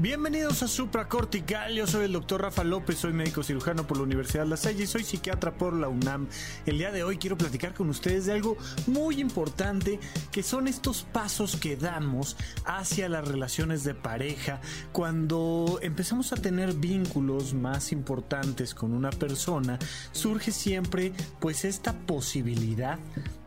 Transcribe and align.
Bienvenidos 0.00 0.62
a 0.62 0.68
Supracortical, 0.68 1.74
yo 1.74 1.84
soy 1.88 2.04
el 2.04 2.12
doctor 2.12 2.42
Rafa 2.42 2.62
López, 2.62 2.98
soy 2.98 3.12
médico 3.12 3.42
cirujano 3.42 3.84
por 3.84 3.96
la 3.96 4.04
Universidad 4.04 4.44
de 4.44 4.50
La 4.50 4.56
Salle 4.56 4.84
y 4.84 4.86
soy 4.86 5.02
psiquiatra 5.02 5.54
por 5.54 5.72
la 5.72 5.88
UNAM. 5.88 6.28
El 6.66 6.78
día 6.78 6.92
de 6.92 7.02
hoy 7.02 7.16
quiero 7.18 7.36
platicar 7.36 7.74
con 7.74 7.90
ustedes 7.90 8.26
de 8.26 8.32
algo 8.32 8.56
muy 8.86 9.20
importante 9.20 9.98
que 10.30 10.44
son 10.44 10.68
estos 10.68 11.02
pasos 11.02 11.56
que 11.56 11.76
damos 11.76 12.36
hacia 12.64 13.08
las 13.08 13.26
relaciones 13.26 13.82
de 13.82 13.96
pareja 13.96 14.60
cuando 14.92 15.80
empezamos 15.82 16.32
a 16.32 16.36
tener 16.36 16.74
vínculos 16.74 17.52
más 17.52 17.90
importantes 17.90 18.76
con 18.76 18.92
una 18.92 19.10
persona, 19.10 19.80
surge 20.12 20.52
siempre 20.52 21.12
pues 21.40 21.64
esta 21.64 21.92
posibilidad 21.92 23.00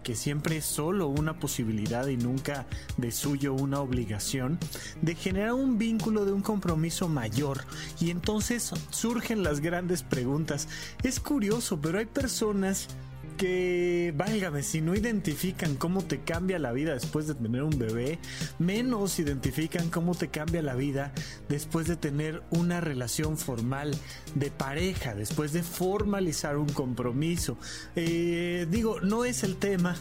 que 0.04 0.16
siempre 0.16 0.58
es 0.58 0.66
solo 0.66 1.08
una 1.08 1.40
posibilidad 1.40 2.08
y 2.08 2.18
nunca 2.18 2.66
de 2.98 3.12
suyo 3.12 3.54
una 3.54 3.80
obligación, 3.80 4.60
de 5.02 5.16
generar 5.16 5.54
un 5.54 5.78
vínculo 5.78 6.26
de 6.26 6.32
un 6.32 6.42
compromiso 6.42 7.08
mayor. 7.08 7.64
Y 8.00 8.10
entonces 8.10 8.72
surgen 8.90 9.44
las 9.44 9.60
grandes 9.60 10.04
preguntas. 10.04 10.68
Es 11.04 11.20
curioso, 11.20 11.80
pero 11.82 12.00
hay 12.00 12.06
personas 12.06 12.88
que, 13.32 14.14
válgame, 14.16 14.64
si 14.64 14.82
no 14.82 14.96
identifican 14.96 15.76
cómo 15.76 16.04
te 16.04 16.22
cambia 16.22 16.60
la 16.60 16.72
vida 16.72 16.94
después 16.94 17.28
de 17.28 17.36
tener 17.36 17.64
un 17.64 17.78
bebé, 17.78 18.20
menos 18.60 19.20
identifican 19.20 19.90
cómo 19.90 20.16
te 20.16 20.30
cambia 20.30 20.62
la 20.62 20.76
vida 20.76 21.14
después 21.50 21.88
de 21.88 21.96
tener 21.96 22.44
una 22.52 22.82
relación 22.82 23.38
formal 23.38 23.96
de 24.36 24.52
pareja, 24.52 25.16
después 25.16 25.54
de 25.54 25.64
formalizar 25.64 26.58
un 26.58 26.70
compromiso. 26.70 27.58
Eh, 27.96 28.68
digo, 28.70 29.00
no 29.02 29.26
es 29.26 29.44
el 29.44 29.58
tema, 29.58 29.96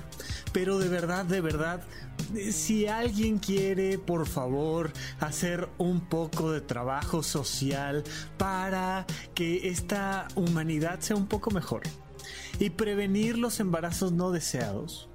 pero 0.52 0.78
de 0.78 0.88
verdad, 0.88 1.24
de 1.24 1.40
verdad, 1.40 1.82
si 2.52 2.86
alguien 2.86 3.38
quiere, 3.38 3.98
por 3.98 4.26
favor, 4.26 4.92
hacer 5.20 5.68
un 5.78 6.00
poco 6.00 6.52
de 6.52 6.60
trabajo 6.60 7.22
social 7.22 8.04
para 8.36 9.06
que 9.34 9.68
esta 9.68 10.28
humanidad 10.34 11.00
sea 11.00 11.16
un 11.16 11.26
poco 11.26 11.50
mejor 11.50 11.82
y 12.58 12.70
prevenir 12.70 13.38
los 13.38 13.60
embarazos 13.60 14.12
no 14.12 14.30
deseados, 14.30 15.08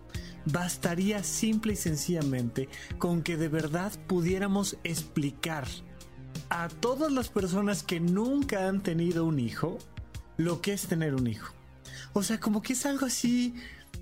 bastaría 0.45 1.23
simple 1.23 1.73
y 1.73 1.75
sencillamente 1.75 2.69
con 2.97 3.21
que 3.21 3.37
de 3.37 3.49
verdad 3.49 3.91
pudiéramos 4.07 4.77
explicar 4.83 5.67
a 6.49 6.67
todas 6.67 7.11
las 7.11 7.29
personas 7.29 7.83
que 7.83 7.99
nunca 7.99 8.67
han 8.67 8.83
tenido 8.83 9.25
un 9.25 9.39
hijo 9.39 9.77
lo 10.37 10.61
que 10.61 10.73
es 10.73 10.87
tener 10.87 11.15
un 11.15 11.27
hijo. 11.27 11.53
O 12.13 12.23
sea, 12.23 12.39
como 12.39 12.61
que 12.61 12.73
es 12.73 12.85
algo 12.85 13.05
así 13.05 13.55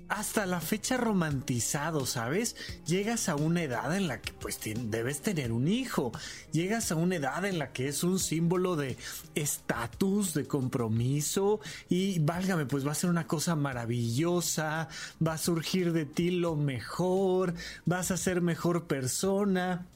hasta 0.08 0.46
la 0.46 0.60
fecha 0.60 0.96
romantizado, 0.96 2.06
¿sabes? 2.06 2.56
Llegas 2.86 3.28
a 3.28 3.36
una 3.36 3.62
edad 3.62 3.96
en 3.96 4.08
la 4.08 4.20
que 4.20 4.32
pues 4.32 4.60
debes 4.64 5.20
tener 5.22 5.52
un 5.52 5.68
hijo. 5.68 6.12
Llegas 6.52 6.92
a 6.92 6.96
una 6.96 7.16
edad 7.16 7.44
en 7.44 7.58
la 7.58 7.72
que 7.72 7.88
es 7.88 8.04
un 8.04 8.18
símbolo 8.18 8.76
de 8.76 8.96
estatus, 9.34 10.34
de 10.34 10.46
compromiso 10.46 11.60
y 11.88 12.18
válgame, 12.18 12.66
pues 12.66 12.86
va 12.86 12.92
a 12.92 12.96
ser 12.96 13.10
una 13.10 13.26
cosa 13.26 13.56
maravillosa, 13.56 14.88
va 15.26 15.34
a 15.34 15.38
surgir 15.38 15.92
de 15.92 16.04
ti 16.04 16.30
lo 16.30 16.56
mejor, 16.56 17.54
vas 17.86 18.10
a 18.10 18.16
ser 18.16 18.40
mejor 18.40 18.86
persona 18.86 19.86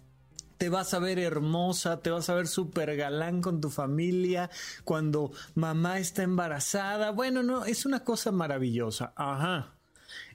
te 0.59 0.69
vas 0.69 0.93
a 0.93 0.99
ver 0.99 1.21
hermosa, 1.21 2.01
te 2.01 2.11
vas 2.11 2.29
a 2.29 2.35
ver 2.35 2.49
súper 2.49 2.97
galán 2.97 3.41
con 3.41 3.61
tu 3.61 3.71
familia 3.71 4.51
cuando 4.83 5.31
mamá 5.55 6.01
está 6.01 6.25
embarazada. 6.25 7.13
Bueno, 7.13 7.45
no, 7.45 7.65
es 7.65 7.87
una 7.87 8.03
cosa 8.03 8.33
maravillosa. 8.33 9.13
Ajá. 9.15 9.78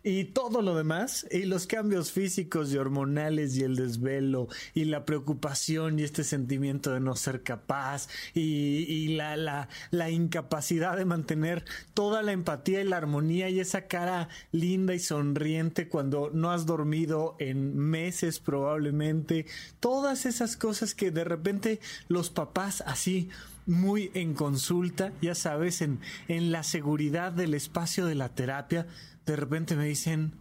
Y 0.06 0.25
todo 0.25 0.62
lo 0.62 0.75
demás, 0.75 1.25
y 1.31 1.46
los 1.46 1.66
cambios 1.66 2.12
físicos 2.12 2.74
y 2.74 2.78
hormonales 2.78 3.56
y 3.56 3.64
el 3.64 3.78
desvelo 3.78 4.50
y 4.74 4.84
la 4.84 5.06
preocupación 5.06 5.97
y 5.97 6.03
este 6.03 6.25
sentimiento 6.25 6.91
de 6.91 7.00
no 7.00 7.16
ser 7.16 7.41
capaz 7.41 8.09
y, 8.34 9.16
la, 9.16 9.38
la, 9.38 9.69
la 9.91 10.09
incapacidad 10.09 10.97
de 10.97 11.06
mantener 11.06 11.64
toda 11.94 12.22
la 12.22 12.34
empatía 12.34 12.81
y 12.81 12.84
la 12.84 12.97
armonía 12.97 13.50
y 13.50 13.62
esa 13.62 13.88
cara 13.88 14.28
linda 14.52 14.94
y 14.94 15.00
sonriente 15.00 15.88
cuando 15.88 16.30
no 16.34 16.52
has 16.52 16.66
dormido 16.66 17.38
en 17.40 17.78
meses 17.78 18.40
probablemente, 18.40 19.46
todas 19.80 20.25
esas 20.25 20.58
cosas 20.58 20.94
que 20.96 21.12
de 21.12 21.24
repente 21.24 21.80
los 22.09 22.30
papás 22.30 22.84
así 22.85 23.30
muy 23.66 24.12
en 24.14 24.34
consulta, 24.34 25.14
ya 25.22 25.35
sabes, 25.35 25.81
en, 25.81 26.00
en 26.28 26.52
la 26.52 26.64
seguridad 26.64 27.31
del 27.31 27.53
espacio 27.53 28.06
de 28.06 28.16
la 28.16 28.30
terapia, 28.30 28.88
de 29.25 29.35
repente 29.35 29.75
me 29.75 29.85
dicen, 29.85 30.35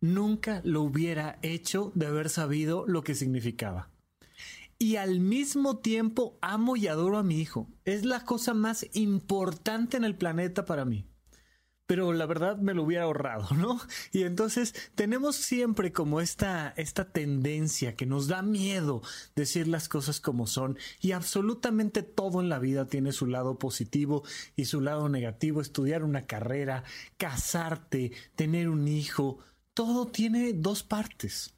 nunca 0.00 0.60
lo 0.64 0.82
hubiera 0.82 1.38
hecho 1.42 1.92
de 1.94 2.06
haber 2.06 2.28
sabido 2.28 2.84
lo 2.86 3.02
que 3.02 3.14
significaba. 3.14 3.90
Y 4.78 4.96
al 4.96 5.20
mismo 5.20 5.78
tiempo 5.78 6.36
amo 6.42 6.76
y 6.76 6.88
adoro 6.88 7.18
a 7.18 7.22
mi 7.22 7.40
hijo. 7.40 7.68
Es 7.84 8.04
la 8.04 8.24
cosa 8.24 8.54
más 8.54 8.86
importante 8.92 9.96
en 9.96 10.04
el 10.04 10.16
planeta 10.16 10.64
para 10.64 10.84
mí 10.84 11.06
pero 11.86 12.12
la 12.12 12.26
verdad 12.26 12.56
me 12.56 12.74
lo 12.74 12.82
hubiera 12.82 13.04
ahorrado, 13.04 13.48
¿no? 13.56 13.80
Y 14.12 14.22
entonces 14.22 14.74
tenemos 14.94 15.36
siempre 15.36 15.92
como 15.92 16.20
esta, 16.20 16.72
esta 16.76 17.04
tendencia 17.10 17.94
que 17.94 18.06
nos 18.06 18.28
da 18.28 18.42
miedo 18.42 19.02
decir 19.34 19.68
las 19.68 19.88
cosas 19.88 20.20
como 20.20 20.46
son 20.46 20.78
y 21.00 21.12
absolutamente 21.12 22.02
todo 22.02 22.40
en 22.40 22.48
la 22.48 22.58
vida 22.58 22.86
tiene 22.86 23.12
su 23.12 23.26
lado 23.26 23.58
positivo 23.58 24.24
y 24.56 24.66
su 24.66 24.80
lado 24.80 25.08
negativo, 25.08 25.60
estudiar 25.60 26.04
una 26.04 26.22
carrera, 26.22 26.84
casarte, 27.16 28.12
tener 28.36 28.68
un 28.68 28.88
hijo, 28.88 29.38
todo 29.74 30.06
tiene 30.06 30.52
dos 30.52 30.82
partes. 30.82 31.54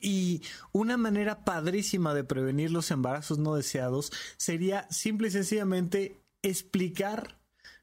Y 0.00 0.42
una 0.72 0.98
manera 0.98 1.44
padrísima 1.44 2.12
de 2.12 2.24
prevenir 2.24 2.70
los 2.70 2.90
embarazos 2.90 3.38
no 3.38 3.54
deseados 3.54 4.12
sería 4.36 4.86
simple 4.90 5.28
y 5.28 5.30
sencillamente 5.30 6.22
explicar 6.42 7.38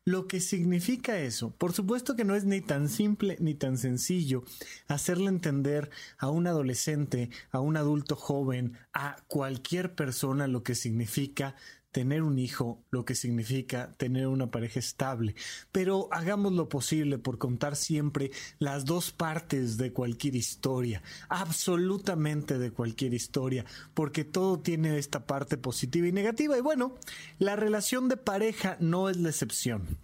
lo 0.05 0.27
que 0.27 0.39
significa 0.39 1.19
eso. 1.19 1.51
Por 1.51 1.73
supuesto 1.73 2.15
que 2.15 2.25
no 2.25 2.35
es 2.35 2.45
ni 2.45 2.61
tan 2.61 2.89
simple 2.89 3.37
ni 3.39 3.53
tan 3.53 3.77
sencillo 3.77 4.43
hacerle 4.87 5.27
entender 5.27 5.89
a 6.17 6.29
un 6.29 6.47
adolescente, 6.47 7.29
a 7.51 7.59
un 7.59 7.77
adulto 7.77 8.15
joven, 8.15 8.77
a 8.93 9.17
cualquier 9.27 9.95
persona 9.95 10.47
lo 10.47 10.63
que 10.63 10.75
significa 10.75 11.55
tener 11.93 12.23
un 12.23 12.39
hijo, 12.39 12.83
lo 12.89 13.05
que 13.05 13.13
significa 13.13 13.93
tener 13.97 14.27
una 14.27 14.49
pareja 14.49 14.79
estable. 14.79 15.35
Pero 15.71 16.09
hagamos 16.11 16.51
lo 16.51 16.67
posible 16.67 17.19
por 17.19 17.37
contar 17.37 17.75
siempre 17.75 18.31
las 18.57 18.83
dos 18.83 19.11
partes 19.11 19.77
de 19.77 19.93
cualquier 19.93 20.35
historia, 20.35 21.03
absolutamente 21.29 22.57
de 22.57 22.71
cualquier 22.71 23.13
historia, 23.13 23.63
porque 23.93 24.25
todo 24.25 24.59
tiene 24.59 24.97
esta 24.97 25.27
parte 25.27 25.55
positiva 25.55 26.07
y 26.07 26.11
negativa. 26.11 26.57
Y 26.57 26.61
bueno, 26.61 26.95
la 27.37 27.55
relación 27.55 28.09
de 28.09 28.17
pareja 28.17 28.75
no 28.79 29.07
es 29.07 29.17
la 29.17 29.29
excepción. 29.29 29.99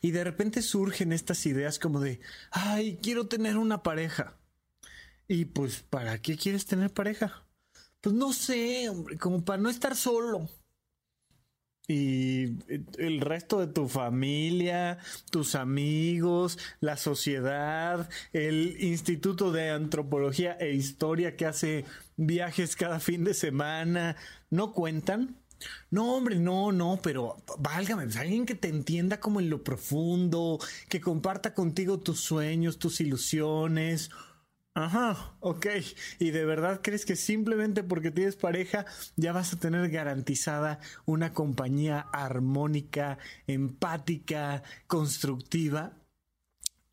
Y 0.00 0.12
de 0.12 0.24
repente 0.24 0.62
surgen 0.62 1.12
estas 1.12 1.44
ideas 1.44 1.78
como 1.78 2.00
de, 2.00 2.20
ay, 2.50 2.98
quiero 3.02 3.26
tener 3.26 3.58
una 3.58 3.82
pareja. 3.82 4.38
Y 5.28 5.44
pues, 5.44 5.82
¿para 5.82 6.22
qué 6.22 6.38
quieres 6.38 6.64
tener 6.64 6.90
pareja? 6.94 7.46
Pues 8.00 8.14
no 8.14 8.32
sé, 8.32 8.88
hombre, 8.88 9.18
como 9.18 9.44
para 9.44 9.60
no 9.60 9.68
estar 9.68 9.96
solo 9.96 10.48
y 11.86 12.56
el 12.98 13.20
resto 13.20 13.60
de 13.60 13.66
tu 13.66 13.88
familia, 13.88 14.98
tus 15.30 15.54
amigos, 15.54 16.58
la 16.80 16.96
sociedad, 16.96 18.08
el 18.32 18.76
Instituto 18.82 19.52
de 19.52 19.70
Antropología 19.70 20.56
e 20.58 20.72
Historia 20.72 21.36
que 21.36 21.46
hace 21.46 21.84
viajes 22.16 22.76
cada 22.76 23.00
fin 23.00 23.24
de 23.24 23.34
semana, 23.34 24.16
¿no 24.50 24.72
cuentan? 24.72 25.36
No, 25.90 26.14
hombre, 26.14 26.36
no, 26.36 26.72
no, 26.72 27.00
pero 27.02 27.36
válgame, 27.58 28.04
pues, 28.04 28.16
alguien 28.16 28.46
que 28.46 28.54
te 28.54 28.68
entienda 28.68 29.20
como 29.20 29.40
en 29.40 29.50
lo 29.50 29.62
profundo, 29.62 30.58
que 30.88 31.00
comparta 31.00 31.54
contigo 31.54 32.00
tus 32.00 32.20
sueños, 32.20 32.78
tus 32.78 33.00
ilusiones, 33.00 34.10
Ajá, 34.74 35.36
ok. 35.40 35.66
¿Y 36.18 36.30
de 36.32 36.44
verdad 36.44 36.80
crees 36.82 37.04
que 37.06 37.14
simplemente 37.14 37.84
porque 37.84 38.10
tienes 38.10 38.34
pareja 38.34 38.86
ya 39.16 39.32
vas 39.32 39.52
a 39.52 39.58
tener 39.58 39.88
garantizada 39.88 40.80
una 41.06 41.32
compañía 41.32 42.00
armónica, 42.12 43.18
empática, 43.46 44.64
constructiva? 44.88 45.92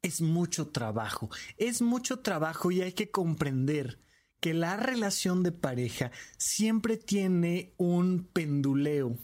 Es 0.04 0.22
mucho 0.22 0.70
trabajo, 0.70 1.30
es 1.58 1.82
mucho 1.82 2.20
trabajo 2.20 2.72
y 2.72 2.82
hay 2.82 2.94
que 2.94 3.10
comprender 3.12 4.00
que 4.40 4.54
la 4.54 4.78
relación 4.78 5.44
de 5.44 5.52
pareja 5.52 6.12
siempre 6.38 6.98
tiene 6.98 7.74
un 7.78 8.28
penduleo 8.32 9.18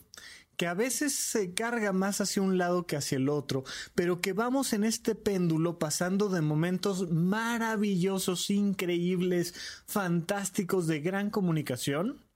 que 0.57 0.67
a 0.67 0.73
veces 0.73 1.13
se 1.13 1.53
carga 1.53 1.93
más 1.93 2.19
hacia 2.19 2.41
un 2.41 2.57
lado 2.57 2.85
que 2.85 2.97
hacia 2.97 3.17
el 3.17 3.29
otro, 3.29 3.63
pero 3.95 4.21
que 4.21 4.33
vamos 4.33 4.73
en 4.73 4.83
este 4.83 5.15
péndulo 5.15 5.79
pasando 5.79 6.29
de 6.29 6.41
momentos 6.41 7.09
maravillosos, 7.11 8.49
increíbles, 8.49 9.53
fantásticos 9.85 10.87
de 10.87 10.99
gran 10.99 11.29
comunicación 11.29 12.27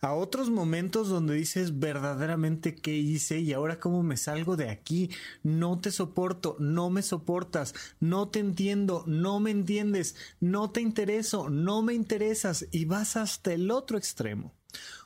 a 0.00 0.14
otros 0.14 0.50
momentos 0.50 1.08
donde 1.08 1.34
dices 1.34 1.78
verdaderamente 1.78 2.74
qué 2.74 2.96
hice 2.96 3.40
y 3.40 3.52
ahora 3.52 3.78
cómo 3.78 4.02
me 4.02 4.16
salgo 4.16 4.56
de 4.56 4.68
aquí, 4.68 5.10
no 5.42 5.78
te 5.80 5.90
soporto, 5.90 6.56
no 6.58 6.90
me 6.90 7.02
soportas, 7.02 7.74
no 8.00 8.28
te 8.28 8.40
entiendo, 8.40 9.04
no 9.06 9.40
me 9.40 9.50
entiendes, 9.50 10.16
no 10.40 10.70
te 10.70 10.80
intereso, 10.80 11.50
no 11.50 11.82
me 11.82 11.94
interesas 11.94 12.66
y 12.72 12.84
vas 12.86 13.16
hasta 13.16 13.52
el 13.52 13.70
otro 13.70 13.96
extremo. 13.96 14.52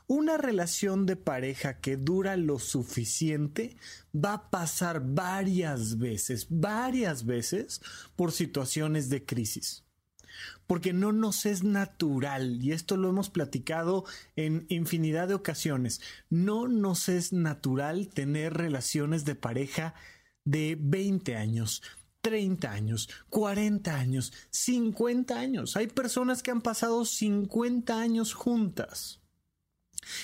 Una 0.09 0.37
relación 0.37 1.05
de 1.05 1.17
pareja 1.17 1.81
que 1.81 1.97
dura 1.97 2.37
lo 2.37 2.59
suficiente 2.59 3.77
va 4.15 4.35
a 4.35 4.51
pasar 4.51 5.03
varias 5.05 5.99
veces, 5.99 6.47
varias 6.49 7.27
veces 7.27 7.81
por 8.15 8.31
situaciones 8.31 9.09
de 9.09 9.25
crisis 9.25 9.87
porque 10.67 10.93
no 10.93 11.13
nos 11.13 11.47
es 11.47 11.63
natural, 11.63 12.63
y 12.63 12.73
esto 12.73 12.97
lo 12.97 13.09
hemos 13.09 13.31
platicado 13.31 14.05
en 14.35 14.67
infinidad 14.69 15.29
de 15.29 15.35
ocasiones, 15.35 16.01
no 16.29 16.69
nos 16.69 17.09
es 17.09 17.33
natural 17.33 18.09
tener 18.09 18.55
relaciones 18.55 19.25
de 19.25 19.35
pareja 19.35 19.95
de 20.45 20.77
20 20.79 21.37
años, 21.37 21.83
30 22.21 22.71
años, 22.71 23.09
40 23.31 23.95
años, 23.97 24.33
50 24.51 25.39
años. 25.39 25.77
Hay 25.77 25.87
personas 25.87 26.43
que 26.43 26.51
han 26.51 26.61
pasado 26.61 27.05
50 27.05 28.01
años 28.01 28.35
juntas. 28.35 29.21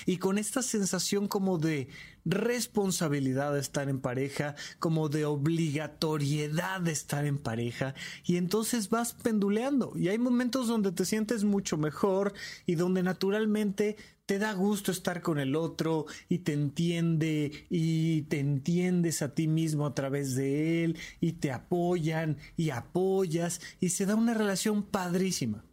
Y 0.05 0.17
con 0.17 0.37
esta 0.37 0.61
sensación 0.61 1.27
como 1.27 1.57
de 1.57 1.87
responsabilidad 2.25 3.53
de 3.53 3.59
estar 3.59 3.89
en 3.89 3.99
pareja, 3.99 4.55
como 4.79 5.09
de 5.09 5.25
obligatoriedad 5.25 6.81
de 6.81 6.91
estar 6.91 7.25
en 7.25 7.37
pareja, 7.37 7.95
y 8.25 8.37
entonces 8.37 8.89
vas 8.89 9.13
penduleando. 9.13 9.93
Y 9.95 10.09
hay 10.09 10.17
momentos 10.17 10.67
donde 10.67 10.91
te 10.91 11.05
sientes 11.05 11.43
mucho 11.43 11.77
mejor 11.77 12.33
y 12.65 12.75
donde 12.75 13.03
naturalmente 13.03 13.97
te 14.25 14.39
da 14.39 14.53
gusto 14.53 14.91
estar 14.91 15.21
con 15.21 15.37
el 15.37 15.55
otro 15.55 16.05
y 16.29 16.39
te 16.39 16.53
entiende 16.53 17.51
y 17.69 18.21
te 18.23 18.39
entiendes 18.39 19.21
a 19.21 19.33
ti 19.35 19.47
mismo 19.47 19.85
a 19.85 19.93
través 19.93 20.35
de 20.35 20.85
él 20.85 20.97
y 21.19 21.33
te 21.33 21.51
apoyan 21.51 22.37
y 22.55 22.69
apoyas 22.69 23.59
y 23.81 23.89
se 23.89 24.05
da 24.05 24.15
una 24.15 24.33
relación 24.33 24.83
padrísima. 24.83 25.65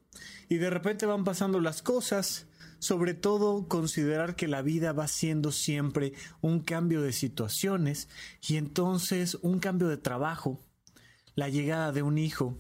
Y 0.49 0.57
de 0.57 0.69
repente 0.69 1.07
van 1.07 1.23
pasando 1.23 1.61
las 1.61 1.81
cosas 1.81 2.47
sobre 2.81 3.15
todo 3.15 3.69
considerar 3.69 4.35
que 4.35 4.49
la 4.49 4.63
vida 4.63 4.93
va 4.93 5.07
siendo 5.07 5.53
siempre 5.53 6.15
un 6.41 6.61
cambio 6.61 7.03
de 7.03 7.13
situaciones 7.13 8.09
y 8.47 8.57
entonces 8.57 9.37
un 9.43 9.61
cambio 9.61 9.87
de 9.87 9.99
trabajo, 9.99 10.59
la 11.37 11.49
llegada 11.49 11.93
de 11.93 12.03
un 12.03 12.19
hijo, 12.19 12.59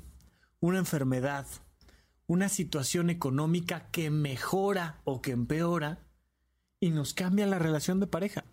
una 0.60 0.78
enfermedad, 0.78 1.46
una 2.26 2.48
situación 2.48 3.10
económica 3.10 3.90
que 3.90 4.10
mejora 4.10 5.00
o 5.04 5.20
que 5.20 5.32
empeora 5.32 6.06
y 6.78 6.90
nos 6.90 7.14
cambia 7.14 7.46
la 7.46 7.58
relación 7.58 7.98
de 7.98 8.06
pareja. 8.06 8.44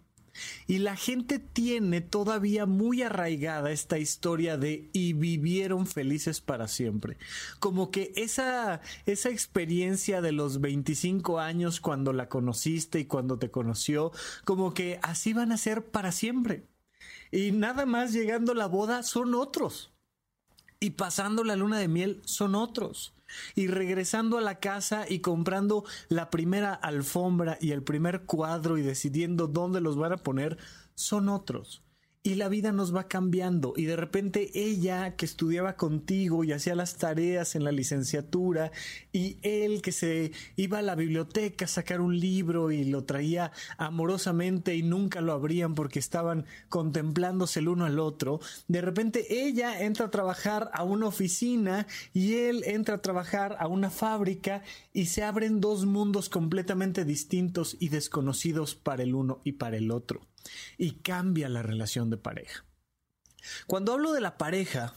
Y 0.67 0.79
la 0.79 0.95
gente 0.95 1.39
tiene 1.39 2.01
todavía 2.01 2.65
muy 2.65 3.01
arraigada 3.01 3.71
esta 3.71 3.97
historia 3.97 4.57
de 4.57 4.89
y 4.93 5.13
vivieron 5.13 5.87
felices 5.87 6.41
para 6.41 6.67
siempre. 6.67 7.17
Como 7.59 7.91
que 7.91 8.13
esa, 8.15 8.81
esa 9.05 9.29
experiencia 9.29 10.21
de 10.21 10.31
los 10.31 10.61
25 10.61 11.39
años 11.39 11.81
cuando 11.81 12.13
la 12.13 12.29
conociste 12.29 12.99
y 12.99 13.05
cuando 13.05 13.39
te 13.39 13.51
conoció, 13.51 14.11
como 14.45 14.73
que 14.73 14.99
así 15.01 15.33
van 15.33 15.51
a 15.51 15.57
ser 15.57 15.85
para 15.85 16.11
siempre. 16.11 16.65
Y 17.31 17.51
nada 17.51 17.85
más 17.85 18.13
llegando 18.13 18.53
la 18.53 18.67
boda 18.67 19.03
son 19.03 19.35
otros. 19.35 19.91
Y 20.79 20.91
pasando 20.91 21.43
la 21.43 21.55
luna 21.55 21.79
de 21.79 21.87
miel 21.87 22.21
son 22.25 22.55
otros 22.55 23.16
y 23.55 23.67
regresando 23.67 24.37
a 24.37 24.41
la 24.41 24.59
casa 24.59 25.05
y 25.07 25.19
comprando 25.19 25.83
la 26.09 26.29
primera 26.29 26.73
alfombra 26.73 27.57
y 27.61 27.71
el 27.71 27.83
primer 27.83 28.23
cuadro 28.23 28.77
y 28.77 28.81
decidiendo 28.81 29.47
dónde 29.47 29.81
los 29.81 29.97
van 29.97 30.13
a 30.13 30.17
poner, 30.17 30.57
son 30.95 31.29
otros 31.29 31.81
y 32.27 32.35
la 32.35 32.49
vida 32.49 32.73
nos 32.73 32.93
va 32.93 33.07
cambiando. 33.07 33.73
Y 33.77 33.85
de 33.85 33.95
repente 33.95 34.51
ella 34.53 35.15
que 35.15 35.23
estudiaba 35.23 35.77
contigo 35.77 36.43
y 36.43 36.51
hacía 36.51 36.75
las 36.75 36.97
tareas 36.97 37.55
en 37.55 37.63
la 37.63 37.71
licenciatura 37.71 38.73
y 39.13 39.37
él 39.43 39.81
que 39.81 39.93
se 39.93 40.33
iba 40.57 40.79
a 40.79 40.81
la 40.81 40.95
biblioteca 40.95 41.63
a 41.63 41.69
sacar 41.69 42.01
un 42.01 42.19
libro 42.19 42.69
y 42.69 42.83
lo 42.83 43.05
traía 43.05 43.53
amorosamente 43.77 44.75
y 44.75 44.83
nunca 44.83 45.21
lo 45.21 45.31
abrían 45.31 45.73
porque 45.73 45.99
estaban 45.99 46.45
contemplándose 46.67 47.61
el 47.61 47.69
uno 47.69 47.85
al 47.85 47.97
otro, 47.97 48.41
de 48.67 48.81
repente 48.81 49.45
ella 49.45 49.81
entra 49.81 50.07
a 50.07 50.11
trabajar 50.11 50.69
a 50.73 50.83
una 50.83 51.07
oficina 51.07 51.87
y 52.13 52.33
él 52.33 52.61
entra 52.65 52.95
a 52.95 53.01
trabajar 53.01 53.55
a 53.57 53.67
una 53.67 53.89
fábrica 53.89 54.63
y 54.91 55.05
se 55.05 55.23
abren 55.23 55.61
dos 55.61 55.85
mundos 55.85 56.27
completamente 56.27 57.05
distintos 57.05 57.77
y 57.79 57.87
desconocidos 57.87 58.75
para 58.75 59.03
el 59.03 59.15
uno 59.15 59.39
y 59.45 59.53
para 59.53 59.77
el 59.77 59.91
otro 59.91 60.27
y 60.77 60.99
cambia 61.01 61.49
la 61.49 61.63
relación 61.63 62.09
de 62.09 62.17
pareja. 62.17 62.65
Cuando 63.65 63.93
hablo 63.93 64.13
de 64.13 64.21
la 64.21 64.37
pareja, 64.37 64.95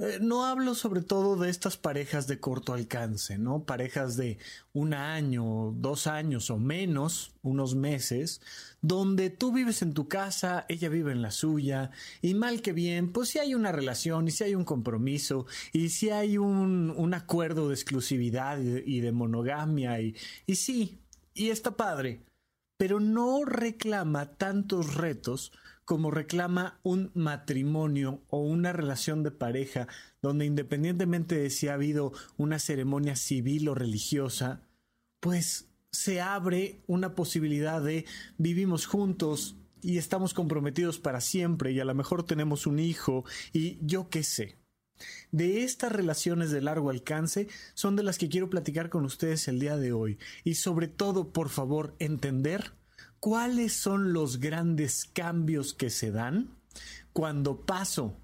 eh, 0.00 0.18
no 0.18 0.46
hablo 0.46 0.74
sobre 0.74 1.02
todo 1.02 1.36
de 1.36 1.50
estas 1.50 1.76
parejas 1.76 2.26
de 2.26 2.40
corto 2.40 2.72
alcance, 2.72 3.36
¿no? 3.36 3.64
Parejas 3.64 4.16
de 4.16 4.38
un 4.72 4.94
año, 4.94 5.72
dos 5.76 6.06
años 6.06 6.48
o 6.48 6.58
menos, 6.58 7.34
unos 7.42 7.74
meses, 7.74 8.40
donde 8.80 9.28
tú 9.28 9.52
vives 9.52 9.82
en 9.82 9.92
tu 9.92 10.08
casa, 10.08 10.64
ella 10.70 10.88
vive 10.88 11.12
en 11.12 11.20
la 11.20 11.30
suya, 11.30 11.90
y 12.22 12.32
mal 12.32 12.62
que 12.62 12.72
bien, 12.72 13.12
pues 13.12 13.28
si 13.28 13.40
hay 13.40 13.54
una 13.54 13.72
relación 13.72 14.26
y 14.26 14.30
si 14.30 14.44
hay 14.44 14.54
un 14.54 14.64
compromiso 14.64 15.44
y 15.70 15.90
si 15.90 16.08
hay 16.08 16.38
un, 16.38 16.94
un 16.96 17.12
acuerdo 17.12 17.68
de 17.68 17.74
exclusividad 17.74 18.58
y 18.58 19.00
de, 19.00 19.12
monogamia 19.12 20.00
y, 20.00 20.16
y 20.46 20.54
sí, 20.54 20.98
y 21.34 21.50
está 21.50 21.72
padre 21.76 22.22
pero 22.80 22.98
no 22.98 23.44
reclama 23.44 24.38
tantos 24.38 24.94
retos 24.94 25.52
como 25.84 26.10
reclama 26.10 26.80
un 26.82 27.10
matrimonio 27.12 28.22
o 28.30 28.40
una 28.40 28.72
relación 28.72 29.22
de 29.22 29.30
pareja 29.30 29.86
donde 30.22 30.46
independientemente 30.46 31.36
de 31.36 31.50
si 31.50 31.68
ha 31.68 31.74
habido 31.74 32.14
una 32.38 32.58
ceremonia 32.58 33.16
civil 33.16 33.68
o 33.68 33.74
religiosa, 33.74 34.62
pues 35.20 35.68
se 35.92 36.22
abre 36.22 36.80
una 36.86 37.14
posibilidad 37.14 37.82
de 37.82 38.06
vivimos 38.38 38.86
juntos 38.86 39.56
y 39.82 39.98
estamos 39.98 40.32
comprometidos 40.32 40.98
para 40.98 41.20
siempre 41.20 41.72
y 41.72 41.80
a 41.80 41.84
lo 41.84 41.94
mejor 41.94 42.22
tenemos 42.22 42.66
un 42.66 42.78
hijo 42.78 43.26
y 43.52 43.76
yo 43.82 44.08
qué 44.08 44.22
sé. 44.22 44.59
De 45.32 45.62
estas 45.62 45.92
relaciones 45.92 46.50
de 46.50 46.60
largo 46.60 46.90
alcance 46.90 47.48
son 47.74 47.96
de 47.96 48.02
las 48.02 48.18
que 48.18 48.28
quiero 48.28 48.50
platicar 48.50 48.90
con 48.90 49.04
ustedes 49.04 49.46
el 49.48 49.60
día 49.60 49.76
de 49.76 49.92
hoy 49.92 50.18
y 50.44 50.54
sobre 50.54 50.88
todo, 50.88 51.32
por 51.32 51.48
favor, 51.48 51.94
entender 51.98 52.72
cuáles 53.20 53.74
son 53.74 54.12
los 54.12 54.40
grandes 54.40 55.04
cambios 55.12 55.74
que 55.74 55.90
se 55.90 56.10
dan 56.10 56.56
cuando 57.12 57.64
paso 57.64 58.16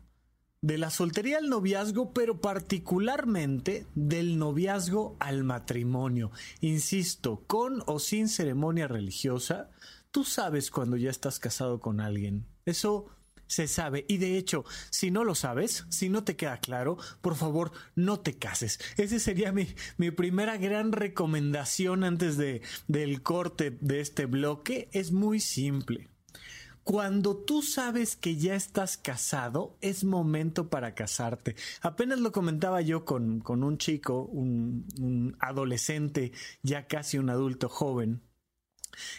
de 0.62 0.78
la 0.78 0.90
soltería 0.90 1.38
al 1.38 1.48
noviazgo, 1.48 2.12
pero 2.12 2.40
particularmente 2.40 3.86
del 3.94 4.38
noviazgo 4.38 5.16
al 5.20 5.44
matrimonio. 5.44 6.32
Insisto, 6.60 7.44
con 7.46 7.82
o 7.86 8.00
sin 8.00 8.28
ceremonia 8.28 8.88
religiosa, 8.88 9.70
tú 10.10 10.24
sabes 10.24 10.72
cuando 10.72 10.96
ya 10.96 11.10
estás 11.10 11.38
casado 11.38 11.78
con 11.78 12.00
alguien. 12.00 12.46
Eso 12.64 13.06
se 13.46 13.68
sabe. 13.68 14.04
Y 14.08 14.18
de 14.18 14.36
hecho, 14.38 14.64
si 14.90 15.10
no 15.10 15.24
lo 15.24 15.34
sabes, 15.34 15.86
si 15.88 16.08
no 16.08 16.24
te 16.24 16.36
queda 16.36 16.58
claro, 16.58 16.98
por 17.20 17.36
favor, 17.36 17.72
no 17.94 18.20
te 18.20 18.34
cases. 18.38 18.78
Esa 18.96 19.18
sería 19.18 19.52
mi, 19.52 19.68
mi 19.96 20.10
primera 20.10 20.56
gran 20.56 20.92
recomendación 20.92 22.04
antes 22.04 22.36
de, 22.36 22.62
del 22.88 23.22
corte 23.22 23.76
de 23.80 24.00
este 24.00 24.26
bloque. 24.26 24.88
Es 24.92 25.12
muy 25.12 25.40
simple. 25.40 26.08
Cuando 26.86 27.36
tú 27.36 27.62
sabes 27.62 28.14
que 28.14 28.36
ya 28.36 28.54
estás 28.54 28.96
casado, 28.96 29.76
es 29.80 30.04
momento 30.04 30.70
para 30.70 30.94
casarte. 30.94 31.56
Apenas 31.80 32.20
lo 32.20 32.30
comentaba 32.30 32.80
yo 32.80 33.04
con, 33.04 33.40
con 33.40 33.64
un 33.64 33.76
chico, 33.76 34.22
un, 34.22 34.86
un 35.00 35.36
adolescente, 35.40 36.30
ya 36.62 36.86
casi 36.86 37.18
un 37.18 37.28
adulto 37.28 37.68
joven, 37.68 38.22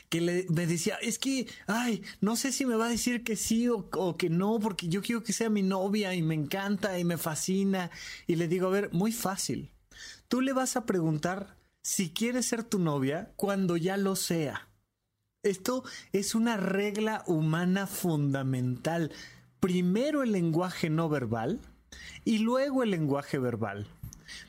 que 0.10 0.22
le, 0.22 0.46
me 0.50 0.68
decía, 0.68 0.96
es 1.02 1.20
que, 1.20 1.48
ay, 1.68 2.04
no 2.22 2.36
sé 2.36 2.52
si 2.52 2.66
me 2.66 2.76
va 2.76 2.88
a 2.88 2.90
decir 2.90 3.24
que 3.24 3.36
sí 3.36 3.68
o, 3.68 3.90
o, 3.94 4.18
que 4.18 4.30
no, 4.30 4.60
porque 4.60 4.88
yo 4.88 5.02
quiero 5.02 5.24
que 5.24 5.34
sea 5.34 5.50
mi 5.50 5.62
novia 5.62 6.14
y 6.14 6.22
me 6.22 6.36
encanta 6.36 6.98
y 7.00 7.04
me 7.04 7.18
fascina. 7.18 7.92
Y 8.28 8.36
le 8.36 8.48
digo, 8.48 8.68
a 8.68 8.72
ver, 8.72 8.94
muy 8.94 9.12
fácil. 9.12 9.72
Tú 10.28 10.42
le 10.42 10.54
vas 10.54 10.76
a 10.76 10.86
preguntar 10.86 11.58
si 11.82 12.10
quiere 12.10 12.44
ser 12.44 12.64
tu 12.64 12.80
novia 12.80 13.32
cuando 13.36 13.78
ya 13.78 13.96
lo 13.98 14.16
sea. 14.16 14.68
Esto 15.44 15.84
es 16.12 16.36
una 16.36 16.58
regla 16.58 17.24
humana 17.28 17.88
fundamental. 17.88 19.12
Primero 19.62 20.24
el 20.24 20.34
lenguaje 20.34 20.90
no 20.90 21.08
verbal 21.08 21.62
y 22.26 22.40
luego 22.40 22.84
el 22.84 22.92
lenguaje 22.92 23.40
verbal. 23.40 23.88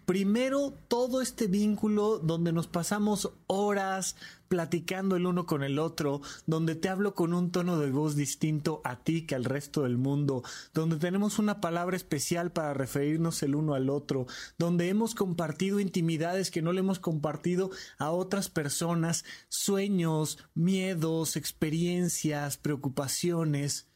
Primero, 0.07 0.75
todo 0.89 1.21
este 1.21 1.47
vínculo 1.47 2.19
donde 2.19 2.53
nos 2.53 2.67
pasamos 2.67 3.33
horas 3.47 4.17
platicando 4.49 5.17
el 5.17 5.27
uno 5.27 5.47
con 5.47 5.63
el 5.63 5.79
otro, 5.79 6.23
donde 6.47 6.75
te 6.75 6.89
hablo 6.89 7.15
con 7.15 7.35
un 7.35 7.51
tono 7.51 7.79
de 7.79 7.91
voz 7.91 8.17
distinto 8.17 8.81
a 8.85 8.97
ti 8.97 9.27
que 9.27 9.35
al 9.35 9.45
resto 9.45 9.83
del 9.83 9.99
mundo, 9.99 10.43
donde 10.75 10.97
tenemos 10.97 11.39
una 11.39 11.61
palabra 11.61 11.97
especial 11.97 12.51
para 12.51 12.75
referirnos 12.75 13.43
el 13.43 13.55
uno 13.55 13.75
al 13.75 13.91
otro, 13.91 14.27
donde 14.59 14.89
hemos 14.89 15.15
compartido 15.15 15.81
intimidades 15.81 16.51
que 16.51 16.63
no 16.63 16.73
le 16.73 16.81
hemos 16.81 16.99
compartido 16.99 17.71
a 17.99 18.11
otras 18.11 18.49
personas, 18.49 19.25
sueños, 19.49 20.39
miedos, 20.55 21.37
experiencias, 21.37 22.57
preocupaciones, 22.57 23.89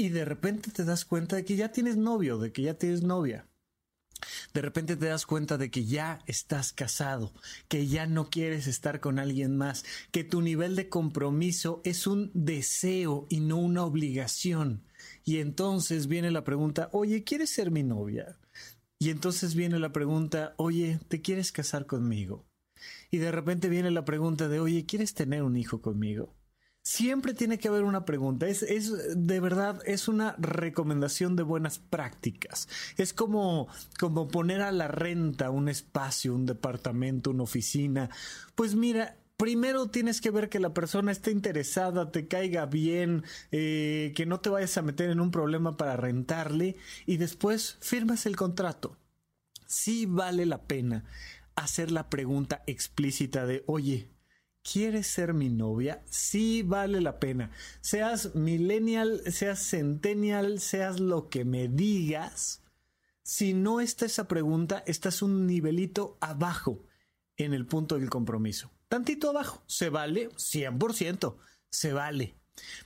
y 0.00 0.10
de 0.10 0.24
repente 0.24 0.70
te 0.70 0.84
das 0.84 1.04
cuenta 1.04 1.34
de 1.34 1.44
que 1.44 1.56
ya 1.56 1.72
tienes 1.72 1.96
novio, 1.96 2.38
de 2.38 2.52
que 2.52 2.62
ya 2.62 2.74
tienes 2.74 3.02
novia. 3.02 3.47
De 4.54 4.62
repente 4.62 4.96
te 4.96 5.06
das 5.06 5.26
cuenta 5.26 5.58
de 5.58 5.70
que 5.70 5.84
ya 5.84 6.20
estás 6.26 6.72
casado, 6.72 7.32
que 7.68 7.86
ya 7.86 8.06
no 8.06 8.30
quieres 8.30 8.66
estar 8.66 9.00
con 9.00 9.18
alguien 9.18 9.56
más, 9.56 9.84
que 10.10 10.24
tu 10.24 10.40
nivel 10.42 10.76
de 10.76 10.88
compromiso 10.88 11.80
es 11.84 12.06
un 12.06 12.30
deseo 12.34 13.26
y 13.28 13.40
no 13.40 13.56
una 13.58 13.84
obligación. 13.84 14.82
Y 15.24 15.38
entonces 15.38 16.06
viene 16.06 16.30
la 16.30 16.44
pregunta, 16.44 16.88
oye, 16.92 17.24
¿quieres 17.24 17.50
ser 17.50 17.70
mi 17.70 17.82
novia? 17.82 18.38
Y 18.98 19.10
entonces 19.10 19.54
viene 19.54 19.78
la 19.78 19.92
pregunta, 19.92 20.54
oye, 20.56 20.98
¿te 21.08 21.20
quieres 21.20 21.52
casar 21.52 21.86
conmigo? 21.86 22.46
Y 23.10 23.18
de 23.18 23.30
repente 23.30 23.68
viene 23.68 23.90
la 23.90 24.04
pregunta 24.04 24.48
de, 24.48 24.60
oye, 24.60 24.86
¿quieres 24.86 25.14
tener 25.14 25.42
un 25.42 25.56
hijo 25.56 25.80
conmigo? 25.80 26.37
Siempre 26.88 27.34
tiene 27.34 27.58
que 27.58 27.68
haber 27.68 27.84
una 27.84 28.06
pregunta. 28.06 28.48
Es, 28.48 28.62
es, 28.62 28.90
de 29.14 29.40
verdad, 29.40 29.82
es 29.84 30.08
una 30.08 30.34
recomendación 30.38 31.36
de 31.36 31.42
buenas 31.42 31.78
prácticas. 31.78 32.66
Es 32.96 33.12
como, 33.12 33.68
como 34.00 34.28
poner 34.28 34.62
a 34.62 34.72
la 34.72 34.88
renta 34.88 35.50
un 35.50 35.68
espacio, 35.68 36.34
un 36.34 36.46
departamento, 36.46 37.30
una 37.30 37.42
oficina. 37.42 38.08
Pues 38.54 38.74
mira, 38.74 39.18
primero 39.36 39.88
tienes 39.88 40.22
que 40.22 40.30
ver 40.30 40.48
que 40.48 40.60
la 40.60 40.72
persona 40.72 41.12
esté 41.12 41.30
interesada, 41.30 42.10
te 42.10 42.26
caiga 42.26 42.64
bien, 42.64 43.22
eh, 43.52 44.14
que 44.16 44.24
no 44.24 44.40
te 44.40 44.48
vayas 44.48 44.78
a 44.78 44.82
meter 44.82 45.10
en 45.10 45.20
un 45.20 45.30
problema 45.30 45.76
para 45.76 45.98
rentarle 45.98 46.76
y 47.04 47.18
después 47.18 47.76
firmas 47.80 48.24
el 48.24 48.34
contrato. 48.34 48.96
Sí 49.66 50.06
vale 50.06 50.46
la 50.46 50.62
pena 50.62 51.04
hacer 51.54 51.90
la 51.90 52.08
pregunta 52.08 52.62
explícita 52.66 53.44
de, 53.44 53.62
oye, 53.66 54.08
¿Quieres 54.70 55.06
ser 55.06 55.32
mi 55.32 55.48
novia? 55.48 56.02
Sí 56.10 56.62
vale 56.62 57.00
la 57.00 57.18
pena. 57.18 57.50
Seas 57.80 58.34
millennial, 58.34 59.22
seas 59.32 59.60
centennial, 59.60 60.60
seas 60.60 61.00
lo 61.00 61.30
que 61.30 61.46
me 61.46 61.68
digas. 61.68 62.62
Si 63.22 63.54
no 63.54 63.80
está 63.80 64.04
esa 64.04 64.28
pregunta, 64.28 64.82
estás 64.86 65.22
un 65.22 65.46
nivelito 65.46 66.18
abajo 66.20 66.84
en 67.38 67.54
el 67.54 67.64
punto 67.64 67.98
del 67.98 68.10
compromiso. 68.10 68.70
Tantito 68.88 69.30
abajo. 69.30 69.62
¿Se 69.66 69.88
vale? 69.88 70.28
100%. 70.32 71.36
Se 71.70 71.92
vale. 71.94 72.34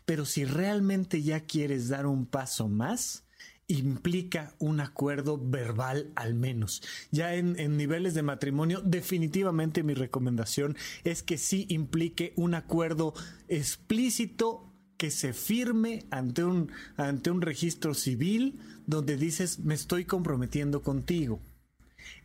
Pero 0.05 0.25
si 0.25 0.45
realmente 0.45 1.23
ya 1.23 1.41
quieres 1.47 1.89
dar 1.89 2.07
un 2.07 2.27
paso 2.27 2.69
más, 2.69 3.25
implica 3.69 4.54
un 4.59 4.81
acuerdo 4.81 5.38
verbal 5.38 6.11
al 6.14 6.35
menos. 6.35 6.83
Ya 7.11 7.35
en, 7.35 7.54
niveles 7.76 8.14
de 8.14 8.23
matrimonio, 8.23 8.81
definitivamente 8.85 9.83
mi 9.83 9.95
recomendación 9.95 10.76
es 11.04 11.23
que 11.23 11.38
sí 11.38 11.66
implique 11.69 12.33
un 12.37 12.54
acuerdo 12.54 13.14
explícito 13.49 14.69
que 14.97 15.11
se 15.11 15.33
firme 15.33 16.04
ante 16.11 16.45
un, 16.45 16.71
ante 16.97 17.31
un 17.31 17.40
registro 17.40 17.95
civil 17.95 18.61
donde 18.87 19.16
dices 19.16 19.59
me 19.61 19.75
estoy 19.75 20.04
comprometiendo 20.04 20.83
contigo. 20.83 21.40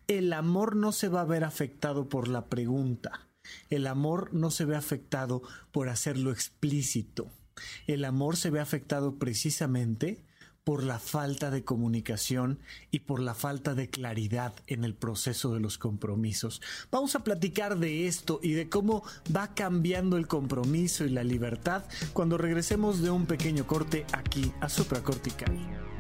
El 0.08 0.32
amor 0.34 0.76
no 0.76 0.92
se 0.92 1.08
va 1.08 1.22
a 1.22 1.26
ver 1.26 1.44
afectado 1.44 2.08
por 2.08 2.28
la 2.28 2.46
pregunta. 2.46 3.28
El 3.70 3.88
amor 3.88 4.34
no 4.34 4.52
se 4.52 4.66
ve 4.66 4.76
afectado 4.76 5.42
por 5.72 5.90
hacerlo 5.90 6.32
explícito. 6.32 7.32
El 7.88 8.06
amor 8.06 8.38
se 8.38 8.50
ve 8.50 8.60
afectado 8.60 9.18
precisamente 9.18 10.27
por 10.68 10.84
la 10.84 11.00
falta 11.00 11.50
de 11.50 11.64
comunicación 11.64 12.60
y 12.92 13.00
por 13.00 13.22
la 13.22 13.34
falta 13.34 13.74
de 13.74 13.90
claridad 13.90 14.54
en 14.68 14.84
el 14.84 14.96
proceso 14.96 15.54
de 15.54 15.62
los 15.62 15.78
compromisos. 15.78 16.62
Vamos 16.92 17.16
a 17.16 17.24
platicar 17.24 17.78
de 17.78 18.06
esto 18.06 18.42
y 18.44 18.52
de 18.52 18.68
cómo 18.68 19.02
va 19.34 19.54
cambiando 19.54 20.18
el 20.18 20.28
compromiso 20.28 21.06
y 21.06 21.10
la 21.10 21.24
libertad 21.24 21.86
cuando 22.12 22.38
regresemos 22.38 23.02
de 23.02 23.12
un 23.12 23.28
pequeño 23.28 23.66
corte 23.66 24.06
aquí 24.12 24.52
a 24.60 24.68
Supracortical. 24.68 25.97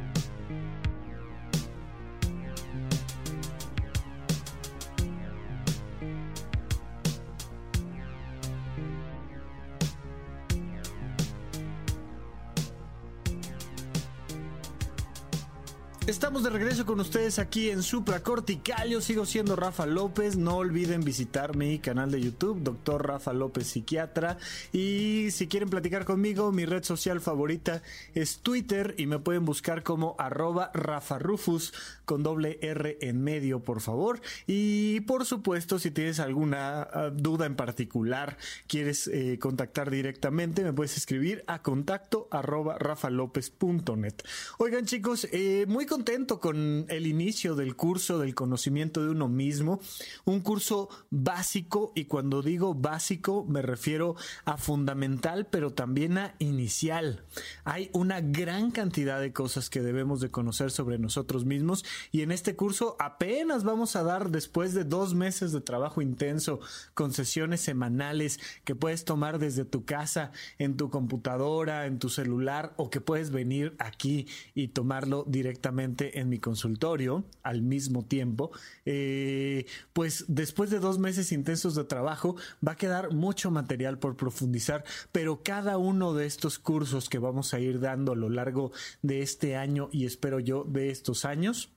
Estamos 16.17 16.41
de 16.41 16.49
regreso 16.49 16.83
con 16.83 16.99
ustedes 16.99 17.37
aquí 17.37 17.69
en 17.69 17.83
Supra 17.83 18.23
Cortical. 18.23 18.89
Yo 18.89 19.01
sigo 19.01 19.27
siendo 19.27 19.55
Rafa 19.55 19.85
López. 19.85 20.35
No 20.35 20.57
olviden 20.57 21.01
visitar 21.01 21.55
mi 21.55 21.77
canal 21.77 22.09
de 22.09 22.19
YouTube, 22.19 22.63
Doctor 22.63 23.05
Rafa 23.05 23.33
López 23.33 23.67
Psiquiatra. 23.67 24.39
Y 24.73 25.27
si 25.29 25.47
quieren 25.47 25.69
platicar 25.69 26.05
conmigo, 26.05 26.51
mi 26.51 26.65
red 26.65 26.83
social 26.83 27.21
favorita 27.21 27.83
es 28.15 28.39
Twitter 28.39 28.95
y 28.97 29.05
me 29.05 29.19
pueden 29.19 29.45
buscar 29.45 29.83
como 29.83 30.15
arroba 30.17 30.71
Rafa 30.73 31.19
Rufus 31.19 31.71
con 32.05 32.23
doble 32.23 32.57
R 32.63 32.97
en 32.99 33.23
medio, 33.23 33.59
por 33.59 33.79
favor. 33.79 34.19
Y 34.47 35.01
por 35.01 35.23
supuesto, 35.23 35.77
si 35.77 35.91
tienes 35.91 36.19
alguna 36.19 36.81
ah, 36.81 37.11
duda 37.13 37.45
en 37.45 37.55
particular, 37.55 38.37
quieres 38.65 39.07
eh, 39.07 39.37
contactar 39.39 39.91
directamente, 39.91 40.63
me 40.63 40.73
puedes 40.73 40.97
escribir 40.97 41.43
a 41.45 41.61
contacto 41.61 42.27
arroba 42.31 42.79
rafalopez.net. 42.79 44.15
Oigan 44.57 44.85
chicos, 44.85 45.27
eh, 45.31 45.65
muy 45.67 45.85
contento 45.85 46.06
con 46.39 46.85
el 46.87 47.05
inicio 47.05 47.55
del 47.55 47.75
curso 47.75 48.17
del 48.17 48.33
conocimiento 48.33 49.03
de 49.03 49.09
uno 49.09 49.27
mismo, 49.27 49.81
un 50.23 50.39
curso 50.39 50.87
básico 51.09 51.91
y 51.95 52.05
cuando 52.05 52.41
digo 52.41 52.73
básico 52.73 53.43
me 53.43 53.61
refiero 53.61 54.15
a 54.45 54.55
fundamental 54.55 55.47
pero 55.47 55.73
también 55.73 56.17
a 56.17 56.33
inicial. 56.39 57.25
Hay 57.65 57.89
una 57.91 58.21
gran 58.21 58.71
cantidad 58.71 59.19
de 59.19 59.33
cosas 59.33 59.69
que 59.69 59.81
debemos 59.81 60.21
de 60.21 60.31
conocer 60.31 60.71
sobre 60.71 60.97
nosotros 60.97 61.43
mismos 61.43 61.83
y 62.13 62.21
en 62.21 62.31
este 62.31 62.55
curso 62.55 62.95
apenas 62.99 63.65
vamos 63.65 63.97
a 63.97 64.03
dar 64.03 64.31
después 64.31 64.73
de 64.73 64.85
dos 64.85 65.13
meses 65.13 65.51
de 65.51 65.59
trabajo 65.59 66.01
intenso 66.01 66.61
con 66.93 67.11
sesiones 67.11 67.59
semanales 67.59 68.39
que 68.63 68.75
puedes 68.75 69.03
tomar 69.03 69.39
desde 69.39 69.65
tu 69.65 69.83
casa, 69.83 70.31
en 70.57 70.77
tu 70.77 70.89
computadora, 70.89 71.85
en 71.85 71.99
tu 71.99 72.07
celular 72.07 72.73
o 72.77 72.89
que 72.89 73.01
puedes 73.01 73.29
venir 73.29 73.75
aquí 73.77 74.25
y 74.55 74.69
tomarlo 74.69 75.25
directamente 75.27 75.96
en 75.99 76.29
mi 76.29 76.39
consultorio 76.39 77.25
al 77.43 77.61
mismo 77.61 78.05
tiempo, 78.05 78.51
eh, 78.85 79.65
pues 79.93 80.25
después 80.27 80.69
de 80.69 80.79
dos 80.79 80.99
meses 80.99 81.31
intensos 81.31 81.75
de 81.75 81.83
trabajo 81.83 82.35
va 82.65 82.73
a 82.73 82.77
quedar 82.77 83.13
mucho 83.13 83.51
material 83.51 83.99
por 83.99 84.15
profundizar, 84.15 84.83
pero 85.11 85.43
cada 85.43 85.77
uno 85.77 86.13
de 86.13 86.25
estos 86.25 86.59
cursos 86.59 87.09
que 87.09 87.19
vamos 87.19 87.53
a 87.53 87.59
ir 87.59 87.79
dando 87.79 88.13
a 88.13 88.15
lo 88.15 88.29
largo 88.29 88.71
de 89.01 89.21
este 89.21 89.55
año 89.55 89.89
y 89.91 90.05
espero 90.05 90.39
yo 90.39 90.63
de 90.63 90.89
estos 90.89 91.25
años, 91.25 91.71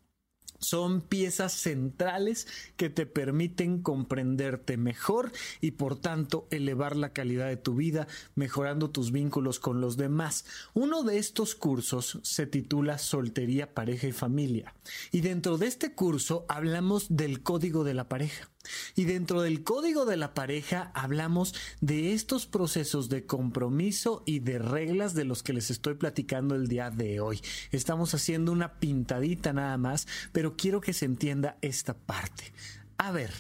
son 0.61 1.01
piezas 1.01 1.53
centrales 1.53 2.47
que 2.77 2.91
te 2.91 3.07
permiten 3.07 3.83
comprenderte 3.83 4.77
mejor 4.77 5.33
y 5.61 5.73
por 5.73 5.99
tanto 5.99 6.47
elevar 6.51 6.97
la 6.97 7.13
calidad 7.13 7.49
de 7.49 7.57
tu 7.57 7.75
vida, 7.75 8.07
mejorando 8.35 8.91
tus 8.91 9.11
vínculos 9.11 9.59
con 9.59 9.81
los 9.81 9.97
demás. 9.97 10.45
Uno 10.75 11.03
de 11.03 11.19
estos 11.19 11.55
cursos 11.55 12.21
se 12.23 12.47
titula 12.47 12.99
Soltería, 12.99 13.75
Pareja 13.75 14.07
y 14.07 14.13
Familia. 14.13 14.75
Y 15.11 15.23
dentro 15.23 15.59
de 15.59 15.67
este 15.67 15.95
curso 15.95 16.45
hablamos 16.49 17.07
del 17.17 17.43
código 17.43 17.85
de 17.85 17.95
la 17.95 18.09
pareja. 18.09 18.49
Y 18.95 19.05
dentro 19.05 19.43
del 19.43 19.65
código 19.65 20.05
de 20.05 20.17
la 20.17 20.35
pareja 20.35 20.91
hablamos 20.95 21.55
de 21.81 22.13
estos 22.13 22.47
procesos 22.47 23.09
de 23.09 23.25
compromiso 23.25 24.23
y 24.27 24.41
de 24.41 24.59
reglas 24.59 25.15
de 25.15 25.25
los 25.25 25.43
que 25.43 25.53
les 25.53 25.71
estoy 25.71 25.95
platicando 25.95 26.55
el 26.55 26.69
día 26.69 26.91
de 26.91 27.21
hoy. 27.21 27.41
Estamos 27.71 28.15
haciendo 28.15 28.53
una 28.53 28.79
pintadita 28.79 29.53
nada 29.53 29.79
más, 29.79 30.07
pero 30.33 30.57
quiero 30.57 30.81
que 30.81 30.93
se 30.93 31.07
entienda 31.07 31.57
esta 31.63 31.95
parte. 31.95 32.53
A 32.99 33.13
ver, 33.13 33.33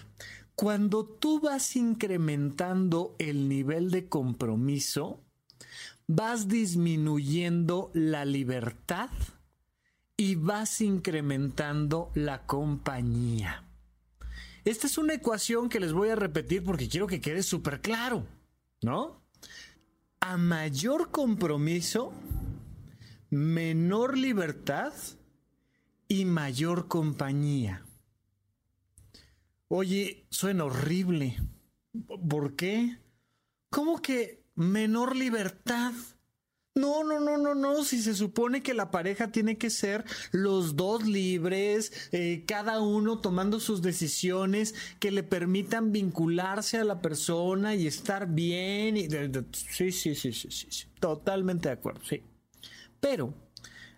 cuando 0.55 1.05
tú 1.05 1.41
vas 1.41 1.77
incrementando 1.77 3.15
el 3.19 3.49
nivel 3.49 3.91
de 3.91 4.09
compromiso, 4.09 5.23
vas 6.07 6.49
disminuyendo 6.49 7.91
la 7.95 8.25
libertad 8.25 9.11
y 10.17 10.35
vas 10.35 10.81
incrementando 10.81 12.11
la 12.15 12.47
compañía. 12.47 13.70
Esta 14.65 14.87
es 14.87 14.99
una 14.99 15.15
ecuación 15.15 15.69
que 15.69 15.81
les 15.81 15.93
voy 15.93 16.11
a 16.11 16.17
repetir 16.17 16.63
porque 16.63 16.89
quiero 16.89 17.07
que 17.07 17.21
quede 17.21 17.43
súper 17.43 17.81
claro, 17.81 18.27
¿no? 18.83 19.23
A 20.21 20.37
mayor 20.37 21.11
compromiso, 21.11 22.13
menor 23.31 24.19
libertad 24.19 24.93
y 26.09 26.25
mayor 26.25 26.89
compañía. 26.89 27.85
Oye, 29.69 30.27
suena 30.31 30.65
horrible. 30.65 31.39
¿Por 32.29 32.57
qué? 32.57 32.99
¿Cómo 33.71 34.03
que 34.03 34.43
menor 34.57 35.17
libertad? 35.17 35.93
No, 36.75 37.03
no, 37.03 37.19
no, 37.19 37.37
no, 37.37 37.55
no. 37.55 37.83
Si 37.85 38.01
se 38.01 38.15
supone 38.15 38.63
que 38.63 38.75
la 38.75 38.91
pareja 38.91 39.33
tiene 39.33 39.59
que 39.59 39.71
ser 39.71 40.05
los 40.31 40.77
dos 40.77 41.07
libres, 41.07 41.93
eh, 42.13 42.45
cada 42.47 42.81
uno 42.81 43.19
tomando 43.19 43.59
sus 43.59 43.83
decisiones 43.83 44.75
que 45.01 45.11
le 45.11 45.23
permitan 45.23 45.91
vincularse 45.93 46.79
a 46.79 46.85
la 46.85 47.01
persona 47.01 47.75
y 47.75 47.87
estar 47.87 48.29
bien. 48.29 48.97
Y, 48.97 49.09
sí, 49.53 49.91
sí, 49.91 50.15
sí, 50.15 50.33
sí, 50.33 50.51
sí, 50.51 50.67
sí. 50.71 50.87
Totalmente 51.01 51.69
de 51.69 51.75
acuerdo, 51.75 52.01
sí. 52.05 52.23
Pero 53.01 53.35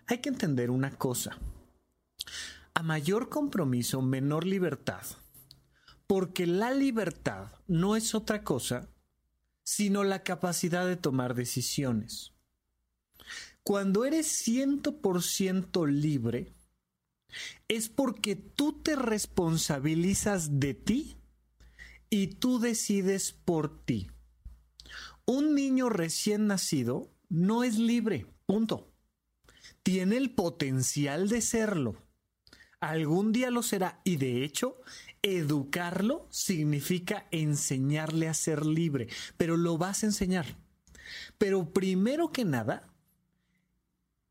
hay 0.07 0.19
que 0.19 0.31
entender 0.31 0.71
una 0.71 0.91
cosa. 0.91 1.39
A 2.75 2.83
mayor 2.83 3.29
compromiso, 3.29 4.01
menor 4.01 4.47
libertad. 4.47 5.03
Porque 6.07 6.47
la 6.47 6.73
libertad 6.73 7.53
no 7.67 7.97
es 7.97 8.15
otra 8.15 8.43
cosa 8.43 8.89
sino 9.65 10.03
la 10.03 10.23
capacidad 10.23 10.87
de 10.87 10.97
tomar 10.97 11.35
decisiones. 11.35 12.32
Cuando 13.65 14.05
eres 14.05 14.47
100% 14.47 15.87
libre, 15.87 16.53
es 17.69 17.89
porque 17.89 18.35
tú 18.35 18.83
te 18.83 18.97
responsabilizas 18.97 20.59
de 20.59 20.75
ti 20.75 21.17
y 22.11 22.27
tú 22.27 22.59
decides 22.59 23.33
por 23.33 23.85
ti. 23.85 24.11
Un 25.25 25.55
niño 25.55 25.89
recién 25.89 26.49
nacido 26.49 27.11
no 27.29 27.63
es 27.63 27.79
libre, 27.79 28.27
punto. 28.47 28.93
Tiene 29.83 30.17
el 30.17 30.33
potencial 30.33 31.29
de 31.29 31.41
serlo. 31.41 32.03
Algún 32.81 33.31
día 33.31 33.51
lo 33.53 33.63
será 33.63 34.01
y 34.03 34.17
de 34.17 34.45
hecho, 34.45 34.81
educarlo 35.23 36.27
significa 36.31 37.29
enseñarle 37.31 38.29
a 38.29 38.35
ser 38.35 38.67
libre, 38.67 39.07
pero 39.37 39.57
lo 39.57 39.79
vas 39.79 40.03
a 40.03 40.07
enseñar. 40.07 40.59
Pero 41.39 41.73
primero 41.73 42.33
que 42.33 42.45
nada, 42.45 42.92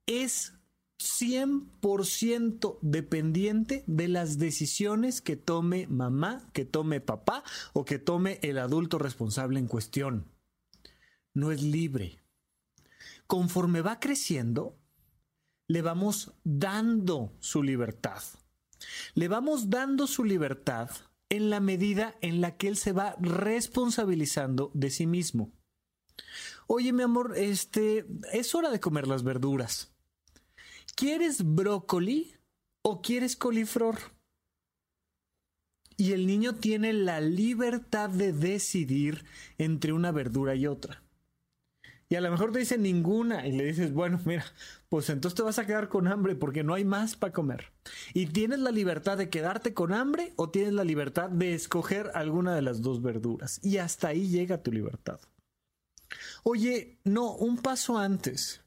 es 0.06 0.54
100% 1.02 2.78
dependiente 2.82 3.84
de 3.88 4.08
las 4.08 4.38
decisiones 4.38 5.22
que 5.22 5.36
tome 5.36 5.88
mamá, 5.88 6.48
que 6.54 6.66
tome 6.66 7.02
papá 7.02 7.44
o 7.74 7.86
que 7.86 8.00
tome 8.00 8.40
el 8.44 8.60
adulto 8.60 9.00
responsable 9.00 9.60
en 9.60 9.68
cuestión. 9.68 10.32
No 11.34 11.52
es 11.52 11.62
libre. 11.62 12.20
Conforme 13.26 13.82
va 13.82 14.00
creciendo, 14.00 14.78
le 15.68 15.82
vamos 15.82 16.34
dando 16.44 17.34
su 17.40 17.64
libertad. 17.64 18.22
Le 19.14 19.28
vamos 19.28 19.70
dando 19.70 20.06
su 20.08 20.24
libertad 20.24 20.90
en 21.30 21.50
la 21.50 21.62
medida 21.62 22.16
en 22.22 22.42
la 22.42 22.58
que 22.58 22.68
él 22.68 22.76
se 22.76 22.92
va 22.92 23.16
responsabilizando 23.20 24.70
de 24.74 24.90
sí 24.90 25.08
mismo. 25.08 25.54
Oye, 26.74 26.94
mi 26.94 27.04
amor, 27.04 27.34
este 27.36 28.06
es 28.32 28.56
hora 28.56 28.72
de 28.72 28.80
comer 28.80 29.06
las 29.06 29.24
verduras. 29.24 29.94
¿quieres 30.96 31.44
brócoli 31.44 32.32
o 32.82 33.02
quieres 33.02 33.36
coliflor? 33.36 33.98
Y 35.98 36.14
el 36.14 36.26
niño 36.28 36.56
tiene 36.56 36.94
la 36.94 37.20
libertad 37.20 38.10
de 38.10 38.32
decidir 38.32 39.26
entre 39.58 39.92
una 39.92 40.14
verdura 40.14 40.56
y 40.56 40.66
otra. 40.66 41.04
Y 42.08 42.16
a 42.16 42.22
lo 42.22 42.32
mejor 42.32 42.54
te 42.54 42.60
dice 42.60 42.78
ninguna 42.78 43.46
y 43.46 43.52
le 43.52 43.66
dices, 43.66 43.94
bueno, 43.94 44.22
mira, 44.24 44.46
pues 44.88 45.10
entonces 45.10 45.36
te 45.36 45.44
vas 45.44 45.60
a 45.60 45.66
quedar 45.66 45.90
con 45.90 46.08
hambre 46.08 46.36
porque 46.36 46.64
no 46.64 46.74
hay 46.74 46.86
más 46.86 47.18
para 47.18 47.34
comer. 47.34 47.74
Y 48.14 48.28
tienes 48.28 48.60
la 48.60 48.72
libertad 48.72 49.18
de 49.18 49.30
quedarte 49.30 49.74
con 49.74 49.92
hambre 49.92 50.32
o 50.38 50.50
tienes 50.50 50.72
la 50.72 50.86
libertad 50.86 51.30
de 51.30 51.54
escoger 51.54 52.12
alguna 52.14 52.56
de 52.56 52.62
las 52.62 52.82
dos 52.82 53.02
verduras. 53.02 53.60
Y 53.62 53.76
hasta 53.78 54.08
ahí 54.08 54.30
llega 54.30 54.64
tu 54.64 54.72
libertad. 54.72 55.20
Oye, 56.44 57.00
no, 57.04 57.36
un 57.36 57.58
paso 57.58 57.98
antes. 57.98 58.62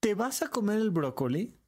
¿Te 0.00 0.14
vas 0.14 0.42
a 0.42 0.48
comer 0.48 0.78
el 0.78 0.90
brócoli? 0.90 1.58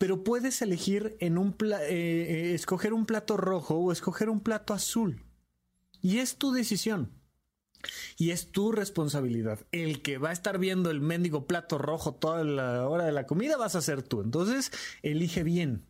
pero 0.00 0.24
puedes 0.24 0.62
elegir 0.62 1.14
en 1.20 1.36
un 1.36 1.54
eh, 1.60 1.76
eh, 1.82 2.54
escoger 2.54 2.94
un 2.94 3.04
plato 3.04 3.36
rojo 3.36 3.74
o 3.74 3.92
escoger 3.92 4.30
un 4.30 4.40
plato 4.40 4.72
azul. 4.72 5.26
Y 6.00 6.20
es 6.20 6.36
tu 6.36 6.52
decisión. 6.52 7.12
Y 8.16 8.30
es 8.30 8.50
tu 8.50 8.72
responsabilidad. 8.72 9.60
El 9.72 10.00
que 10.00 10.16
va 10.16 10.30
a 10.30 10.32
estar 10.32 10.58
viendo 10.58 10.90
el 10.90 11.02
mendigo 11.02 11.46
plato 11.46 11.76
rojo 11.76 12.14
toda 12.14 12.44
la 12.44 12.88
hora 12.88 13.04
de 13.04 13.12
la 13.12 13.26
comida 13.26 13.58
vas 13.58 13.74
a 13.74 13.82
ser 13.82 14.02
tú. 14.02 14.22
Entonces, 14.22 14.72
elige 15.02 15.42
bien. 15.42 15.86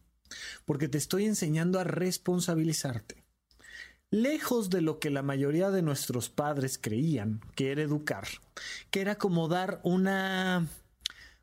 Porque 0.65 0.89
te 0.89 0.99
estoy 0.99 1.27
enseñando 1.27 1.79
a 1.79 1.85
responsabilizarte. 1.85 3.25
Lejos 4.13 4.71
de 4.71 4.81
lo 4.81 4.99
que 4.99 5.09
la 5.09 5.23
mayoría 5.23 5.71
de 5.71 5.83
nuestros 5.83 6.31
padres 6.31 6.79
creían 6.79 7.41
que 7.55 7.71
era 7.71 7.83
educar, 7.83 8.27
que 8.91 9.01
era 9.01 9.17
como 9.17 9.47
dar 9.47 9.81
una 9.85 10.67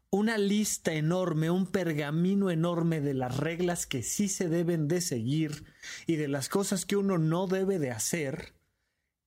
una 0.10 0.38
lista 0.38 0.94
enorme, 0.94 1.50
un 1.50 1.66
pergamino 1.66 2.50
enorme 2.50 3.02
de 3.02 3.14
las 3.14 3.38
reglas 3.38 3.86
que 3.86 4.04
sí 4.04 4.30
se 4.30 4.50
deben 4.50 4.88
de 4.88 5.02
seguir 5.02 5.66
y 6.08 6.16
de 6.16 6.28
las 6.28 6.50
cosas 6.50 6.86
que 6.86 6.96
uno 6.96 7.18
no 7.18 7.48
debe 7.48 7.78
de 7.78 7.92
hacer, 7.92 8.54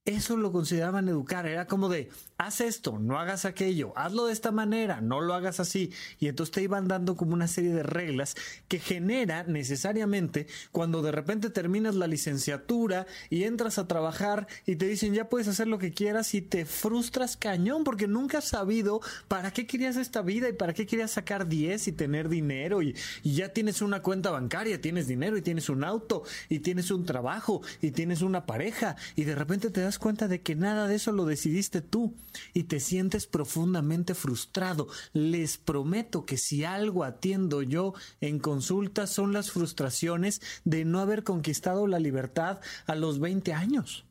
eso 0.07 0.37
lo 0.37 0.51
consideraban 0.51 1.09
educar. 1.09 1.47
Era 1.47 1.67
como 1.67 1.89
de, 1.89 2.09
haz 2.39 2.63
esto, 2.63 2.99
no 2.99 3.19
hagas 3.19 3.45
aquello, 3.45 3.93
hazlo 3.97 4.27
de 4.27 4.33
esta 4.33 4.51
manera, 4.51 5.01
no 5.03 5.21
lo 5.21 5.35
hagas 5.35 5.61
así. 5.61 5.93
Y 6.19 6.29
entonces 6.29 6.53
te 6.53 6.63
iban 6.63 6.89
dando 6.89 7.17
como 7.17 7.35
una 7.35 7.49
serie 7.49 7.73
de 7.73 7.83
reglas 7.83 8.35
que 8.69 8.79
genera 8.79 9.45
necesariamente 9.45 10.47
cuando 10.73 11.03
de 11.03 11.13
repente 11.13 11.51
terminas 11.51 11.97
la 11.97 12.07
licenciatura 12.07 13.07
y 13.29 13.45
entras 13.45 13.79
a 13.79 13.87
trabajar 13.87 14.47
y 14.65 14.77
te 14.77 14.87
dicen 14.87 15.13
ya 15.13 15.29
puedes 15.29 15.49
hacer 15.49 15.69
lo 15.69 15.79
que 15.79 15.93
quieras 15.93 16.35
y 16.35 16.41
te 16.41 16.65
frustras 16.65 17.37
cañón 17.37 17.85
porque 17.85 18.09
nunca 18.09 18.39
has 18.39 18.49
sabido 18.49 19.01
para 19.29 19.53
qué 19.53 19.67
querías 19.67 19.97
esta 19.97 20.23
vida 20.23 20.49
y 20.49 20.55
para 20.55 20.73
qué 20.73 20.87
querías 20.87 21.11
sacar 21.11 21.47
10 21.47 21.89
y 21.89 21.93
tener 21.93 22.29
dinero 22.31 22.83
y, 22.83 22.97
y 23.23 23.35
ya 23.35 23.51
tienes 23.51 23.83
una 23.83 24.01
cuenta 24.01 24.31
bancaria, 24.31 24.81
tienes 24.81 25.07
dinero 25.07 25.37
y 25.37 25.43
tienes 25.43 25.69
un 25.69 25.85
auto 25.85 26.23
y 26.49 26.61
tienes 26.61 26.91
un 26.91 27.05
trabajo 27.05 27.61
y 27.83 27.91
tienes 27.91 28.23
una 28.23 28.47
pareja 28.47 28.97
y 29.15 29.25
de 29.25 29.35
repente 29.35 29.69
te 29.69 29.90
das 29.91 29.99
cuenta 29.99 30.29
de 30.29 30.41
que 30.41 30.55
nada 30.55 30.87
de 30.87 30.95
eso 30.95 31.11
lo 31.11 31.25
decidiste 31.25 31.81
tú 31.81 32.15
y 32.55 32.65
te 32.65 32.79
sientes 32.79 33.27
profundamente 33.27 34.15
frustrado. 34.15 34.87
Les 35.13 35.59
prometo 35.59 36.25
que 36.25 36.37
si 36.37 36.63
algo 36.63 37.03
atiendo 37.03 37.61
yo 37.63 37.95
en 38.21 38.39
consulta 38.39 39.09
son 39.09 39.33
las 39.33 39.51
frustraciones 39.51 40.43
de 40.65 40.85
no 40.85 41.01
haber 41.01 41.25
conquistado 41.25 41.89
la 41.89 41.99
libertad 41.99 42.61
a 42.87 42.95
los 42.95 43.19
20 43.19 43.53
años. 43.53 44.07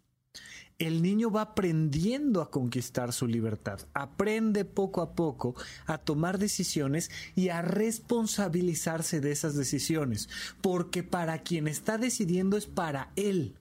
El 0.79 1.01
niño 1.01 1.31
va 1.31 1.43
aprendiendo 1.43 2.41
a 2.41 2.51
conquistar 2.51 3.13
su 3.13 3.25
libertad, 3.25 3.79
aprende 3.93 4.65
poco 4.65 5.01
a 5.01 5.15
poco 5.15 5.55
a 5.85 5.97
tomar 5.97 6.39
decisiones 6.39 7.09
y 7.35 7.49
a 7.49 7.61
responsabilizarse 7.61 9.21
de 9.21 9.31
esas 9.31 9.55
decisiones, 9.55 10.27
porque 10.59 11.03
para 11.03 11.41
quien 11.43 11.69
está 11.69 11.97
decidiendo 11.97 12.57
es 12.57 12.65
para 12.65 13.13
él, 13.15 13.55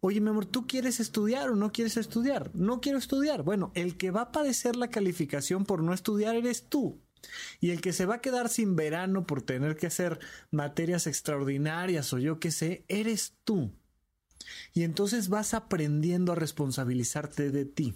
Oye, 0.00 0.20
mi 0.20 0.30
amor, 0.30 0.46
¿tú 0.46 0.66
quieres 0.66 1.00
estudiar 1.00 1.50
o 1.50 1.56
no 1.56 1.72
quieres 1.72 1.96
estudiar? 1.96 2.50
No 2.54 2.80
quiero 2.80 2.98
estudiar. 2.98 3.42
Bueno, 3.42 3.72
el 3.74 3.96
que 3.96 4.10
va 4.12 4.22
a 4.22 4.32
padecer 4.32 4.76
la 4.76 4.90
calificación 4.90 5.64
por 5.64 5.82
no 5.82 5.92
estudiar 5.92 6.36
eres 6.36 6.68
tú. 6.68 7.00
Y 7.60 7.70
el 7.70 7.80
que 7.80 7.92
se 7.92 8.06
va 8.06 8.16
a 8.16 8.20
quedar 8.20 8.48
sin 8.48 8.76
verano 8.76 9.26
por 9.26 9.42
tener 9.42 9.76
que 9.76 9.88
hacer 9.88 10.20
materias 10.52 11.08
extraordinarias 11.08 12.12
o 12.12 12.18
yo 12.18 12.38
qué 12.38 12.52
sé, 12.52 12.84
eres 12.86 13.34
tú. 13.42 13.72
Y 14.72 14.84
entonces 14.84 15.28
vas 15.28 15.52
aprendiendo 15.52 16.30
a 16.32 16.36
responsabilizarte 16.36 17.50
de 17.50 17.64
ti. 17.64 17.94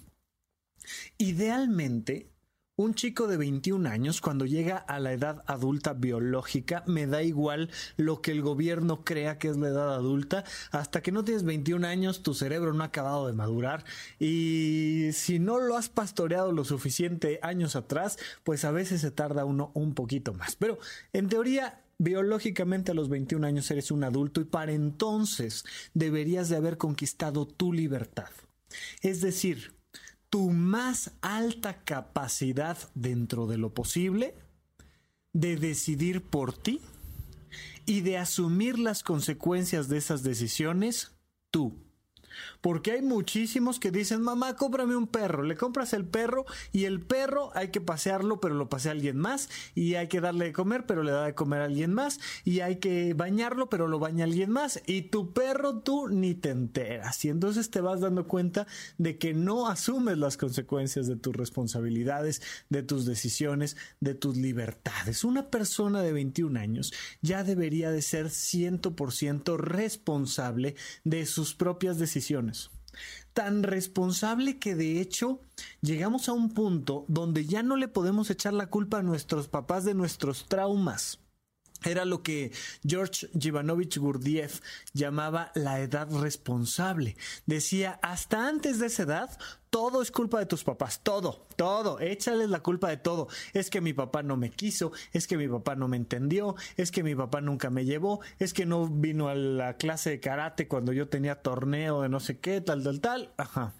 Idealmente, 1.18 2.31
un 2.76 2.94
chico 2.94 3.26
de 3.26 3.36
21 3.36 3.88
años, 3.88 4.20
cuando 4.20 4.46
llega 4.46 4.76
a 4.76 4.98
la 4.98 5.12
edad 5.12 5.42
adulta 5.46 5.92
biológica, 5.92 6.82
me 6.86 7.06
da 7.06 7.22
igual 7.22 7.70
lo 7.96 8.22
que 8.22 8.30
el 8.30 8.40
gobierno 8.40 9.04
crea 9.04 9.38
que 9.38 9.48
es 9.48 9.56
la 9.56 9.68
edad 9.68 9.94
adulta, 9.94 10.44
hasta 10.70 11.02
que 11.02 11.12
no 11.12 11.24
tienes 11.24 11.44
21 11.44 11.86
años, 11.86 12.22
tu 12.22 12.34
cerebro 12.34 12.72
no 12.72 12.82
ha 12.82 12.86
acabado 12.86 13.26
de 13.26 13.34
madurar 13.34 13.84
y 14.18 15.10
si 15.12 15.38
no 15.38 15.58
lo 15.58 15.76
has 15.76 15.90
pastoreado 15.90 16.52
lo 16.52 16.64
suficiente 16.64 17.38
años 17.42 17.76
atrás, 17.76 18.18
pues 18.42 18.64
a 18.64 18.70
veces 18.70 19.02
se 19.02 19.10
tarda 19.10 19.44
uno 19.44 19.70
un 19.74 19.94
poquito 19.94 20.32
más. 20.32 20.56
Pero 20.56 20.78
en 21.12 21.28
teoría, 21.28 21.82
biológicamente 21.98 22.92
a 22.92 22.94
los 22.94 23.08
21 23.08 23.46
años 23.46 23.70
eres 23.70 23.90
un 23.90 24.02
adulto 24.04 24.40
y 24.40 24.44
para 24.44 24.72
entonces 24.72 25.64
deberías 25.94 26.48
de 26.48 26.56
haber 26.56 26.78
conquistado 26.78 27.46
tu 27.46 27.72
libertad. 27.72 28.30
Es 29.02 29.20
decir, 29.20 29.74
tu 30.32 30.48
más 30.48 31.10
alta 31.20 31.84
capacidad 31.84 32.78
dentro 32.94 33.46
de 33.46 33.58
lo 33.58 33.74
posible 33.74 34.34
de 35.34 35.58
decidir 35.58 36.22
por 36.22 36.56
ti 36.56 36.80
y 37.84 38.00
de 38.00 38.16
asumir 38.16 38.78
las 38.78 39.02
consecuencias 39.02 39.90
de 39.90 39.98
esas 39.98 40.22
decisiones 40.22 41.12
tú. 41.50 41.76
Porque 42.62 42.92
hay 42.92 43.02
muchísimos 43.02 43.80
que 43.80 43.90
dicen, 43.90 44.22
mamá, 44.22 44.56
cómprame 44.56 44.96
un 44.96 45.08
perro. 45.08 45.42
Le 45.42 45.56
compras 45.56 45.92
el 45.92 46.06
perro 46.06 46.46
y 46.72 46.84
el 46.84 47.00
perro 47.00 47.50
hay 47.54 47.68
que 47.68 47.80
pasearlo, 47.80 48.40
pero 48.40 48.54
lo 48.54 48.68
pasea 48.68 48.92
alguien 48.92 49.18
más. 49.18 49.50
Y 49.74 49.96
hay 49.96 50.08
que 50.08 50.20
darle 50.20 50.46
de 50.46 50.52
comer, 50.52 50.86
pero 50.86 51.02
le 51.02 51.10
da 51.10 51.26
de 51.26 51.34
comer 51.34 51.60
a 51.60 51.64
alguien 51.64 51.92
más. 51.92 52.20
Y 52.44 52.60
hay 52.60 52.76
que 52.76 53.14
bañarlo, 53.14 53.68
pero 53.68 53.88
lo 53.88 53.98
baña 53.98 54.24
alguien 54.24 54.50
más. 54.50 54.80
Y 54.86 55.02
tu 55.02 55.32
perro 55.32 55.80
tú 55.80 56.08
ni 56.08 56.34
te 56.34 56.50
enteras. 56.50 57.24
Y 57.24 57.30
entonces 57.30 57.68
te 57.70 57.80
vas 57.80 58.00
dando 58.00 58.28
cuenta 58.28 58.68
de 58.96 59.18
que 59.18 59.34
no 59.34 59.66
asumes 59.66 60.16
las 60.16 60.36
consecuencias 60.36 61.08
de 61.08 61.16
tus 61.16 61.34
responsabilidades, 61.34 62.42
de 62.68 62.84
tus 62.84 63.06
decisiones, 63.06 63.76
de 63.98 64.14
tus 64.14 64.36
libertades. 64.36 65.24
Una 65.24 65.50
persona 65.50 66.00
de 66.00 66.12
21 66.12 66.60
años 66.60 66.92
ya 67.22 67.42
debería 67.42 67.90
de 67.90 68.02
ser 68.02 68.26
100% 68.26 69.56
responsable 69.56 70.76
de 71.02 71.26
sus 71.26 71.54
propias 71.54 71.98
decisiones. 71.98 72.51
Tan 73.32 73.62
responsable 73.62 74.58
que 74.58 74.74
de 74.74 75.00
hecho 75.00 75.40
llegamos 75.80 76.28
a 76.28 76.32
un 76.32 76.50
punto 76.50 77.04
donde 77.08 77.46
ya 77.46 77.62
no 77.62 77.76
le 77.76 77.88
podemos 77.88 78.30
echar 78.30 78.52
la 78.52 78.66
culpa 78.66 78.98
a 78.98 79.02
nuestros 79.02 79.48
papás 79.48 79.84
de 79.84 79.94
nuestros 79.94 80.46
traumas. 80.48 81.21
Era 81.84 82.04
lo 82.04 82.22
que 82.22 82.52
George 82.86 83.28
Givanovich 83.38 83.98
Gurdjieff 83.98 84.60
llamaba 84.92 85.52
la 85.54 85.80
edad 85.80 86.08
responsable. 86.10 87.16
Decía, 87.46 87.98
hasta 88.02 88.48
antes 88.48 88.78
de 88.78 88.86
esa 88.86 89.02
edad, 89.04 89.38
todo 89.70 90.02
es 90.02 90.10
culpa 90.10 90.38
de 90.38 90.44
tus 90.44 90.64
papás, 90.64 91.00
todo, 91.02 91.46
todo, 91.56 91.98
échales 91.98 92.50
la 92.50 92.60
culpa 92.60 92.90
de 92.90 92.98
todo. 92.98 93.28
Es 93.54 93.70
que 93.70 93.80
mi 93.80 93.94
papá 93.94 94.22
no 94.22 94.36
me 94.36 94.50
quiso, 94.50 94.92
es 95.12 95.26
que 95.26 95.38
mi 95.38 95.48
papá 95.48 95.76
no 95.76 95.88
me 95.88 95.96
entendió, 95.96 96.56
es 96.76 96.90
que 96.90 97.02
mi 97.02 97.14
papá 97.14 97.40
nunca 97.40 97.70
me 97.70 97.86
llevó, 97.86 98.20
es 98.38 98.52
que 98.52 98.66
no 98.66 98.86
vino 98.86 99.28
a 99.28 99.34
la 99.34 99.78
clase 99.78 100.10
de 100.10 100.20
karate 100.20 100.68
cuando 100.68 100.92
yo 100.92 101.08
tenía 101.08 101.40
torneo 101.40 102.02
de 102.02 102.10
no 102.10 102.20
sé 102.20 102.38
qué, 102.38 102.60
tal, 102.60 102.82
tal, 102.82 103.00
tal. 103.00 103.32
Ajá. 103.38 103.72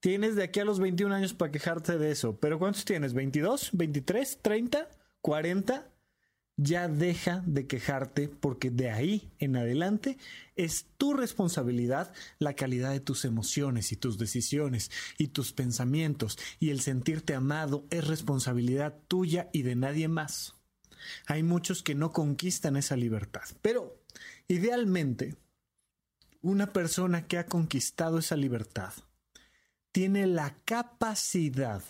Tienes 0.00 0.36
de 0.36 0.44
aquí 0.44 0.60
a 0.60 0.64
los 0.64 0.78
21 0.78 1.14
años 1.14 1.34
para 1.34 1.50
quejarte 1.50 1.98
de 1.98 2.10
eso, 2.10 2.38
pero 2.38 2.58
¿cuántos 2.58 2.84
tienes? 2.84 3.14
¿22? 3.14 3.72
¿23? 3.72 4.42
¿30? 4.42 4.88
¿40? 5.22 5.84
Ya 6.58 6.88
deja 6.88 7.42
de 7.46 7.66
quejarte 7.68 8.28
porque 8.28 8.70
de 8.70 8.90
ahí 8.90 9.30
en 9.38 9.56
adelante 9.56 10.18
es 10.56 10.86
tu 10.98 11.14
responsabilidad 11.14 12.12
la 12.40 12.54
calidad 12.54 12.90
de 12.90 13.00
tus 13.00 13.24
emociones 13.24 13.92
y 13.92 13.96
tus 13.96 14.18
decisiones 14.18 14.90
y 15.18 15.28
tus 15.28 15.52
pensamientos 15.52 16.36
y 16.58 16.70
el 16.70 16.80
sentirte 16.80 17.34
amado 17.34 17.86
es 17.90 18.06
responsabilidad 18.06 18.98
tuya 19.06 19.48
y 19.52 19.62
de 19.62 19.76
nadie 19.76 20.08
más. 20.08 20.56
Hay 21.26 21.44
muchos 21.44 21.84
que 21.84 21.94
no 21.94 22.12
conquistan 22.12 22.76
esa 22.76 22.96
libertad, 22.96 23.44
pero 23.62 24.02
idealmente 24.48 25.36
una 26.42 26.72
persona 26.72 27.28
que 27.28 27.38
ha 27.38 27.46
conquistado 27.46 28.18
esa 28.18 28.36
libertad 28.36 28.92
tiene 29.92 30.26
la 30.26 30.56
capacidad 30.64 31.82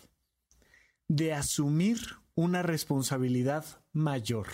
de 1.09 1.33
asumir 1.33 1.98
una 2.38 2.62
responsabilidad 2.62 3.64
mayor. 3.92 4.46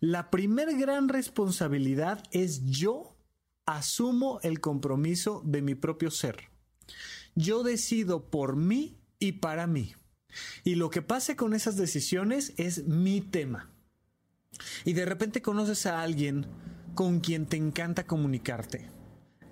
La 0.00 0.30
primer 0.30 0.76
gran 0.76 1.08
responsabilidad 1.08 2.22
es 2.30 2.66
yo 2.66 3.16
asumo 3.64 4.38
el 4.42 4.60
compromiso 4.60 5.40
de 5.46 5.62
mi 5.62 5.74
propio 5.74 6.10
ser. 6.10 6.50
Yo 7.34 7.62
decido 7.62 8.28
por 8.28 8.56
mí 8.56 8.98
y 9.18 9.32
para 9.32 9.66
mí. 9.66 9.94
Y 10.62 10.74
lo 10.74 10.90
que 10.90 11.00
pase 11.00 11.36
con 11.36 11.54
esas 11.54 11.78
decisiones 11.78 12.52
es 12.58 12.86
mi 12.86 13.22
tema. 13.22 13.70
Y 14.84 14.92
de 14.92 15.06
repente 15.06 15.40
conoces 15.40 15.86
a 15.86 16.02
alguien 16.02 16.46
con 16.94 17.20
quien 17.20 17.46
te 17.46 17.56
encanta 17.56 18.06
comunicarte, 18.06 18.90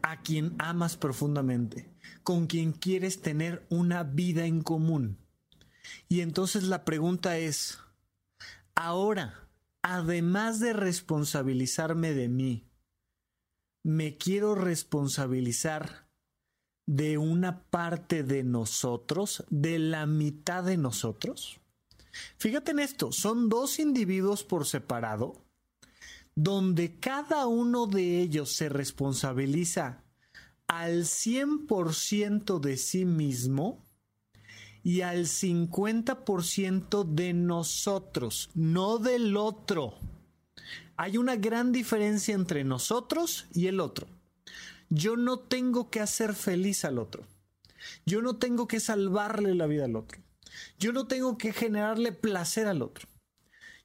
a 0.02 0.20
quien 0.20 0.54
amas 0.58 0.98
profundamente, 0.98 1.88
con 2.24 2.46
quien 2.46 2.72
quieres 2.72 3.22
tener 3.22 3.64
una 3.70 4.02
vida 4.02 4.44
en 4.44 4.60
común. 4.60 5.21
Y 6.08 6.20
entonces 6.20 6.64
la 6.64 6.84
pregunta 6.84 7.38
es, 7.38 7.78
ahora, 8.74 9.48
además 9.82 10.60
de 10.60 10.72
responsabilizarme 10.72 12.12
de 12.12 12.28
mí, 12.28 12.68
me 13.84 14.16
quiero 14.16 14.54
responsabilizar 14.54 16.08
de 16.86 17.18
una 17.18 17.64
parte 17.64 18.22
de 18.22 18.42
nosotros, 18.44 19.44
de 19.50 19.78
la 19.78 20.06
mitad 20.06 20.64
de 20.64 20.76
nosotros. 20.76 21.60
Fíjate 22.36 22.72
en 22.72 22.80
esto, 22.80 23.12
son 23.12 23.48
dos 23.48 23.78
individuos 23.78 24.44
por 24.44 24.66
separado, 24.66 25.44
donde 26.34 26.98
cada 26.98 27.46
uno 27.46 27.86
de 27.86 28.20
ellos 28.20 28.52
se 28.52 28.68
responsabiliza 28.68 30.04
al 30.66 31.04
100% 31.04 32.60
de 32.60 32.76
sí 32.76 33.04
mismo 33.04 33.84
y 34.82 35.02
al 35.02 35.26
50% 35.26 37.04
de 37.04 37.32
nosotros, 37.32 38.50
no 38.54 38.98
del 38.98 39.36
otro. 39.36 39.94
Hay 40.96 41.16
una 41.16 41.36
gran 41.36 41.72
diferencia 41.72 42.34
entre 42.34 42.64
nosotros 42.64 43.46
y 43.54 43.66
el 43.68 43.80
otro. 43.80 44.06
Yo 44.90 45.16
no 45.16 45.38
tengo 45.38 45.90
que 45.90 46.00
hacer 46.00 46.34
feliz 46.34 46.84
al 46.84 46.98
otro. 46.98 47.24
Yo 48.04 48.22
no 48.22 48.36
tengo 48.36 48.68
que 48.68 48.80
salvarle 48.80 49.54
la 49.54 49.66
vida 49.66 49.86
al 49.86 49.96
otro. 49.96 50.20
Yo 50.78 50.92
no 50.92 51.06
tengo 51.06 51.38
que 51.38 51.52
generarle 51.52 52.12
placer 52.12 52.66
al 52.66 52.82
otro. 52.82 53.08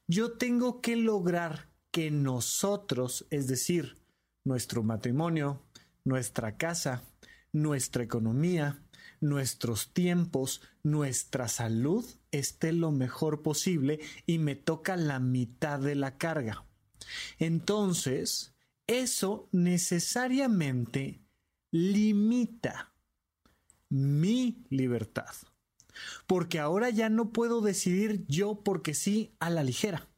Yo 0.06 0.32
tengo 0.32 0.80
que 0.80 0.96
lograr 0.96 1.68
que 1.90 2.10
nosotros, 2.10 3.26
es 3.30 3.46
decir, 3.46 3.96
nuestro 4.44 4.82
matrimonio, 4.82 5.62
nuestra 6.04 6.56
casa, 6.56 7.02
nuestra 7.52 8.02
economía, 8.02 8.82
nuestros 9.20 9.92
tiempos, 9.92 10.62
nuestra 10.82 11.48
salud 11.48 12.04
esté 12.30 12.72
lo 12.72 12.90
mejor 12.90 13.42
posible 13.42 14.00
y 14.26 14.38
me 14.38 14.54
toca 14.54 14.96
la 14.96 15.18
mitad 15.18 15.78
de 15.78 15.94
la 15.94 16.18
carga. 16.18 16.64
Entonces, 17.38 18.54
eso 18.86 19.48
necesariamente 19.52 21.22
limita 21.70 22.92
mi 23.88 24.64
libertad. 24.70 25.34
Porque 26.26 26.58
ahora 26.58 26.90
ya 26.90 27.08
no 27.08 27.32
puedo 27.32 27.60
decidir 27.60 28.24
yo 28.28 28.62
porque 28.62 28.94
sí 28.94 29.34
a 29.40 29.50
la 29.50 29.62
ligera. 29.62 30.08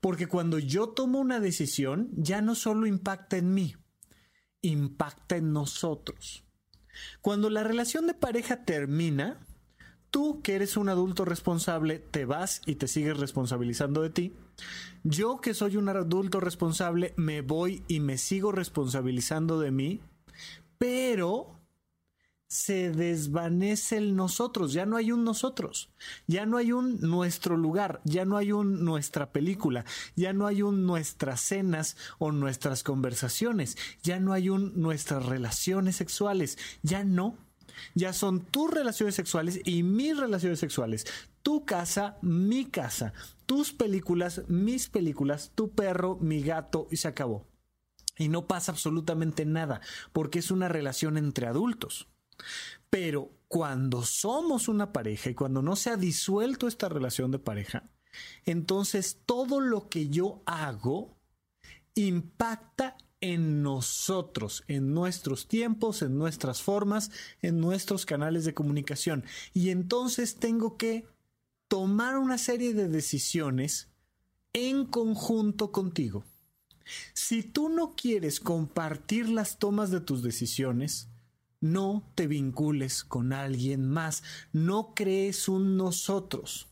Porque 0.00 0.26
cuando 0.26 0.58
yo 0.58 0.90
tomo 0.90 1.18
una 1.18 1.40
decisión, 1.40 2.10
ya 2.12 2.42
no 2.42 2.54
solo 2.54 2.86
impacta 2.86 3.38
en 3.38 3.54
mí, 3.54 3.74
impacta 4.60 5.36
en 5.36 5.52
nosotros. 5.52 6.43
Cuando 7.20 7.50
la 7.50 7.64
relación 7.64 8.06
de 8.06 8.14
pareja 8.14 8.64
termina, 8.64 9.38
tú 10.10 10.42
que 10.42 10.54
eres 10.54 10.76
un 10.76 10.88
adulto 10.88 11.24
responsable 11.24 11.98
te 11.98 12.24
vas 12.24 12.62
y 12.66 12.76
te 12.76 12.88
sigues 12.88 13.16
responsabilizando 13.16 14.02
de 14.02 14.10
ti. 14.10 14.32
Yo 15.02 15.40
que 15.40 15.54
soy 15.54 15.76
un 15.76 15.88
adulto 15.88 16.40
responsable 16.40 17.12
me 17.16 17.40
voy 17.40 17.82
y 17.88 18.00
me 18.00 18.16
sigo 18.16 18.52
responsabilizando 18.52 19.58
de 19.58 19.70
mí, 19.70 20.00
pero 20.78 21.53
se 22.46 22.90
desvanece 22.90 23.96
el 23.96 24.14
nosotros, 24.14 24.72
ya 24.72 24.86
no 24.86 24.96
hay 24.96 25.12
un 25.12 25.24
nosotros, 25.24 25.90
ya 26.26 26.46
no 26.46 26.56
hay 26.56 26.72
un 26.72 27.00
nuestro 27.00 27.56
lugar, 27.56 28.00
ya 28.04 28.24
no 28.24 28.36
hay 28.36 28.52
un 28.52 28.84
nuestra 28.84 29.32
película, 29.32 29.84
ya 30.14 30.32
no 30.32 30.46
hay 30.46 30.62
un 30.62 30.86
nuestras 30.86 31.40
cenas 31.40 31.96
o 32.18 32.32
nuestras 32.32 32.82
conversaciones, 32.82 33.76
ya 34.02 34.20
no 34.20 34.32
hay 34.32 34.50
un 34.50 34.80
nuestras 34.80 35.26
relaciones 35.26 35.96
sexuales, 35.96 36.58
ya 36.82 37.04
no. 37.04 37.36
Ya 37.96 38.12
son 38.12 38.40
tus 38.40 38.70
relaciones 38.70 39.16
sexuales 39.16 39.60
y 39.64 39.82
mis 39.82 40.16
relaciones 40.16 40.60
sexuales. 40.60 41.06
Tu 41.42 41.64
casa, 41.64 42.18
mi 42.22 42.66
casa. 42.66 43.12
Tus 43.46 43.72
películas, 43.72 44.42
mis 44.46 44.88
películas. 44.88 45.50
Tu 45.56 45.70
perro, 45.72 46.16
mi 46.20 46.40
gato 46.40 46.86
y 46.92 46.98
se 46.98 47.08
acabó. 47.08 47.48
Y 48.16 48.28
no 48.28 48.46
pasa 48.46 48.70
absolutamente 48.70 49.44
nada 49.44 49.80
porque 50.12 50.38
es 50.38 50.52
una 50.52 50.68
relación 50.68 51.16
entre 51.16 51.48
adultos. 51.48 52.06
Pero 52.90 53.32
cuando 53.48 54.02
somos 54.02 54.68
una 54.68 54.92
pareja 54.92 55.30
y 55.30 55.34
cuando 55.34 55.62
no 55.62 55.76
se 55.76 55.90
ha 55.90 55.96
disuelto 55.96 56.68
esta 56.68 56.88
relación 56.88 57.30
de 57.30 57.38
pareja, 57.38 57.90
entonces 58.44 59.20
todo 59.26 59.60
lo 59.60 59.88
que 59.88 60.08
yo 60.08 60.42
hago 60.46 61.16
impacta 61.94 62.96
en 63.20 63.62
nosotros, 63.62 64.64
en 64.68 64.92
nuestros 64.92 65.48
tiempos, 65.48 66.02
en 66.02 66.18
nuestras 66.18 66.60
formas, 66.60 67.10
en 67.40 67.58
nuestros 67.58 68.04
canales 68.04 68.44
de 68.44 68.52
comunicación. 68.52 69.24
Y 69.54 69.70
entonces 69.70 70.36
tengo 70.36 70.76
que 70.76 71.06
tomar 71.68 72.18
una 72.18 72.36
serie 72.36 72.74
de 72.74 72.88
decisiones 72.88 73.88
en 74.52 74.84
conjunto 74.84 75.72
contigo. 75.72 76.24
Si 77.14 77.42
tú 77.42 77.70
no 77.70 77.94
quieres 77.96 78.40
compartir 78.40 79.30
las 79.30 79.58
tomas 79.58 79.90
de 79.90 80.00
tus 80.00 80.22
decisiones, 80.22 81.08
no 81.60 82.10
te 82.14 82.26
vincules 82.26 83.04
con 83.04 83.32
alguien 83.32 83.88
más, 83.88 84.22
no 84.52 84.94
crees 84.94 85.48
un 85.48 85.76
nosotros. 85.76 86.68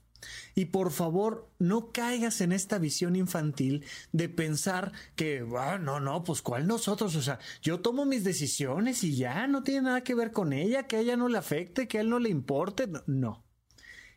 Y 0.55 0.66
por 0.66 0.92
favor, 0.92 1.49
no 1.59 1.92
caigas 1.92 2.40
en 2.40 2.53
esta 2.53 2.79
visión 2.79 3.16
infantil 3.16 3.85
de 4.12 4.29
pensar 4.29 4.92
que, 5.16 5.45
ah, 5.59 5.79
no, 5.79 6.01
no, 6.01 6.25
pues 6.25 6.42
cuál 6.42 6.66
nosotros, 6.66 7.16
o 7.16 7.23
sea, 7.23 7.38
yo 7.61 7.81
tomo 7.81 8.05
mis 8.05 8.25
decisiones 8.25 9.03
y 9.05 9.16
ya 9.16 9.47
no 9.47 9.62
tiene 9.62 9.83
nada 9.83 10.05
que 10.05 10.14
ver 10.14 10.33
con 10.33 10.53
ella, 10.53 10.87
que 10.87 10.97
a 10.97 11.01
ella 11.01 11.16
no 11.16 11.29
le 11.29 11.38
afecte, 11.38 11.88
que 11.88 11.99
a 11.99 12.01
él 12.03 12.11
no 12.11 12.18
le 12.18 12.29
importe. 12.29 12.88
No. 13.07 13.42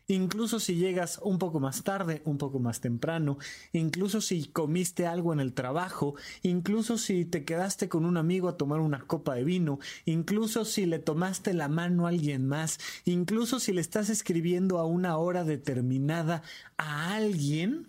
Incluso 0.08 0.60
si 0.60 0.76
llegas 0.76 1.18
un 1.22 1.38
poco 1.38 1.58
más 1.58 1.82
tarde, 1.82 2.22
un 2.24 2.38
poco 2.38 2.60
más 2.60 2.80
temprano, 2.80 3.38
incluso 3.72 4.20
si 4.20 4.46
comiste 4.46 5.04
algo 5.04 5.32
en 5.32 5.40
el 5.40 5.52
trabajo, 5.52 6.14
incluso 6.42 6.96
si 6.96 7.24
te 7.24 7.44
quedaste 7.44 7.88
con 7.88 8.04
un 8.04 8.16
amigo 8.16 8.48
a 8.48 8.56
tomar 8.56 8.78
una 8.78 9.00
copa 9.00 9.34
de 9.34 9.42
vino, 9.42 9.80
incluso 10.04 10.64
si 10.64 10.86
le 10.86 11.00
tomaste 11.00 11.54
la 11.54 11.68
mano 11.68 12.06
a 12.06 12.10
alguien 12.10 12.46
más, 12.46 12.78
incluso 13.04 13.58
si 13.58 13.72
le 13.72 13.80
estás 13.80 14.08
escribiendo 14.08 14.78
a 14.78 14.86
una 14.86 15.16
hora 15.18 15.42
determinada 15.42 16.42
a 16.76 17.14
alguien, 17.14 17.88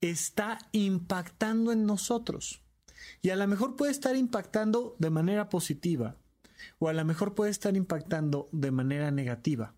está 0.00 0.58
impactando 0.72 1.70
en 1.70 1.86
nosotros. 1.86 2.60
Y 3.22 3.30
a 3.30 3.36
lo 3.36 3.46
mejor 3.46 3.76
puede 3.76 3.92
estar 3.92 4.16
impactando 4.16 4.96
de 4.98 5.10
manera 5.10 5.48
positiva, 5.48 6.16
o 6.80 6.88
a 6.88 6.92
lo 6.92 7.04
mejor 7.04 7.34
puede 7.34 7.52
estar 7.52 7.76
impactando 7.76 8.48
de 8.50 8.72
manera 8.72 9.12
negativa. 9.12 9.76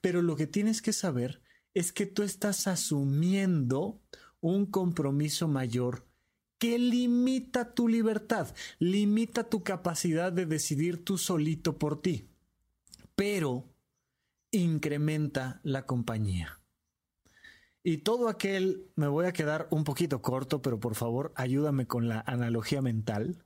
Pero 0.00 0.22
lo 0.22 0.36
que 0.36 0.46
tienes 0.46 0.82
que 0.82 0.92
saber 0.92 1.42
es 1.74 1.92
que 1.92 2.06
tú 2.06 2.22
estás 2.22 2.66
asumiendo 2.66 4.00
un 4.40 4.66
compromiso 4.66 5.48
mayor 5.48 6.06
que 6.58 6.78
limita 6.78 7.74
tu 7.74 7.88
libertad, 7.88 8.54
limita 8.78 9.48
tu 9.48 9.62
capacidad 9.62 10.30
de 10.30 10.44
decidir 10.44 11.04
tú 11.04 11.16
solito 11.16 11.78
por 11.78 12.02
ti, 12.02 12.28
pero 13.14 13.72
incrementa 14.50 15.60
la 15.62 15.86
compañía. 15.86 16.60
Y 17.82 17.98
todo 17.98 18.28
aquel, 18.28 18.90
me 18.94 19.08
voy 19.08 19.24
a 19.24 19.32
quedar 19.32 19.68
un 19.70 19.84
poquito 19.84 20.20
corto, 20.20 20.60
pero 20.60 20.78
por 20.78 20.94
favor 20.94 21.32
ayúdame 21.34 21.86
con 21.86 22.08
la 22.08 22.20
analogía 22.26 22.82
mental. 22.82 23.42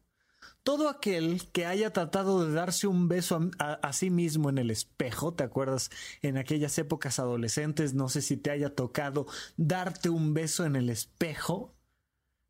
Todo 0.65 0.89
aquel 0.89 1.47
que 1.53 1.67
haya 1.67 1.93
tratado 1.93 2.45
de 2.45 2.53
darse 2.53 2.87
un 2.87 3.07
beso 3.07 3.51
a, 3.59 3.93
sí 3.93 4.09
mismo 4.09 4.49
en 4.49 4.57
el 4.57 4.71
espejo, 4.71 5.35
¿te 5.35 5.45
acuerdas? 5.45 5.91
En 6.23 6.39
aquellas 6.39 6.79
épocas 6.79 7.19
adolescentes, 7.19 7.93
no 7.93 8.09
sé 8.09 8.23
si 8.23 8.39
te 8.39 8.51
haya 8.51 8.75
tocado 8.75 9.27
darte 9.59 10.09
un 10.09 10.33
beso 10.33 10.65
en 10.65 10.75
el 10.75 10.89
espejo, 10.89 11.75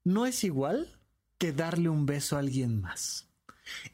no 0.04 0.26
es 0.26 0.44
igual 0.44 1.00
que 1.38 1.52
darle 1.52 1.88
un 1.88 2.06
beso 2.06 2.36
a 2.36 2.38
alguien 2.38 2.80
más. 2.80 3.28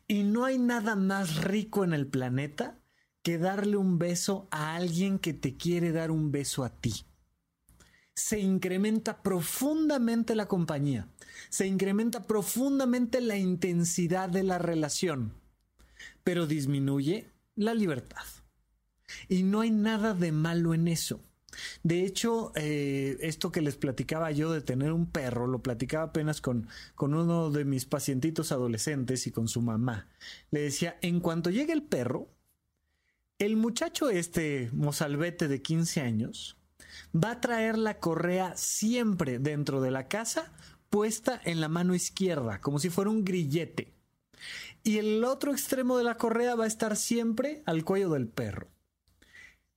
Y 0.06 0.22
no 0.24 0.44
hay 0.44 0.58
nada 0.58 0.96
más 0.96 1.42
rico 1.42 1.82
en 1.82 1.94
el 1.94 2.06
planeta 2.06 2.78
que 3.22 3.38
darle 3.38 3.78
un 3.78 3.98
beso 3.98 4.48
a 4.50 4.74
alguien 4.74 5.18
que 5.18 5.32
te 5.32 5.56
quiere 5.56 5.92
dar 5.92 6.10
un 6.10 6.30
beso 6.30 6.62
a 6.62 6.68
ti 6.68 7.06
se 8.14 8.38
incrementa 8.38 9.22
profundamente 9.22 10.34
la 10.34 10.46
compañía, 10.46 11.08
se 11.48 11.66
incrementa 11.66 12.26
profundamente 12.26 13.20
la 13.20 13.36
intensidad 13.36 14.28
de 14.28 14.42
la 14.42 14.58
relación, 14.58 15.34
pero 16.24 16.46
disminuye 16.46 17.30
la 17.54 17.74
libertad. 17.74 18.24
Y 19.28 19.42
no 19.42 19.60
hay 19.60 19.70
nada 19.70 20.14
de 20.14 20.32
malo 20.32 20.74
en 20.74 20.88
eso. 20.88 21.20
De 21.82 22.04
hecho, 22.04 22.52
eh, 22.54 23.18
esto 23.20 23.50
que 23.50 23.60
les 23.60 23.76
platicaba 23.76 24.30
yo 24.30 24.52
de 24.52 24.60
tener 24.60 24.92
un 24.92 25.10
perro, 25.10 25.46
lo 25.46 25.62
platicaba 25.62 26.04
apenas 26.04 26.40
con, 26.40 26.68
con 26.94 27.14
uno 27.14 27.50
de 27.50 27.64
mis 27.64 27.86
pacientitos 27.86 28.52
adolescentes 28.52 29.26
y 29.26 29.32
con 29.32 29.48
su 29.48 29.60
mamá. 29.60 30.08
Le 30.50 30.60
decía, 30.62 30.96
en 31.02 31.20
cuanto 31.20 31.50
llegue 31.50 31.72
el 31.72 31.82
perro, 31.82 32.28
el 33.38 33.56
muchacho 33.56 34.10
este 34.10 34.70
mozalbete 34.72 35.48
de 35.48 35.62
15 35.62 36.00
años 36.02 36.59
va 37.14 37.32
a 37.32 37.40
traer 37.40 37.78
la 37.78 37.98
correa 37.98 38.56
siempre 38.56 39.38
dentro 39.38 39.80
de 39.80 39.90
la 39.90 40.08
casa 40.08 40.52
puesta 40.90 41.40
en 41.44 41.60
la 41.60 41.68
mano 41.68 41.94
izquierda, 41.94 42.60
como 42.60 42.78
si 42.78 42.90
fuera 42.90 43.10
un 43.10 43.24
grillete. 43.24 43.94
Y 44.82 44.98
el 44.98 45.24
otro 45.24 45.52
extremo 45.52 45.98
de 45.98 46.04
la 46.04 46.16
correa 46.16 46.54
va 46.54 46.64
a 46.64 46.68
estar 46.68 46.96
siempre 46.96 47.62
al 47.66 47.84
cuello 47.84 48.10
del 48.10 48.28
perro. 48.28 48.68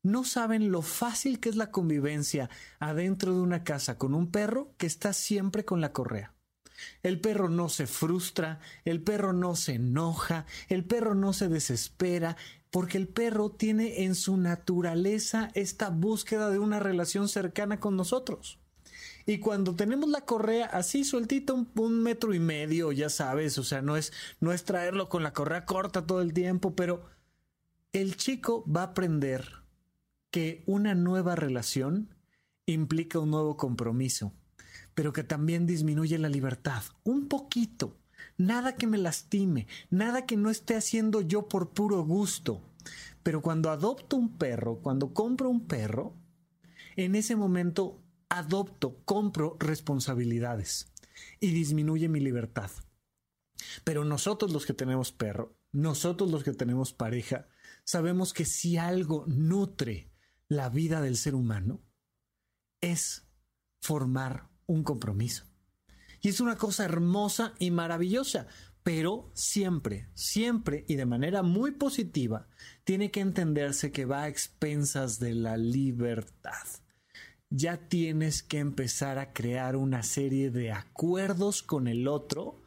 No 0.02 0.26
saben 0.26 0.72
lo 0.72 0.82
fácil 0.82 1.40
que 1.40 1.50
es 1.50 1.56
la 1.56 1.72
convivencia 1.72 2.50
adentro 2.80 3.34
de 3.34 3.42
una 3.42 3.64
casa 3.64 3.98
con 3.98 4.14
un 4.14 4.32
perro 4.32 4.74
que 4.78 4.86
está 4.86 5.14
siempre 5.14 5.64
con 5.64 5.82
la 5.82 5.94
correa. 5.94 6.34
El 7.04 7.22
perro 7.22 7.50
no 7.50 7.70
se 7.70 7.88
frustra, 7.88 8.60
el 8.84 9.02
perro 9.02 9.32
no 9.32 9.56
se 9.56 9.76
enoja, 9.76 10.46
el 10.68 10.84
perro 10.84 11.16
no 11.16 11.32
se 11.32 11.48
desespera, 11.48 12.36
porque 12.74 12.98
el 12.98 13.08
perro 13.08 13.52
tiene 13.52 14.04
en 14.04 14.16
su 14.16 14.36
naturaleza 14.36 15.52
esta 15.54 15.92
búsqueda 15.92 16.50
de 16.50 16.58
una 16.58 16.80
relación 16.80 17.30
cercana 17.30 17.80
con 17.80 17.96
nosotros. 17.96 18.58
Y 19.28 19.38
cuando 19.38 19.76
tenemos 19.76 20.10
la 20.10 20.22
correa 20.22 20.66
así 20.66 21.04
sueltita, 21.04 21.54
un, 21.54 22.02
metro 22.02 22.34
y 22.34 22.40
medio, 22.40 22.92
ya 22.92 23.10
sabes, 23.10 23.60
o 23.60 23.64
sea, 23.64 23.84
no 23.84 23.96
es, 23.96 24.12
no 24.40 24.52
es 24.52 24.64
traerlo 24.64 25.08
con 25.08 25.22
la 25.22 25.34
correa 25.34 25.66
corta 25.66 26.08
todo 26.08 26.24
el 26.24 26.34
tiempo, 26.34 26.76
pero 26.76 27.06
el 27.92 28.18
chico 28.18 28.66
va 28.68 28.82
a 28.82 28.86
aprender 28.86 29.48
que 30.32 30.64
una 30.66 30.96
nueva 30.96 31.36
relación 31.36 32.16
implica 32.66 33.20
un 33.20 33.30
nuevo 33.30 33.56
compromiso, 33.56 34.34
pero 34.96 35.14
que 35.14 35.24
también 35.24 35.68
disminuye 35.68 36.18
la 36.18 36.28
libertad, 36.28 36.82
un 37.04 37.28
poquito 37.28 37.96
nada 38.38 38.76
que 38.76 38.88
me 38.88 38.98
lastime, 38.98 39.68
nada 39.90 40.26
que 40.26 40.38
no 40.38 40.50
esté 40.50 40.76
haciendo 40.76 41.22
yo 41.22 41.48
por 41.48 41.72
puro 41.72 42.04
gusto. 42.04 42.62
Pero 43.24 43.42
cuando 43.42 43.70
adopto 43.70 44.18
un 44.18 44.38
perro, 44.38 44.80
cuando 44.80 45.14
compro 45.14 45.50
un 45.50 45.68
perro, 45.68 46.16
en 46.96 47.16
ese 47.16 47.36
momento 47.36 48.04
adopto, 48.30 49.02
compro 49.06 49.58
responsabilidades 49.60 50.92
y 51.40 51.52
disminuye 51.52 52.10
mi 52.10 52.20
libertad. 52.20 52.72
Pero 53.84 54.04
nosotros 54.04 54.52
los 54.52 54.66
que 54.66 54.74
tenemos 54.74 55.12
perro, 55.12 55.56
nosotros 55.72 56.30
los 56.32 56.44
que 56.44 56.54
tenemos 56.54 56.94
pareja, 56.94 57.48
sabemos 57.84 58.34
que 58.34 58.46
si 58.46 58.78
algo 58.78 59.26
nutre 59.28 60.12
la 60.48 60.70
vida 60.70 61.02
del 61.02 61.18
ser 61.18 61.36
humano, 61.36 61.82
es 62.82 63.26
formar 63.82 64.50
un 64.66 64.84
compromiso. 64.84 65.46
Y 66.24 66.30
es 66.30 66.40
una 66.40 66.56
cosa 66.56 66.86
hermosa 66.86 67.54
y 67.60 67.70
maravillosa, 67.70 68.48
pero 68.82 69.30
siempre, 69.34 70.08
siempre 70.14 70.86
y 70.88 70.96
de 70.96 71.06
manera 71.06 71.44
muy 71.44 71.72
positiva, 71.72 72.48
tiene 72.86 73.12
que 73.12 73.20
entenderse 73.20 73.92
que 73.92 74.06
va 74.06 74.24
a 74.24 74.28
expensas 74.30 75.20
de 75.20 75.34
la 75.34 75.58
libertad. 75.58 76.66
Ya 77.50 77.90
tienes 77.90 78.42
que 78.42 78.60
empezar 78.60 79.20
a 79.20 79.34
crear 79.34 79.76
una 79.76 80.02
serie 80.02 80.50
de 80.50 80.72
acuerdos 80.72 81.62
con 81.62 81.90
el 81.90 82.08
otro 82.08 82.64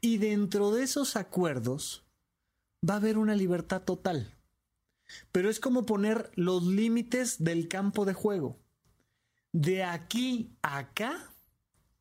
y 0.00 0.18
dentro 0.18 0.70
de 0.70 0.84
esos 0.84 1.16
acuerdos 1.16 2.06
va 2.88 2.94
a 2.94 2.98
haber 2.98 3.18
una 3.18 3.34
libertad 3.34 3.82
total. 3.82 4.32
Pero 5.32 5.50
es 5.50 5.58
como 5.58 5.86
poner 5.86 6.30
los 6.36 6.64
límites 6.64 7.42
del 7.42 7.66
campo 7.66 8.04
de 8.04 8.14
juego. 8.14 8.60
De 9.52 9.82
aquí 9.82 10.56
a 10.62 10.78
acá 10.78 11.31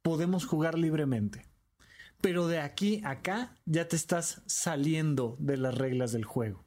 podemos 0.01 0.45
jugar 0.45 0.77
libremente. 0.77 1.45
Pero 2.21 2.47
de 2.47 2.59
aquí 2.59 3.01
a 3.03 3.11
acá 3.11 3.55
ya 3.65 3.87
te 3.87 3.95
estás 3.95 4.41
saliendo 4.45 5.35
de 5.39 5.57
las 5.57 5.75
reglas 5.75 6.11
del 6.11 6.25
juego. 6.25 6.63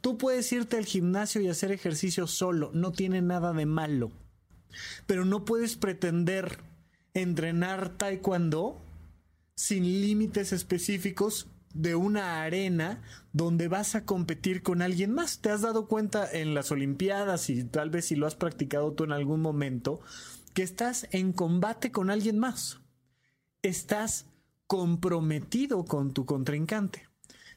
Tú 0.00 0.18
puedes 0.18 0.52
irte 0.52 0.76
al 0.76 0.84
gimnasio 0.84 1.40
y 1.40 1.48
hacer 1.48 1.72
ejercicio 1.72 2.26
solo, 2.26 2.70
no 2.74 2.92
tiene 2.92 3.22
nada 3.22 3.52
de 3.52 3.66
malo. 3.66 4.12
Pero 5.06 5.24
no 5.24 5.44
puedes 5.44 5.76
pretender 5.76 6.58
entrenar 7.14 7.96
taekwondo 7.96 8.80
sin 9.54 9.84
límites 9.84 10.52
específicos 10.52 11.46
de 11.74 11.94
una 11.94 12.42
arena 12.42 13.02
donde 13.32 13.68
vas 13.68 13.94
a 13.94 14.04
competir 14.04 14.62
con 14.62 14.82
alguien 14.82 15.12
más. 15.12 15.40
¿Te 15.40 15.50
has 15.50 15.62
dado 15.62 15.88
cuenta 15.88 16.30
en 16.30 16.54
las 16.54 16.70
Olimpiadas 16.70 17.50
y 17.50 17.64
tal 17.64 17.90
vez 17.90 18.06
si 18.06 18.16
lo 18.16 18.26
has 18.26 18.34
practicado 18.34 18.92
tú 18.92 19.04
en 19.04 19.12
algún 19.12 19.40
momento? 19.40 20.00
que 20.54 20.62
estás 20.62 21.08
en 21.10 21.32
combate 21.32 21.92
con 21.92 22.10
alguien 22.10 22.38
más. 22.38 22.80
Estás 23.62 24.26
comprometido 24.66 25.84
con 25.84 26.12
tu 26.12 26.26
contrincante. 26.26 27.08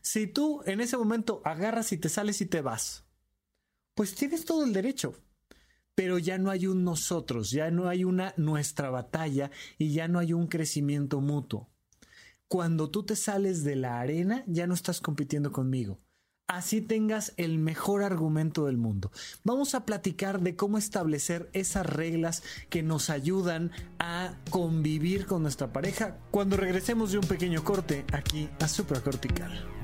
Si 0.02 0.28
tú 0.28 0.62
en 0.66 0.82
ese 0.82 0.98
momento 0.98 1.42
agarras 1.44 1.92
y 1.92 1.98
te 1.98 2.10
sales 2.10 2.42
y 2.42 2.46
te 2.46 2.62
vas, 2.62 3.06
pues 3.96 4.16
tienes 4.16 4.46
todo 4.46 4.64
el 4.64 4.74
derecho. 4.74 5.16
Pero 5.96 6.20
ya 6.20 6.38
no 6.38 6.52
hay 6.52 6.68
un 6.68 6.84
nosotros, 6.84 7.52
ya 7.52 7.72
no 7.72 7.88
hay 7.88 8.04
una 8.04 8.34
nuestra 8.36 8.90
batalla 8.90 9.50
y 9.78 9.94
ya 9.94 10.08
no 10.10 10.20
hay 10.20 10.34
un 10.34 10.48
crecimiento 10.48 11.22
mutuo. 11.22 11.70
Cuando 12.48 12.90
tú 12.90 13.04
te 13.04 13.16
sales 13.16 13.64
de 13.64 13.76
la 13.76 14.00
arena, 14.00 14.44
ya 14.48 14.68
no 14.68 14.74
estás 14.74 15.02
compitiendo 15.02 15.52
conmigo 15.52 16.00
así 16.48 16.82
tengas 16.82 17.34
el 17.38 17.58
mejor 17.58 18.04
argumento 18.04 18.66
del 18.66 18.78
mundo. 18.78 19.12
Vamos 19.44 19.76
a 19.76 19.86
platicar 19.86 20.42
de 20.42 20.56
cómo 20.56 20.78
establecer 20.78 21.50
esas 21.54 21.86
reglas 21.86 22.44
que 22.70 22.84
nos 22.84 23.10
ayudan 23.10 23.72
a 24.00 24.36
convivir 24.50 25.26
con 25.26 25.42
nuestra 25.42 25.72
pareja 25.72 26.18
cuando 26.32 26.58
regresemos 26.58 27.12
de 27.12 27.20
un 27.20 27.28
pequeño 27.28 27.64
corte 27.64 28.06
aquí 28.12 28.50
a 28.60 28.68
Supracortical. 28.68 29.75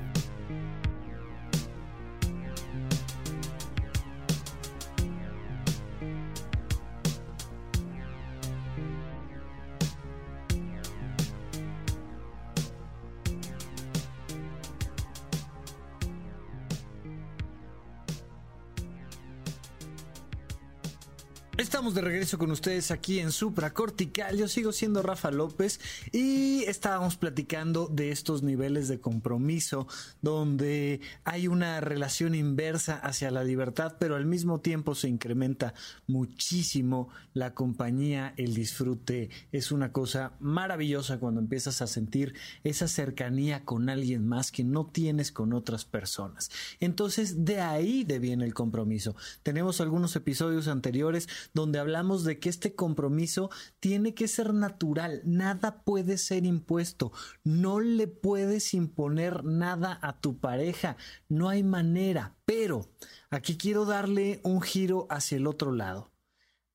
Estamos 21.82 21.96
de 21.96 22.02
regreso 22.02 22.38
con 22.38 22.52
ustedes 22.52 22.92
aquí 22.92 23.18
en 23.18 23.32
Supra 23.32 23.74
Cortical. 23.74 24.36
Yo 24.36 24.46
sigo 24.46 24.70
siendo 24.70 25.02
Rafa 25.02 25.32
López 25.32 25.80
y 26.12 26.62
estábamos 26.68 27.16
platicando 27.16 27.88
de 27.88 28.12
estos 28.12 28.44
niveles 28.44 28.86
de 28.86 29.00
compromiso 29.00 29.88
donde 30.20 31.00
hay 31.24 31.48
una 31.48 31.80
relación 31.80 32.36
inversa 32.36 32.94
hacia 32.94 33.32
la 33.32 33.42
libertad, 33.42 33.96
pero 33.98 34.14
al 34.14 34.26
mismo 34.26 34.60
tiempo 34.60 34.94
se 34.94 35.08
incrementa 35.08 35.74
muchísimo 36.06 37.08
la 37.34 37.52
compañía, 37.52 38.32
el 38.36 38.54
disfrute. 38.54 39.30
Es 39.50 39.72
una 39.72 39.90
cosa 39.90 40.34
maravillosa 40.38 41.18
cuando 41.18 41.40
empiezas 41.40 41.82
a 41.82 41.88
sentir 41.88 42.32
esa 42.62 42.86
cercanía 42.86 43.64
con 43.64 43.88
alguien 43.88 44.28
más 44.28 44.52
que 44.52 44.62
no 44.62 44.86
tienes 44.86 45.32
con 45.32 45.52
otras 45.52 45.84
personas. 45.84 46.52
Entonces, 46.78 47.44
de 47.44 47.60
ahí 47.60 48.04
deviene 48.04 48.44
el 48.44 48.54
compromiso. 48.54 49.16
Tenemos 49.42 49.80
algunos 49.80 50.14
episodios 50.14 50.68
anteriores 50.68 51.28
donde 51.52 51.71
hablamos 51.78 52.24
de 52.24 52.38
que 52.38 52.48
este 52.48 52.74
compromiso 52.74 53.50
tiene 53.80 54.14
que 54.14 54.28
ser 54.28 54.54
natural, 54.54 55.22
nada 55.24 55.82
puede 55.84 56.18
ser 56.18 56.44
impuesto, 56.44 57.12
no 57.44 57.80
le 57.80 58.08
puedes 58.08 58.74
imponer 58.74 59.44
nada 59.44 59.98
a 60.02 60.20
tu 60.20 60.38
pareja, 60.38 60.96
no 61.28 61.48
hay 61.48 61.62
manera, 61.62 62.36
pero 62.44 62.90
aquí 63.30 63.56
quiero 63.56 63.84
darle 63.84 64.40
un 64.44 64.60
giro 64.60 65.06
hacia 65.10 65.36
el 65.36 65.46
otro 65.46 65.72
lado. 65.72 66.10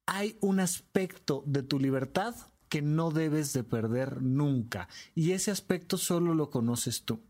Hay 0.06 0.38
un 0.40 0.60
aspecto 0.60 1.44
de 1.46 1.64
tu 1.64 1.80
libertad 1.80 2.36
que 2.70 2.82
no 2.82 3.12
debes 3.12 3.54
de 3.54 3.64
perder 3.64 4.22
nunca 4.22 4.88
y 5.16 5.32
ese 5.32 5.52
aspecto 5.52 5.98
solo 5.98 6.34
lo 6.34 6.50
conoces 6.50 7.04
tú. 7.04 7.22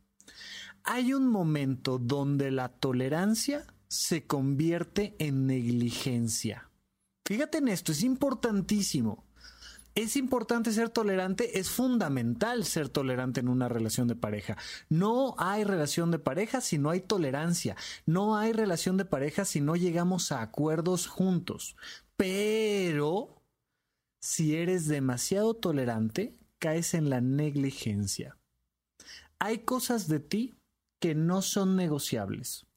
Hay 0.84 1.14
un 1.14 1.28
momento 1.28 1.98
donde 1.98 2.52
la 2.52 2.70
tolerancia 2.70 3.66
se 3.88 4.26
convierte 4.26 5.16
en 5.20 5.48
negligencia. 5.48 6.67
Fíjate 7.28 7.58
en 7.58 7.68
esto, 7.68 7.92
es 7.92 8.04
importantísimo. 8.04 9.26
Es 9.96 10.16
importante 10.16 10.72
ser 10.72 10.88
tolerante, 10.88 11.60
es 11.60 11.70
fundamental 11.70 12.64
ser 12.64 12.88
tolerante 12.88 13.42
en 13.42 13.50
una 13.50 13.68
relación 13.68 14.08
de 14.08 14.16
pareja. 14.16 14.56
No 14.88 15.36
hay 15.38 15.66
relación 15.66 16.10
de 16.10 16.20
pareja 16.20 16.62
si 16.62 16.78
no 16.78 16.90
hay 16.90 17.02
tolerancia. 17.02 17.76
No 18.06 18.38
hay 18.38 18.54
relación 18.54 18.96
de 18.96 19.04
pareja 19.04 19.44
si 19.44 19.60
no 19.60 19.76
llegamos 19.76 20.32
a 20.32 20.42
acuerdos 20.42 21.08
juntos. 21.08 21.76
Pero 22.16 23.42
si 24.22 24.56
eres 24.56 24.88
demasiado 24.88 25.54
tolerante, 25.54 26.38
caes 26.60 26.94
en 26.94 27.10
la 27.10 27.20
negligencia. 27.20 28.38
Hay 29.38 29.66
cosas 29.66 30.08
de 30.08 30.22
ti 30.22 30.56
que 31.02 31.14
no 31.14 31.42
son 31.42 31.76
negociables. 31.76 32.68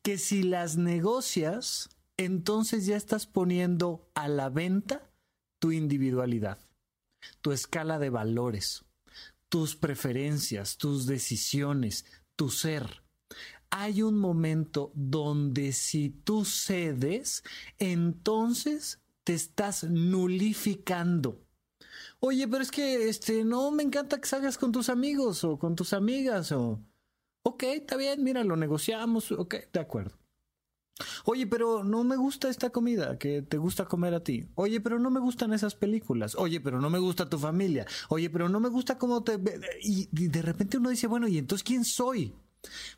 Que 0.00 0.16
si 0.16 0.44
las 0.44 0.78
negocias, 0.78 1.90
entonces 2.16 2.86
ya 2.86 2.96
estás 2.96 3.26
poniendo 3.26 4.08
a 4.14 4.28
la 4.28 4.48
venta 4.48 5.10
tu 5.58 5.72
individualidad, 5.72 6.58
tu 7.40 7.52
escala 7.52 7.98
de 7.98 8.10
valores, 8.10 8.84
tus 9.48 9.76
preferencias, 9.76 10.76
tus 10.76 11.06
decisiones, 11.06 12.04
tu 12.36 12.50
ser. 12.50 13.02
Hay 13.70 14.02
un 14.02 14.18
momento 14.18 14.92
donde 14.94 15.72
si 15.72 16.10
tú 16.10 16.44
cedes, 16.44 17.42
entonces 17.78 19.00
te 19.24 19.34
estás 19.34 19.84
nulificando. 19.84 21.42
Oye, 22.20 22.46
pero 22.48 22.62
es 22.62 22.70
que 22.70 23.08
este 23.08 23.44
no 23.44 23.70
me 23.70 23.82
encanta 23.82 24.20
que 24.20 24.28
salgas 24.28 24.56
con 24.56 24.72
tus 24.72 24.88
amigos 24.88 25.44
o 25.44 25.58
con 25.58 25.74
tus 25.74 25.92
amigas 25.92 26.52
o 26.52 26.80
Ok, 27.48 27.62
está 27.62 27.96
bien, 27.96 28.24
mira, 28.24 28.42
lo 28.42 28.56
negociamos, 28.56 29.30
ok, 29.30 29.54
de 29.72 29.78
acuerdo. 29.78 30.18
Oye, 31.24 31.46
pero 31.46 31.84
no 31.84 32.04
me 32.04 32.16
gusta 32.16 32.48
esta 32.48 32.70
comida 32.70 33.18
que 33.18 33.42
te 33.42 33.58
gusta 33.58 33.84
comer 33.84 34.14
a 34.14 34.20
ti. 34.20 34.46
Oye, 34.54 34.80
pero 34.80 34.98
no 34.98 35.10
me 35.10 35.20
gustan 35.20 35.52
esas 35.52 35.74
películas. 35.74 36.34
Oye, 36.36 36.60
pero 36.60 36.80
no 36.80 36.88
me 36.88 36.98
gusta 36.98 37.28
tu 37.28 37.38
familia. 37.38 37.86
Oye, 38.08 38.30
pero 38.30 38.48
no 38.48 38.60
me 38.60 38.68
gusta 38.68 38.98
cómo 38.98 39.22
te... 39.22 39.38
Y 39.80 40.06
de 40.10 40.42
repente 40.42 40.78
uno 40.78 40.90
dice, 40.90 41.06
bueno, 41.06 41.28
¿y 41.28 41.38
entonces 41.38 41.64
quién 41.64 41.84
soy? 41.84 42.34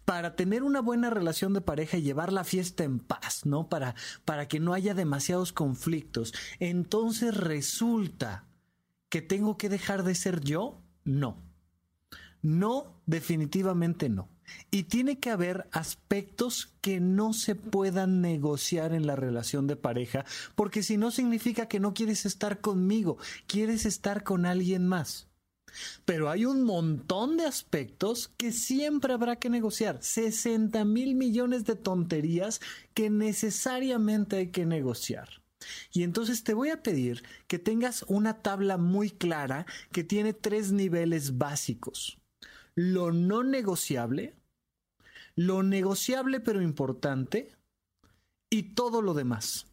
Para 0.04 0.36
tener 0.36 0.62
una 0.62 0.80
buena 0.80 1.10
relación 1.10 1.52
de 1.52 1.60
pareja 1.60 1.98
y 1.98 2.02
llevar 2.02 2.32
la 2.32 2.44
fiesta 2.44 2.84
en 2.84 3.00
paz, 3.00 3.44
¿no? 3.44 3.68
Para, 3.68 3.94
para 4.24 4.48
que 4.48 4.60
no 4.60 4.74
haya 4.74 4.94
demasiados 4.94 5.52
conflictos. 5.52 6.32
Entonces 6.60 7.36
resulta 7.36 8.46
que 9.08 9.22
tengo 9.22 9.58
que 9.58 9.68
dejar 9.68 10.04
de 10.04 10.14
ser 10.14 10.40
yo. 10.40 10.80
No. 11.04 11.42
No, 12.42 13.02
definitivamente 13.06 14.08
no. 14.08 14.28
Y 14.70 14.84
tiene 14.84 15.18
que 15.18 15.30
haber 15.30 15.68
aspectos 15.72 16.72
que 16.80 17.00
no 17.00 17.32
se 17.32 17.54
puedan 17.54 18.20
negociar 18.20 18.92
en 18.92 19.06
la 19.06 19.16
relación 19.16 19.66
de 19.66 19.76
pareja, 19.76 20.24
porque 20.54 20.82
si 20.82 20.96
no 20.96 21.10
significa 21.10 21.66
que 21.66 21.80
no 21.80 21.94
quieres 21.94 22.26
estar 22.26 22.60
conmigo, 22.60 23.18
quieres 23.46 23.86
estar 23.86 24.24
con 24.24 24.46
alguien 24.46 24.86
más. 24.86 25.28
Pero 26.04 26.30
hay 26.30 26.44
un 26.44 26.62
montón 26.62 27.36
de 27.36 27.44
aspectos 27.44 28.32
que 28.36 28.52
siempre 28.52 29.12
habrá 29.12 29.36
que 29.36 29.50
negociar. 29.50 29.98
60 30.02 30.84
mil 30.84 31.14
millones 31.14 31.64
de 31.64 31.76
tonterías 31.76 32.60
que 32.94 33.10
necesariamente 33.10 34.36
hay 34.36 34.48
que 34.48 34.66
negociar. 34.66 35.28
Y 35.92 36.02
entonces 36.02 36.44
te 36.44 36.54
voy 36.54 36.70
a 36.70 36.82
pedir 36.82 37.24
que 37.46 37.58
tengas 37.58 38.04
una 38.08 38.42
tabla 38.42 38.78
muy 38.78 39.10
clara 39.10 39.66
que 39.92 40.04
tiene 40.04 40.32
tres 40.32 40.72
niveles 40.72 41.36
básicos. 41.38 42.18
Lo 42.74 43.12
no 43.12 43.42
negociable, 43.42 44.36
lo 45.38 45.62
negociable 45.62 46.40
pero 46.40 46.60
importante 46.60 47.52
y 48.50 48.74
todo 48.74 49.02
lo 49.02 49.14
demás. 49.14 49.68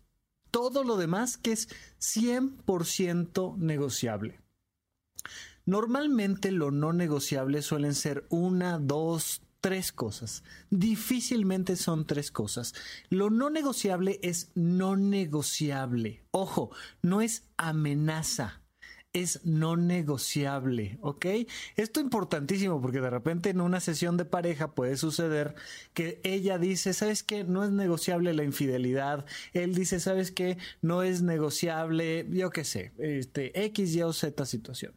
Todo 0.52 0.84
lo 0.84 0.96
demás 0.96 1.38
que 1.38 1.54
es 1.54 1.70
100% 2.00 3.58
negociable. 3.58 4.40
Normalmente 5.66 6.52
lo 6.52 6.70
no 6.70 6.94
negociable 6.94 7.64
suelen 7.64 7.96
ser 7.96 8.28
una, 8.30 8.78
dos, 8.78 9.42
tres 9.60 9.92
cosas. 9.92 10.44
Difícilmente 10.70 11.76
son 11.78 12.06
tres 12.06 12.30
cosas. 12.30 12.76
Lo 13.10 13.32
no 13.32 13.50
negociable 13.50 14.20
es 14.22 14.52
no 14.54 14.96
negociable. 14.96 16.28
Ojo, 16.30 16.70
no 17.02 17.22
es 17.22 17.50
amenaza 17.58 18.62
es 19.16 19.46
no 19.46 19.78
negociable, 19.78 21.00
¿ok? 21.02 21.26
Esto 21.78 22.00
es 22.02 22.04
importantísimo 22.04 22.82
porque 22.82 23.00
de 23.00 23.10
repente 23.10 23.50
en 23.50 23.62
una 23.62 23.80
sesión 23.80 24.18
de 24.18 24.26
pareja 24.26 24.76
puede 24.76 24.98
suceder 24.98 25.56
que 25.94 26.20
ella 26.24 26.58
dice, 26.58 26.94
¿sabes 26.94 27.24
qué? 27.24 27.46
No 27.46 27.64
es 27.64 27.72
negociable 27.72 28.34
la 28.34 28.44
infidelidad. 28.44 29.26
Él 29.54 29.74
dice, 29.74 30.02
¿sabes 30.02 30.32
qué? 30.32 30.58
No 30.82 31.02
es 31.02 31.22
negociable, 31.22 32.28
yo 32.30 32.50
qué 32.50 32.66
sé, 32.66 32.92
este, 32.98 33.66
X, 33.68 33.96
Y 33.96 34.02
o 34.02 34.12
Z 34.12 34.46
situación. 34.46 34.94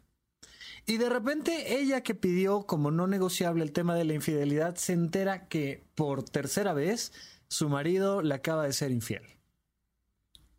Y 0.85 0.97
de 0.97 1.07
repente 1.07 1.79
ella 1.79 2.03
que 2.03 2.13
pidió 2.13 2.63
como 2.63 2.91
no 2.91 3.07
negociable 3.07 3.63
el 3.63 3.71
tema 3.71 3.95
de 3.95 4.03
la 4.03 4.15
infidelidad 4.15 4.75
se 4.75 4.91
entera 4.91 5.47
que 5.47 5.85
por 5.95 6.23
tercera 6.23 6.73
vez 6.73 7.13
su 7.47 7.69
marido 7.69 8.21
le 8.21 8.35
acaba 8.35 8.65
de 8.65 8.73
ser 8.73 8.91
infiel. 8.91 9.23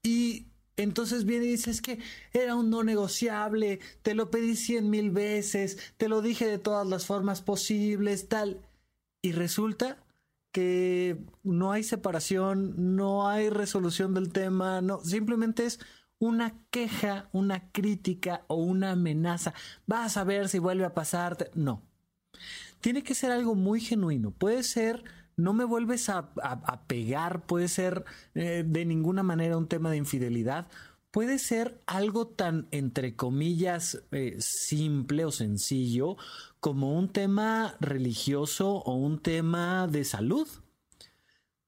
Y 0.02 0.49
entonces 0.82 1.24
viene 1.24 1.46
y 1.46 1.50
dice, 1.50 1.70
es 1.70 1.82
que 1.82 1.98
era 2.32 2.56
un 2.56 2.70
no 2.70 2.82
negociable, 2.82 3.80
te 4.02 4.14
lo 4.14 4.30
pedí 4.30 4.56
cien 4.56 4.90
mil 4.90 5.10
veces, 5.10 5.78
te 5.96 6.08
lo 6.08 6.22
dije 6.22 6.46
de 6.46 6.58
todas 6.58 6.86
las 6.86 7.06
formas 7.06 7.42
posibles, 7.42 8.28
tal. 8.28 8.60
Y 9.22 9.32
resulta 9.32 9.98
que 10.52 11.18
no 11.42 11.72
hay 11.72 11.82
separación, 11.82 12.96
no 12.96 13.28
hay 13.28 13.50
resolución 13.50 14.14
del 14.14 14.32
tema, 14.32 14.80
no, 14.80 15.00
simplemente 15.00 15.66
es 15.66 15.80
una 16.18 16.54
queja, 16.70 17.28
una 17.32 17.70
crítica 17.72 18.44
o 18.46 18.56
una 18.56 18.92
amenaza. 18.92 19.54
Vas 19.86 20.16
a 20.16 20.24
ver 20.24 20.48
si 20.48 20.58
vuelve 20.58 20.84
a 20.84 20.94
pasarte. 20.94 21.50
No. 21.54 21.82
Tiene 22.80 23.02
que 23.02 23.14
ser 23.14 23.30
algo 23.30 23.54
muy 23.54 23.80
genuino. 23.80 24.30
Puede 24.30 24.62
ser 24.62 25.02
no 25.36 25.52
me 25.52 25.64
vuelves 25.64 26.08
a, 26.08 26.32
pegar, 26.86 27.46
puede 27.46 27.68
ser 27.68 28.04
eh, 28.34 28.64
de 28.66 28.84
ninguna 28.84 29.22
manera 29.22 29.56
un 29.56 29.68
tema 29.68 29.90
de 29.90 29.96
infidelidad, 29.96 30.68
puede 31.10 31.38
ser 31.38 31.80
algo 31.86 32.28
tan, 32.28 32.68
entre 32.70 33.16
comillas, 33.16 34.02
eh, 34.12 34.36
simple 34.38 35.24
o 35.24 35.32
sencillo 35.32 36.16
como 36.60 36.96
un 36.96 37.08
tema 37.08 37.76
religioso 37.80 38.76
o 38.76 38.94
un 38.94 39.20
tema 39.20 39.86
de 39.86 40.04
salud. 40.04 40.46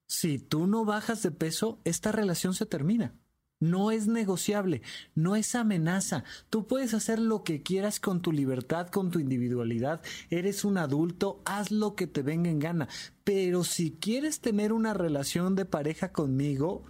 Si 0.06 0.38
tú 0.38 0.66
no 0.66 0.84
bajas 0.84 1.22
de 1.22 1.30
peso, 1.30 1.80
esta 1.84 2.12
relación 2.12 2.54
se 2.54 2.66
termina. 2.66 3.14
No 3.62 3.92
es 3.92 4.08
negociable, 4.08 4.82
no 5.14 5.36
es 5.36 5.54
amenaza. 5.54 6.24
Tú 6.50 6.66
puedes 6.66 6.94
hacer 6.94 7.20
lo 7.20 7.44
que 7.44 7.62
quieras 7.62 8.00
con 8.00 8.20
tu 8.20 8.32
libertad, 8.32 8.88
con 8.88 9.12
tu 9.12 9.20
individualidad. 9.20 10.02
Eres 10.30 10.64
un 10.64 10.78
adulto, 10.78 11.40
haz 11.44 11.70
lo 11.70 11.94
que 11.94 12.08
te 12.08 12.22
venga 12.22 12.50
en 12.50 12.58
gana. 12.58 12.88
Pero 13.22 13.62
si 13.62 13.92
quieres 13.92 14.40
tener 14.40 14.72
una 14.72 14.94
relación 14.94 15.54
de 15.54 15.64
pareja 15.64 16.10
conmigo, 16.10 16.82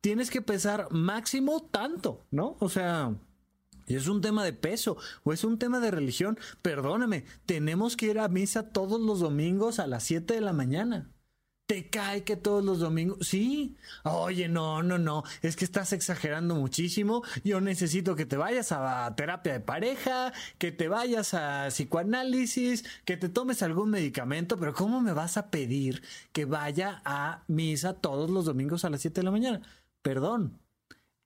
tienes 0.00 0.30
que 0.30 0.40
pesar 0.40 0.86
máximo 0.92 1.68
tanto, 1.68 2.24
¿no? 2.30 2.56
O 2.60 2.68
sea, 2.68 3.12
es 3.88 4.06
un 4.06 4.20
tema 4.20 4.44
de 4.44 4.52
peso 4.52 4.98
o 5.24 5.32
es 5.32 5.42
un 5.42 5.58
tema 5.58 5.80
de 5.80 5.90
religión. 5.90 6.38
Perdóname, 6.62 7.24
tenemos 7.44 7.96
que 7.96 8.06
ir 8.06 8.20
a 8.20 8.28
misa 8.28 8.70
todos 8.70 9.00
los 9.00 9.18
domingos 9.18 9.80
a 9.80 9.88
las 9.88 10.04
7 10.04 10.32
de 10.32 10.40
la 10.42 10.52
mañana 10.52 11.10
te 11.70 11.88
cae 11.88 12.24
que 12.24 12.34
todos 12.34 12.64
los 12.64 12.80
domingos, 12.80 13.28
sí, 13.28 13.76
oye, 14.02 14.48
no, 14.48 14.82
no, 14.82 14.98
no, 14.98 15.22
es 15.40 15.54
que 15.54 15.64
estás 15.64 15.92
exagerando 15.92 16.56
muchísimo, 16.56 17.22
yo 17.44 17.60
necesito 17.60 18.16
que 18.16 18.26
te 18.26 18.36
vayas 18.36 18.72
a 18.72 19.14
terapia 19.14 19.52
de 19.52 19.60
pareja, 19.60 20.32
que 20.58 20.72
te 20.72 20.88
vayas 20.88 21.32
a 21.32 21.68
psicoanálisis, 21.68 22.84
que 23.04 23.16
te 23.16 23.28
tomes 23.28 23.62
algún 23.62 23.90
medicamento, 23.90 24.58
pero 24.58 24.74
¿cómo 24.74 25.00
me 25.00 25.12
vas 25.12 25.36
a 25.36 25.48
pedir 25.52 26.02
que 26.32 26.44
vaya 26.44 27.02
a 27.04 27.44
misa 27.46 27.94
todos 27.94 28.30
los 28.30 28.46
domingos 28.46 28.84
a 28.84 28.90
las 28.90 29.02
7 29.02 29.20
de 29.20 29.24
la 29.24 29.30
mañana? 29.30 29.62
Perdón, 30.02 30.58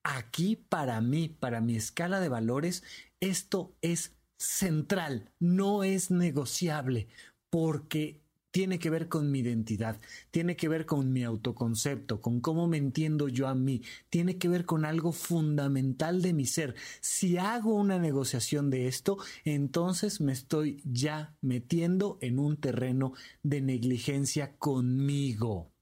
aquí 0.02 0.56
para 0.56 1.00
mí, 1.00 1.30
para 1.30 1.62
mi 1.62 1.74
escala 1.74 2.20
de 2.20 2.28
valores, 2.28 2.84
esto 3.18 3.74
es 3.80 4.14
central, 4.36 5.32
no 5.38 5.84
es 5.84 6.10
negociable, 6.10 7.08
porque 7.48 8.23
tiene 8.54 8.78
que 8.78 8.88
ver 8.88 9.08
con 9.08 9.32
mi 9.32 9.40
identidad, 9.40 10.00
tiene 10.30 10.54
que 10.54 10.68
ver 10.68 10.86
con 10.86 11.12
mi 11.12 11.24
autoconcepto, 11.24 12.20
con 12.20 12.40
cómo 12.40 12.68
me 12.68 12.76
entiendo 12.76 13.26
yo 13.26 13.48
a 13.48 13.56
mí, 13.56 13.82
tiene 14.10 14.38
que 14.38 14.46
ver 14.46 14.64
con 14.64 14.84
algo 14.84 15.10
fundamental 15.10 16.22
de 16.22 16.34
mi 16.34 16.46
ser. 16.46 16.76
Si 17.00 17.36
hago 17.36 17.74
una 17.74 17.98
negociación 17.98 18.70
de 18.70 18.86
esto, 18.86 19.18
entonces 19.44 20.20
me 20.20 20.30
estoy 20.30 20.80
ya 20.84 21.36
metiendo 21.40 22.16
en 22.20 22.38
un 22.38 22.56
terreno 22.56 23.14
de 23.42 23.60
negligencia 23.60 24.56
conmigo. 24.56 25.72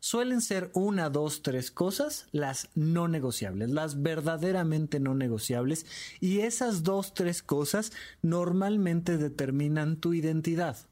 Suelen 0.00 0.40
ser 0.40 0.72
una, 0.74 1.10
dos, 1.10 1.42
tres 1.42 1.70
cosas 1.70 2.26
las 2.32 2.70
no 2.74 3.06
negociables, 3.06 3.70
las 3.70 4.02
verdaderamente 4.02 4.98
no 4.98 5.14
negociables, 5.14 5.86
y 6.18 6.40
esas 6.40 6.82
dos, 6.82 7.14
tres 7.14 7.40
cosas 7.40 7.92
normalmente 8.20 9.16
determinan 9.16 10.00
tu 10.00 10.12
identidad. 10.12 10.88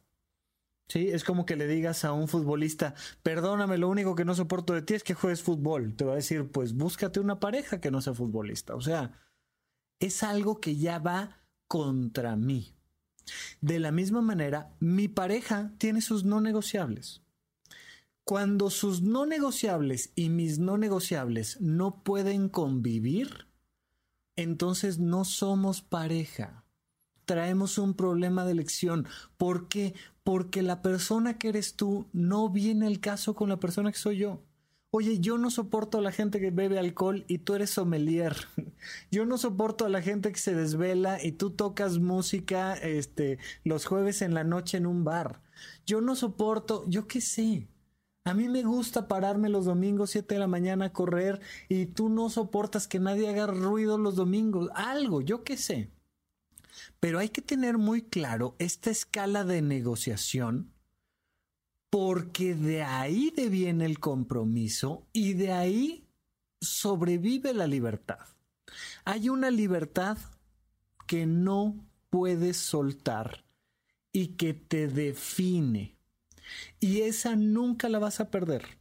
Sí, 0.91 1.07
es 1.07 1.23
como 1.23 1.47
que 1.47 1.55
le 1.55 1.69
digas 1.69 2.05
a 2.05 2.13
un 2.13 2.27
futbolista, 2.27 2.97
perdóname, 3.23 3.79
lo 3.79 3.89
único 3.89 4.17
que 4.17 4.25
no 4.25 4.35
soporto 4.35 4.73
de 4.73 4.83
ti 4.83 4.95
es 4.95 5.05
que 5.05 5.15
juegues 5.15 5.41
fútbol. 5.41 5.95
Te 5.95 6.05
va 6.05 6.15
a 6.15 6.17
decir, 6.17 6.51
pues 6.51 6.75
búscate 6.75 7.21
una 7.21 7.39
pareja 7.39 7.81
que 7.81 7.93
no 7.93 8.01
sea 8.01 8.13
futbolista. 8.13 8.75
O 8.75 8.81
sea, 8.81 9.13
es 10.01 10.25
algo 10.25 10.61
que 10.61 10.75
ya 10.75 10.99
va 10.99 11.45
contra 11.69 12.35
mí. 12.35 12.75
De 13.61 13.79
la 13.79 13.93
misma 13.93 14.21
manera, 14.21 14.75
mi 14.81 15.07
pareja 15.07 15.73
tiene 15.79 16.01
sus 16.01 16.25
no 16.25 16.41
negociables. 16.41 17.23
Cuando 18.25 18.69
sus 18.69 19.01
no 19.01 19.27
negociables 19.27 20.11
y 20.17 20.29
mis 20.29 20.59
no 20.59 20.77
negociables 20.77 21.61
no 21.61 22.03
pueden 22.03 22.49
convivir, 22.49 23.47
entonces 24.35 24.99
no 24.99 25.25
somos 25.25 25.83
pareja 25.83 26.65
traemos 27.31 27.79
un 27.79 27.95
problema 27.95 28.45
de 28.45 28.51
elección. 28.51 29.07
¿Por 29.37 29.69
qué? 29.69 29.95
Porque 30.25 30.63
la 30.63 30.83
persona 30.83 31.39
que 31.39 31.51
eres 31.51 31.77
tú 31.77 32.09
no 32.13 32.49
viene 32.49 32.89
al 32.89 32.99
caso 32.99 33.37
con 33.37 33.49
la 33.49 33.61
persona 33.61 33.93
que 33.93 33.99
soy 33.99 34.17
yo. 34.17 34.43
Oye, 34.91 35.21
yo 35.21 35.39
no 35.39 35.49
soporto 35.49 35.99
a 35.99 36.01
la 36.01 36.11
gente 36.11 36.41
que 36.41 36.51
bebe 36.51 36.81
alcohol 36.81 37.25
y 37.29 37.39
tú 37.39 37.55
eres 37.55 37.71
sommelier. 37.71 38.35
Yo 39.13 39.27
no 39.27 39.39
soporto 39.39 39.85
a 39.85 39.89
la 39.89 40.03
gente 40.03 40.33
que 40.33 40.41
se 40.41 40.57
desvela 40.57 41.25
y 41.25 41.31
tú 41.31 41.51
tocas 41.51 42.01
música 42.01 42.75
este 42.75 43.39
los 43.63 43.87
jueves 43.87 44.23
en 44.23 44.35
la 44.35 44.43
noche 44.43 44.79
en 44.79 44.87
un 44.87 45.05
bar. 45.05 45.41
Yo 45.87 46.01
no 46.01 46.17
soporto, 46.17 46.85
yo 46.89 47.07
qué 47.07 47.21
sé. 47.21 47.69
A 48.25 48.35
mí 48.35 48.49
me 48.49 48.65
gusta 48.65 49.07
pararme 49.07 49.49
los 49.51 49.67
domingos 49.67 50.11
7 50.11 50.35
de 50.35 50.41
la 50.41 50.49
mañana 50.49 50.87
a 50.87 50.93
correr 50.93 51.41
y 51.69 51.87
tú 51.87 52.09
no 52.09 52.29
soportas 52.29 52.89
que 52.89 52.99
nadie 52.99 53.29
haga 53.29 53.47
ruido 53.47 53.99
los 53.99 54.17
domingos. 54.17 54.69
Algo, 54.75 55.21
yo 55.21 55.45
qué 55.45 55.57
sé. 55.57 55.91
Pero 57.01 57.19
hay 57.19 57.31
que 57.31 57.43
tener 57.43 57.79
muy 57.79 58.03
claro 58.03 58.55
esta 58.59 58.91
escala 58.91 59.45
de 59.45 59.63
negociación 59.63 60.73
porque 61.91 62.55
de 62.55 62.83
ahí 62.83 63.33
deviene 63.35 63.85
el 63.85 63.99
compromiso 63.99 65.09
y 65.13 65.33
de 65.33 65.53
ahí 65.53 66.07
sobrevive 66.61 67.53
la 67.53 67.67
libertad. 67.67 68.21
Hay 69.05 69.29
una 69.29 69.51
libertad 69.51 70.19
que 71.07 71.27
no 71.27 71.85
puedes 72.11 72.57
soltar 72.57 73.45
y 74.13 74.29
que 74.37 74.55
te 74.55 74.87
define. 74.87 75.97
Y 76.79 77.03
esa 77.03 77.35
nunca 77.35 77.89
la 77.89 77.99
vas 77.99 78.21
a 78.21 78.31
perder. 78.31 78.79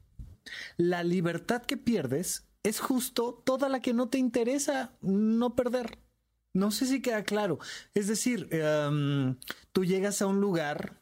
La 0.78 1.04
libertad 1.04 1.64
que 1.64 1.78
pierdes 1.78 2.48
es 2.64 2.80
justo 2.80 3.42
toda 3.46 3.70
la 3.70 3.82
que 3.82 3.94
no 3.94 4.10
te 4.10 4.18
interesa 4.18 4.92
no 5.02 5.56
perder. 5.56 6.00
No 6.54 6.72
sé 6.72 6.86
si 6.86 7.02
queda 7.02 7.24
claro. 7.24 7.60
Es 7.94 8.08
decir, 8.08 8.48
em, 8.52 9.38
tú 9.72 9.86
llegas 9.86 10.22
a 10.22 10.28
un 10.28 10.42
lugar 10.42 11.00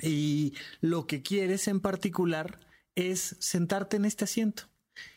y 0.00 0.54
lo 0.80 1.06
que 1.06 1.22
quieres 1.22 1.68
en 1.68 1.80
particular 1.80 2.60
es 2.94 3.36
sentarte 3.40 3.96
en 3.96 4.04
este 4.04 4.24
asiento. 4.24 4.64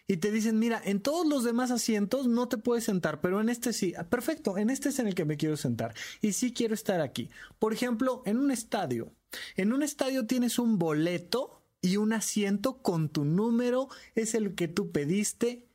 Y 0.08 0.18
te 0.18 0.32
dicen, 0.32 0.60
mira, 0.60 0.82
en 0.84 1.02
todos 1.02 1.26
los 1.26 1.44
demás 1.44 1.72
asientos 1.72 2.28
no 2.28 2.48
te 2.48 2.58
puedes 2.58 2.84
sentar, 2.84 3.22
pero 3.22 3.42
en 3.42 3.50
este 3.50 3.74
sí. 3.74 3.94
Ah, 3.98 4.10
perfecto, 4.10 4.58
en 4.58 4.70
este 4.70 4.90
es 4.90 5.00
en 5.00 5.08
el 5.08 5.16
que 5.16 5.26
me 5.26 5.38
quiero 5.38 5.58
sentar. 5.58 5.94
Y 6.22 6.34
sí 6.34 6.54
quiero 6.54 6.74
estar 6.74 7.02
aquí. 7.02 7.30
Por 7.60 7.74
ejemplo, 7.74 8.22
en 8.26 8.38
un 8.38 8.52
estadio. 8.52 9.14
En 9.56 9.74
un 9.74 9.82
estadio 9.82 10.26
tienes 10.26 10.60
un 10.60 10.78
boleto 10.78 11.64
y 11.82 11.98
un 11.98 12.14
asiento 12.14 12.82
con 12.82 13.10
tu 13.10 13.26
número, 13.26 13.90
es 14.16 14.36
el 14.36 14.56
que 14.56 14.68
tú 14.68 14.92
pediste 14.92 15.68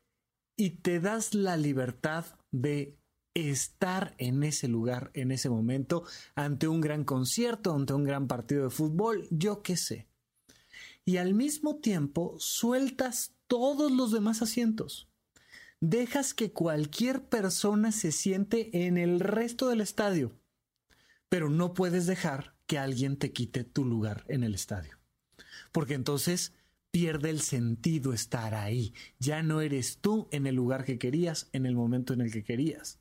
y 0.56 0.70
te 0.70 1.00
das 1.00 1.34
la 1.34 1.56
libertad 1.56 2.24
de 2.50 2.96
estar 3.34 4.14
en 4.18 4.42
ese 4.42 4.68
lugar, 4.68 5.10
en 5.14 5.30
ese 5.30 5.48
momento, 5.50 6.04
ante 6.34 6.68
un 6.68 6.80
gran 6.80 7.04
concierto, 7.04 7.74
ante 7.74 7.92
un 7.92 8.04
gran 8.04 8.26
partido 8.26 8.64
de 8.64 8.70
fútbol, 8.70 9.26
yo 9.30 9.62
qué 9.62 9.76
sé. 9.76 10.08
Y 11.04 11.16
al 11.16 11.34
mismo 11.34 11.76
tiempo 11.76 12.36
sueltas 12.38 13.32
todos 13.46 13.90
los 13.90 14.12
demás 14.12 14.42
asientos. 14.42 15.08
Dejas 15.80 16.34
que 16.34 16.52
cualquier 16.52 17.24
persona 17.28 17.92
se 17.92 18.12
siente 18.12 18.86
en 18.86 18.98
el 18.98 19.20
resto 19.20 19.68
del 19.68 19.80
estadio, 19.80 20.38
pero 21.28 21.50
no 21.50 21.72
puedes 21.72 22.06
dejar 22.06 22.56
que 22.66 22.78
alguien 22.78 23.16
te 23.16 23.32
quite 23.32 23.64
tu 23.64 23.84
lugar 23.84 24.24
en 24.28 24.42
el 24.42 24.54
estadio. 24.54 24.98
Porque 25.72 25.94
entonces 25.94 26.52
pierde 26.90 27.30
el 27.30 27.40
sentido 27.40 28.12
estar 28.12 28.54
ahí. 28.54 28.92
Ya 29.18 29.42
no 29.42 29.60
eres 29.60 29.98
tú 29.98 30.28
en 30.32 30.46
el 30.46 30.56
lugar 30.56 30.84
que 30.84 30.98
querías, 30.98 31.48
en 31.52 31.64
el 31.64 31.74
momento 31.74 32.12
en 32.12 32.22
el 32.22 32.32
que 32.32 32.42
querías. 32.42 32.98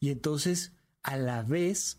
Y 0.00 0.10
entonces, 0.10 0.72
a 1.02 1.16
la 1.16 1.42
vez, 1.42 1.98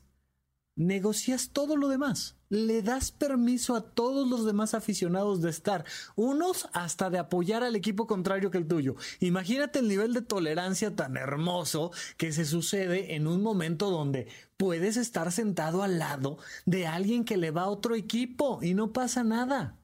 negocias 0.78 1.50
todo 1.52 1.76
lo 1.76 1.90
demás. 1.90 2.36
Le 2.50 2.82
das 2.82 3.12
permiso 3.12 3.76
a 3.76 3.82
todos 3.82 4.30
los 4.30 4.46
demás 4.46 4.74
aficionados 4.74 5.42
de 5.42 5.50
estar, 5.50 5.84
unos 6.16 6.70
hasta 6.72 7.10
de 7.10 7.18
apoyar 7.18 7.64
al 7.64 7.76
equipo 7.76 8.08
contrario 8.08 8.52
que 8.52 8.58
el 8.58 8.68
tuyo. 8.68 8.96
Imagínate 9.20 9.80
el 9.80 9.90
nivel 9.90 10.14
de 10.14 10.22
tolerancia 10.22 10.96
tan 10.96 11.18
hermoso 11.18 11.92
que 12.16 12.32
se 12.32 12.46
sucede 12.46 13.16
en 13.16 13.28
un 13.28 13.44
momento 13.44 13.90
donde 13.90 14.28
puedes 14.56 14.96
estar 14.96 15.32
sentado 15.34 15.84
al 15.84 16.00
lado 16.00 16.38
de 16.66 16.88
alguien 16.88 17.26
que 17.26 17.36
le 17.36 17.52
va 17.52 17.64
a 17.64 17.70
otro 17.70 17.96
equipo 17.96 18.60
y 18.62 18.74
no 18.74 18.94
pasa 18.94 19.26
nada. 19.26 19.77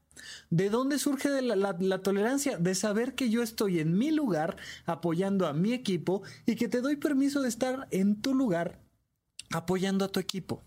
¿De 0.50 0.70
dónde 0.70 1.00
surge 1.00 1.42
la, 1.42 2.02
tolerancia? 2.02 2.58
De 2.58 2.76
saber 2.76 3.16
que 3.16 3.30
yo 3.30 3.42
estoy 3.42 3.80
en 3.80 3.98
mi 3.98 4.12
lugar 4.12 4.58
apoyando 4.86 5.48
a 5.48 5.54
mi 5.54 5.74
equipo 5.74 6.24
y 6.46 6.56
que 6.56 6.68
te 6.68 6.82
doy 6.82 6.96
permiso 6.96 7.42
de 7.42 7.50
estar 7.50 7.88
en 7.92 8.22
tu 8.22 8.34
lugar 8.34 8.80
apoyando 9.52 10.06
a 10.06 10.10
tu 10.10 10.20
equipo. 10.20 10.64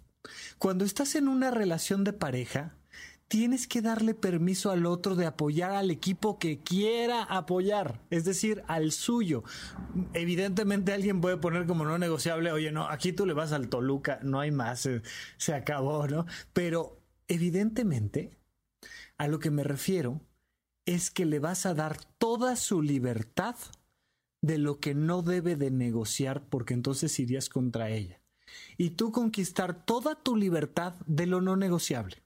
Cuando 0.58 0.84
estás 0.84 1.14
en 1.14 1.28
una 1.28 1.50
relación 1.50 2.04
de 2.04 2.12
pareja, 2.12 2.76
tienes 3.28 3.66
que 3.66 3.82
darle 3.82 4.14
permiso 4.14 4.70
al 4.70 4.86
otro 4.86 5.16
de 5.16 5.26
apoyar 5.26 5.72
al 5.72 5.90
equipo 5.90 6.38
que 6.38 6.60
quiera 6.60 7.22
apoyar, 7.22 8.00
es 8.10 8.24
decir, 8.24 8.62
al 8.68 8.92
suyo. 8.92 9.42
Evidentemente 10.12 10.92
alguien 10.92 11.20
puede 11.20 11.36
poner 11.36 11.66
como 11.66 11.84
no 11.84 11.98
negociable, 11.98 12.52
oye, 12.52 12.70
no, 12.72 12.88
aquí 12.88 13.12
tú 13.12 13.26
le 13.26 13.32
vas 13.32 13.52
al 13.52 13.68
Toluca, 13.68 14.20
no 14.22 14.40
hay 14.40 14.50
más, 14.50 14.80
se, 14.80 15.02
se 15.36 15.54
acabó, 15.54 16.06
¿no? 16.06 16.26
Pero 16.52 17.00
evidentemente 17.28 18.36
a 19.18 19.28
lo 19.28 19.38
que 19.38 19.50
me 19.50 19.64
refiero 19.64 20.20
es 20.86 21.10
que 21.10 21.24
le 21.24 21.38
vas 21.38 21.66
a 21.66 21.74
dar 21.74 22.02
toda 22.18 22.56
su 22.56 22.82
libertad 22.82 23.56
de 24.42 24.58
lo 24.58 24.78
que 24.78 24.94
no 24.94 25.22
debe 25.22 25.56
de 25.56 25.70
negociar 25.70 26.48
porque 26.48 26.74
entonces 26.74 27.18
irías 27.18 27.48
contra 27.48 27.90
ella. 27.90 28.20
Y 28.76 28.90
tú 28.90 29.10
conquistar 29.10 29.84
toda 29.84 30.22
tu 30.22 30.36
libertad 30.36 30.94
de 31.06 31.26
lo 31.26 31.40
no 31.40 31.56
negociable. 31.56 32.22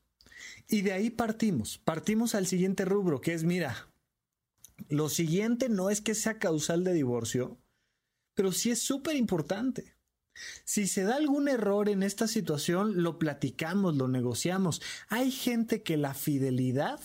Y 0.69 0.83
de 0.83 0.93
ahí 0.93 1.11
partimos. 1.11 1.79
Partimos 1.79 2.35
al 2.35 2.47
siguiente 2.47 2.85
rubro, 2.85 3.21
que 3.21 3.33
es, 3.33 3.45
mira, 3.45 3.89
lo 4.89 5.09
siguiente 5.09 5.69
no 5.69 5.91
es 5.91 6.01
que 6.01 6.15
sea 6.15 6.39
causal 6.39 6.85
de 6.85 6.93
divorcio, 6.93 7.59
pero 8.35 8.53
sí 8.53 8.71
es 8.71 8.81
súper 8.81 9.17
importante. 9.17 9.95
Si 10.65 10.87
se 10.87 11.05
da 11.05 11.17
algún 11.17 11.49
error 11.49 11.89
en 11.89 12.03
esta 12.03 12.27
situación, 12.27 13.03
lo 13.03 13.19
platicamos, 13.19 13.97
lo 13.97 14.09
negociamos. 14.09 14.83
Hay 15.09 15.31
gente 15.31 15.83
que 15.83 15.97
la 15.97 16.15
fidelidad 16.15 17.01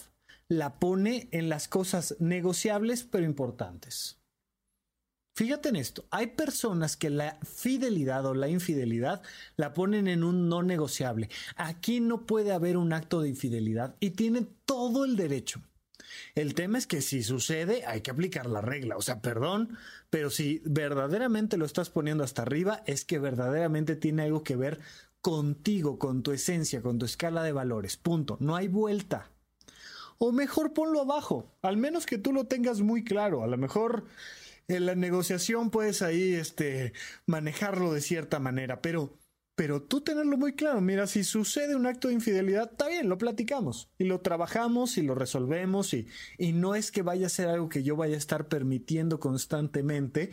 la 0.47 0.79
pone 0.79 1.27
en 1.31 1.49
las 1.49 1.67
cosas 1.67 2.15
negociables 2.19 3.03
pero 3.03 3.25
importantes. 3.25 4.19
Fíjate 5.37 5.67
en 5.67 5.75
esto, 5.75 6.05
hay 6.11 6.27
personas 6.27 6.95
que 6.95 7.09
la 7.09 7.37
fidelidad 7.43 8.25
o 8.25 8.33
la 8.33 8.47
infidelidad 8.47 9.21
la 9.57 9.73
ponen 9.73 10.07
en 10.07 10.23
un 10.23 10.47
no 10.47 10.63
negociable. 10.63 11.29
Aquí 11.57 11.99
no 11.99 12.25
puede 12.25 12.53
haber 12.53 12.77
un 12.77 12.93
acto 12.93 13.19
de 13.19 13.29
infidelidad 13.29 13.97
y 13.99 14.11
tienen 14.11 14.47
todo 14.65 15.03
el 15.03 15.17
derecho. 15.17 15.61
El 16.35 16.53
tema 16.53 16.77
es 16.77 16.87
que 16.87 17.01
si 17.01 17.23
sucede 17.23 17.85
hay 17.85 18.01
que 18.01 18.11
aplicar 18.11 18.47
la 18.47 18.61
regla. 18.61 18.97
O 18.97 19.01
sea, 19.01 19.21
perdón, 19.21 19.77
pero 20.09 20.29
si 20.29 20.61
verdaderamente 20.65 21.57
lo 21.57 21.65
estás 21.65 21.89
poniendo 21.89 22.23
hasta 22.23 22.41
arriba 22.41 22.83
es 22.85 23.05
que 23.05 23.19
verdaderamente 23.19 23.95
tiene 23.95 24.23
algo 24.23 24.43
que 24.43 24.55
ver 24.55 24.79
contigo, 25.21 25.97
con 25.97 26.21
tu 26.21 26.31
esencia, 26.31 26.81
con 26.81 26.99
tu 26.99 27.05
escala 27.05 27.43
de 27.43 27.51
valores. 27.51 27.97
Punto. 27.97 28.37
No 28.39 28.55
hay 28.55 28.67
vuelta. 28.67 29.31
O 30.17 30.31
mejor 30.31 30.73
ponlo 30.73 31.01
abajo, 31.01 31.51
al 31.61 31.77
menos 31.77 32.05
que 32.05 32.17
tú 32.17 32.31
lo 32.31 32.45
tengas 32.45 32.81
muy 32.81 33.03
claro. 33.03 33.43
A 33.43 33.47
lo 33.47 33.57
mejor 33.57 34.05
en 34.67 34.85
la 34.85 34.95
negociación 34.95 35.69
puedes 35.71 36.01
ahí 36.01 36.33
este, 36.33 36.93
manejarlo 37.25 37.93
de 37.93 38.01
cierta 38.01 38.39
manera, 38.39 38.81
pero, 38.81 39.17
pero 39.55 39.81
tú 39.81 40.01
tenerlo 40.01 40.37
muy 40.37 40.53
claro. 40.53 40.81
Mira, 40.81 41.07
si 41.07 41.23
sucede 41.23 41.75
un 41.75 41.85
acto 41.85 42.09
de 42.09 42.13
infidelidad, 42.13 42.71
está 42.71 42.89
bien, 42.89 43.07
lo 43.07 43.17
platicamos 43.17 43.89
y 43.97 44.03
lo 44.03 44.19
trabajamos 44.19 44.97
y 44.97 45.01
lo 45.01 45.15
resolvemos 45.15 45.93
y, 45.93 46.07
y 46.37 46.51
no 46.51 46.75
es 46.75 46.91
que 46.91 47.01
vaya 47.01 47.27
a 47.27 47.29
ser 47.29 47.47
algo 47.47 47.69
que 47.69 47.83
yo 47.83 47.95
vaya 47.95 48.15
a 48.15 48.19
estar 48.19 48.47
permitiendo 48.47 49.19
constantemente, 49.19 50.31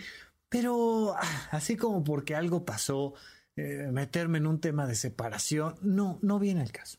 pero 0.48 1.14
ah, 1.16 1.48
así 1.52 1.76
como 1.76 2.02
porque 2.02 2.34
algo 2.34 2.64
pasó, 2.64 3.14
eh, 3.54 3.90
meterme 3.92 4.38
en 4.38 4.46
un 4.46 4.60
tema 4.60 4.86
de 4.86 4.96
separación, 4.96 5.76
no, 5.82 6.18
no 6.22 6.38
viene 6.38 6.62
al 6.62 6.72
caso. 6.72 6.98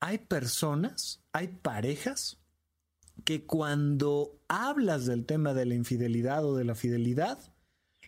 Hay 0.00 0.18
personas, 0.18 1.20
hay 1.32 1.48
parejas 1.48 2.38
que 3.24 3.44
cuando 3.44 4.40
hablas 4.48 5.06
del 5.06 5.26
tema 5.26 5.54
de 5.54 5.66
la 5.66 5.74
infidelidad 5.74 6.44
o 6.44 6.56
de 6.56 6.64
la 6.64 6.74
fidelidad, 6.74 7.38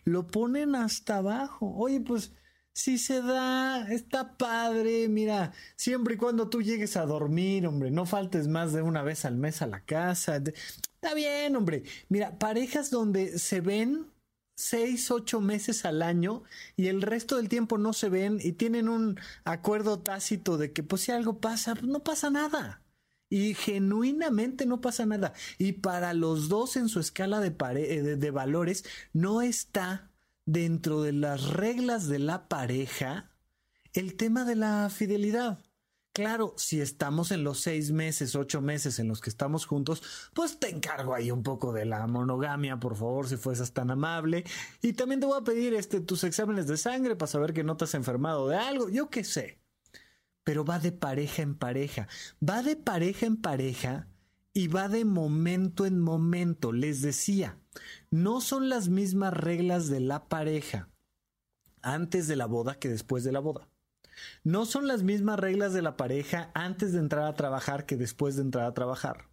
lo 0.03 0.27
ponen 0.27 0.75
hasta 0.75 1.17
abajo. 1.17 1.73
Oye, 1.75 2.01
pues 2.01 2.33
si 2.75 2.97
se 2.97 3.21
da, 3.21 3.87
está 3.91 4.37
padre, 4.37 5.07
mira, 5.07 5.53
siempre 5.77 6.15
y 6.15 6.17
cuando 6.17 6.49
tú 6.49 6.61
llegues 6.61 6.97
a 6.97 7.05
dormir, 7.05 7.65
hombre, 7.67 7.89
no 7.89 8.05
faltes 8.05 8.49
más 8.49 8.73
de 8.73 8.81
una 8.81 9.01
vez 9.01 9.23
al 9.25 9.37
mes 9.37 9.61
a 9.61 9.67
la 9.67 9.85
casa. 9.85 10.35
Está 10.37 11.13
bien, 11.15 11.55
hombre. 11.55 11.83
Mira, 12.09 12.37
parejas 12.37 12.91
donde 12.91 13.39
se 13.39 13.61
ven 13.61 14.11
seis, 14.57 15.09
ocho 15.09 15.41
meses 15.41 15.85
al 15.85 16.01
año 16.01 16.43
y 16.75 16.87
el 16.87 17.01
resto 17.01 17.37
del 17.37 17.49
tiempo 17.49 17.77
no 17.77 17.93
se 17.93 18.09
ven 18.09 18.39
y 18.41 18.53
tienen 18.53 18.89
un 18.89 19.19
acuerdo 19.45 19.99
tácito 19.99 20.57
de 20.57 20.73
que 20.73 20.83
pues 20.83 21.03
si 21.03 21.11
algo 21.11 21.39
pasa, 21.39 21.75
pues 21.75 21.87
no 21.87 22.03
pasa 22.03 22.29
nada 22.29 22.81
y 23.29 23.53
genuinamente 23.53 24.65
no 24.65 24.81
pasa 24.81 25.05
nada. 25.05 25.33
Y 25.57 25.73
para 25.73 26.13
los 26.13 26.49
dos 26.49 26.77
en 26.77 26.89
su 26.89 26.99
escala 26.99 27.39
de, 27.39 27.55
eh, 27.77 28.01
de, 28.17 28.31
valores 28.31 28.85
no 29.13 29.41
está 29.41 30.11
dentro 30.45 31.01
de 31.01 31.13
las 31.13 31.49
reglas 31.49 32.07
de 32.07 32.19
la 32.19 32.47
pareja 32.47 33.31
el 33.93 34.15
tema 34.15 34.45
de 34.45 34.55
la 34.55 34.89
fidelidad. 34.89 35.59
Claro, 36.13 36.53
si 36.57 36.79
estamos 36.79 37.31
en 37.31 37.43
los 37.43 37.59
seis 37.59 37.91
meses, 37.91 38.35
ocho 38.35 38.61
meses 38.61 38.99
en 38.99 39.09
los 39.09 39.19
que 39.19 39.29
estamos 39.29 39.65
juntos, 39.65 40.01
pues 40.33 40.59
te 40.59 40.69
encargo 40.69 41.13
ahí 41.13 41.29
un 41.29 41.43
poco 41.43 41.73
de 41.73 41.85
la 41.85 42.07
monogamia, 42.07 42.79
por 42.79 42.95
favor, 42.95 43.27
si 43.27 43.35
fueses 43.35 43.73
tan 43.73 43.91
amable. 43.91 44.45
Y 44.81 44.93
también 44.93 45.19
te 45.19 45.25
voy 45.25 45.37
a 45.37 45.43
pedir 45.43 45.73
este, 45.73 45.99
tus 45.99 46.23
exámenes 46.23 46.67
de 46.67 46.77
sangre 46.77 47.17
para 47.17 47.31
saber 47.31 47.53
que 47.53 47.65
no 47.65 47.75
te 47.75 47.83
has 47.83 47.95
enfermado 47.95 48.47
de 48.47 48.55
algo, 48.55 48.89
yo 48.89 49.09
qué 49.09 49.23
sé 49.23 49.65
pero 50.45 50.63
va 50.63 50.79
de 50.79 50.93
pareja 50.93 51.41
en 51.41 51.55
pareja. 51.55 52.07
Va 52.47 52.61
de 52.61 52.77
pareja 52.77 53.25
en 53.25 53.35
pareja 53.35 54.07
y 54.53 54.67
va 54.67 54.87
de 54.87 55.03
momento 55.03 55.85
en 55.85 55.99
momento. 55.99 56.71
Les 56.71 57.01
decía, 57.01 57.59
no 58.09 58.41
son 58.41 58.69
las 58.69 58.89
mismas 58.89 59.33
reglas 59.33 59.89
de 59.89 59.99
la 59.99 60.27
pareja 60.27 60.89
antes 61.81 62.27
de 62.27 62.35
la 62.35 62.45
boda 62.45 62.75
que 62.75 62.89
después 62.89 63.23
de 63.23 63.31
la 63.31 63.39
boda. 63.39 63.67
No 64.43 64.65
son 64.65 64.87
las 64.87 65.03
mismas 65.03 65.39
reglas 65.39 65.73
de 65.73 65.81
la 65.81 65.97
pareja 65.97 66.51
antes 66.53 66.93
de 66.93 66.99
entrar 66.99 67.25
a 67.25 67.33
trabajar 67.33 67.85
que 67.85 67.97
después 67.97 68.35
de 68.35 68.43
entrar 68.43 68.65
a 68.65 68.73
trabajar. 68.73 69.29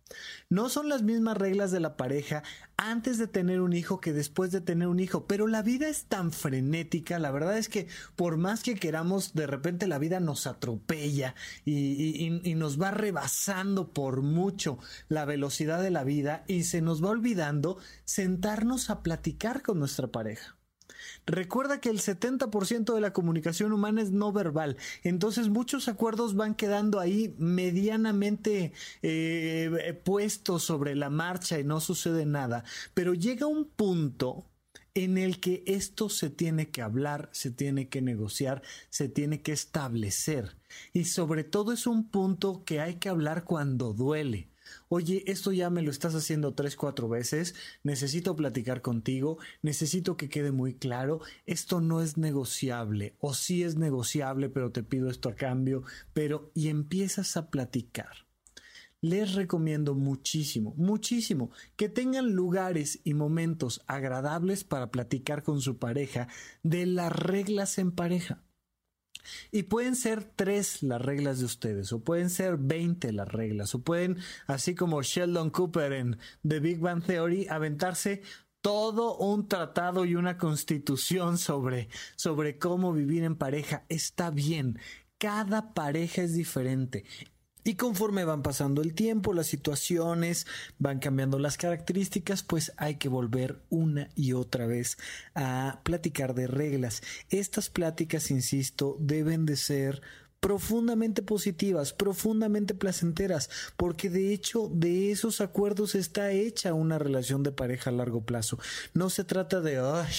No 0.49 0.69
son 0.69 0.89
las 0.89 1.03
mismas 1.03 1.37
reglas 1.37 1.71
de 1.71 1.81
la 1.81 1.97
pareja 1.97 2.43
antes 2.77 3.19
de 3.19 3.27
tener 3.27 3.61
un 3.61 3.73
hijo 3.73 4.01
que 4.01 4.13
después 4.13 4.51
de 4.51 4.61
tener 4.61 4.89
un 4.89 5.01
hijo, 5.01 5.27
pero 5.27 5.47
la 5.47 5.63
vida 5.63 5.89
es 5.89 6.07
tan 6.07 6.33
frenética, 6.33 7.19
la 7.19 7.31
verdad 7.31 7.57
es 7.57 7.69
que 7.69 7.87
por 8.17 8.37
más 8.37 8.63
que 8.63 8.75
queramos, 8.75 9.35
de 9.35 9.47
repente 9.47 9.87
la 9.87 9.99
vida 9.99 10.21
nos 10.21 10.47
atropella 10.47 11.35
y, 11.65 12.55
nos 12.57 12.81
va 12.81 12.91
rebasando 12.91 13.93
por 13.93 14.23
mucho 14.23 14.79
la 15.09 15.25
velocidad 15.25 15.83
de 15.83 15.91
la 15.91 16.05
vida 16.05 16.45
y 16.47 16.65
se 16.65 16.81
nos 16.81 17.03
va 17.03 17.11
olvidando 17.11 17.79
sentarnos 18.05 18.91
a 18.91 19.03
platicar 19.03 19.63
con 19.63 19.79
nuestra 19.79 20.09
pareja. 20.09 20.57
Recuerda 21.27 21.81
que 21.81 21.89
el 21.89 22.01
70% 22.01 22.95
de 22.95 23.01
la 23.01 23.13
comunicación 23.13 23.73
humana 23.73 24.03
es 24.03 24.11
no 24.11 24.33
verbal, 24.33 24.77
entonces 25.05 25.49
muchos 25.49 25.89
acuerdos 25.89 26.35
van 26.35 26.55
quedando 26.55 26.99
ahí 26.99 27.35
medianamente 27.39 28.73
eh, 29.03 30.01
puestos 30.05 30.65
sobre 30.65 30.97
la 30.97 31.11
marcha 31.11 31.61
y 31.61 31.65
no 31.65 31.81
sucede 31.81 32.27
nada, 32.27 32.65
pero 32.95 33.15
llega 33.15 33.47
un 33.47 33.67
punto 33.67 34.47
en 34.95 35.17
el 35.17 35.41
que 35.41 35.63
esto 35.67 36.09
se 36.09 36.29
tiene 36.29 36.71
que 36.71 36.83
hablar, 36.83 37.31
se 37.33 37.51
tiene 37.51 37.89
que 37.89 38.03
negociar, 38.03 38.63
se 38.91 39.09
tiene 39.09 39.41
que 39.43 39.53
establecer. 39.53 40.57
Y 40.93 41.05
sobre 41.07 41.45
todo 41.45 41.73
es 41.73 41.87
un 41.87 42.11
punto 42.11 42.65
que 42.65 42.81
hay 42.81 42.97
que 42.97 43.09
hablar 43.09 43.45
cuando 43.45 43.95
duele 43.95 44.52
oye, 44.89 45.25
esto 45.27 45.53
ya 45.53 45.71
me 45.71 45.83
lo 45.83 45.91
estás 45.91 46.15
haciendo 46.15 46.55
tres, 46.55 46.77
cuatro 46.77 47.09
veces, 47.09 47.55
necesito 47.83 48.37
platicar 48.37 48.83
contigo, 48.83 49.39
necesito 49.63 50.17
que 50.17 50.29
quede 50.29 50.53
muy 50.53 50.75
claro, 50.75 51.21
esto 51.47 51.81
no 51.81 52.03
es 52.03 52.17
negociable, 52.17 53.15
o 53.21 53.35
sí 53.35 53.63
es 53.63 53.77
negociable, 53.77 54.49
pero 54.49 54.73
te 54.73 54.83
pido 54.83 55.11
esto 55.11 55.29
a 55.29 55.35
cambio, 55.35 55.83
pero 56.13 56.51
y 56.55 56.69
empiezas 56.69 57.37
a 57.37 57.51
platicar. 57.51 58.27
Les 59.01 59.35
recomiendo 59.35 59.97
muchísimo, 59.97 60.75
muchísimo 60.77 61.51
que 61.75 61.89
tengan 61.89 62.35
lugares 62.35 63.01
y 63.03 63.15
momentos 63.15 63.83
agradables 63.89 64.63
para 64.63 64.93
platicar 64.93 65.43
con 65.43 65.61
su 65.61 65.79
pareja 65.79 66.29
de 66.63 66.87
las 66.87 67.11
reglas 67.13 67.79
en 67.79 67.91
pareja. 67.91 68.45
Y 69.51 69.65
pueden 69.65 69.97
ser 69.97 70.25
tres 70.25 70.83
las 70.83 71.01
reglas 71.01 71.39
de 71.39 71.45
ustedes, 71.45 71.93
o 71.93 72.01
pueden 72.01 72.31
ser 72.31 72.57
veinte 72.57 73.13
las 73.13 73.29
reglas, 73.29 73.75
o 73.75 73.83
pueden, 73.83 74.19
así 74.47 74.75
como 74.75 75.03
Sheldon 75.03 75.51
Cooper 75.51 75.93
en 75.93 76.19
The 76.47 76.61
Big 76.61 76.81
Bang 76.81 77.05
Theory, 77.05 77.47
aventarse 77.49 78.23
todo 78.61 79.17
un 79.17 79.49
tratado 79.49 80.05
y 80.05 80.15
una 80.15 80.39
constitución 80.39 81.37
sobre, 81.37 81.89
sobre 82.17 82.59
cómo 82.59 82.93
vivir 82.93 83.25
en 83.25 83.37
pareja. 83.37 83.85
Está 83.89 84.31
bien. 84.31 84.79
Cada 85.19 85.75
pareja 85.75 86.23
es 86.23 86.35
diferente 86.35 87.05
y 87.65 87.75
conforme 87.75 88.25
van 88.25 88.43
pasando 88.43 88.83
el 88.83 88.95
tiempo, 88.95 89.33
las 89.33 89.47
situaciones, 89.47 90.47
van 90.79 90.99
cambiando 90.99 91.39
las 91.39 91.57
características, 91.57 92.43
pues 92.43 92.73
hay 92.77 92.97
que 92.97 93.09
volver 93.09 93.61
una 93.71 94.09
y 94.17 94.33
otra 94.33 94.67
vez 94.67 94.99
a 95.35 95.81
platicar 95.85 96.35
de 96.35 96.47
reglas. 96.47 97.03
Estas 97.31 97.71
pláticas, 97.71 98.31
insisto, 98.31 98.97
deben 98.99 99.47
de 99.47 99.57
ser 99.57 100.03
profundamente 100.43 101.23
positivas, 101.23 101.93
profundamente 101.93 102.75
placenteras, 102.75 103.49
porque 103.77 104.11
de 104.11 104.33
hecho 104.33 104.69
de 104.75 105.13
esos 105.13 105.41
acuerdos 105.41 105.95
está 105.95 106.33
hecha 106.33 106.75
una 106.75 106.99
relación 106.99 107.45
de 107.45 107.53
pareja 107.53 107.91
a 107.91 107.93
largo 107.93 108.23
plazo. 108.23 108.59
No 108.93 109.09
se 109.09 109.23
trata 109.23 109.61
de, 109.61 109.79
ay, 109.79 110.13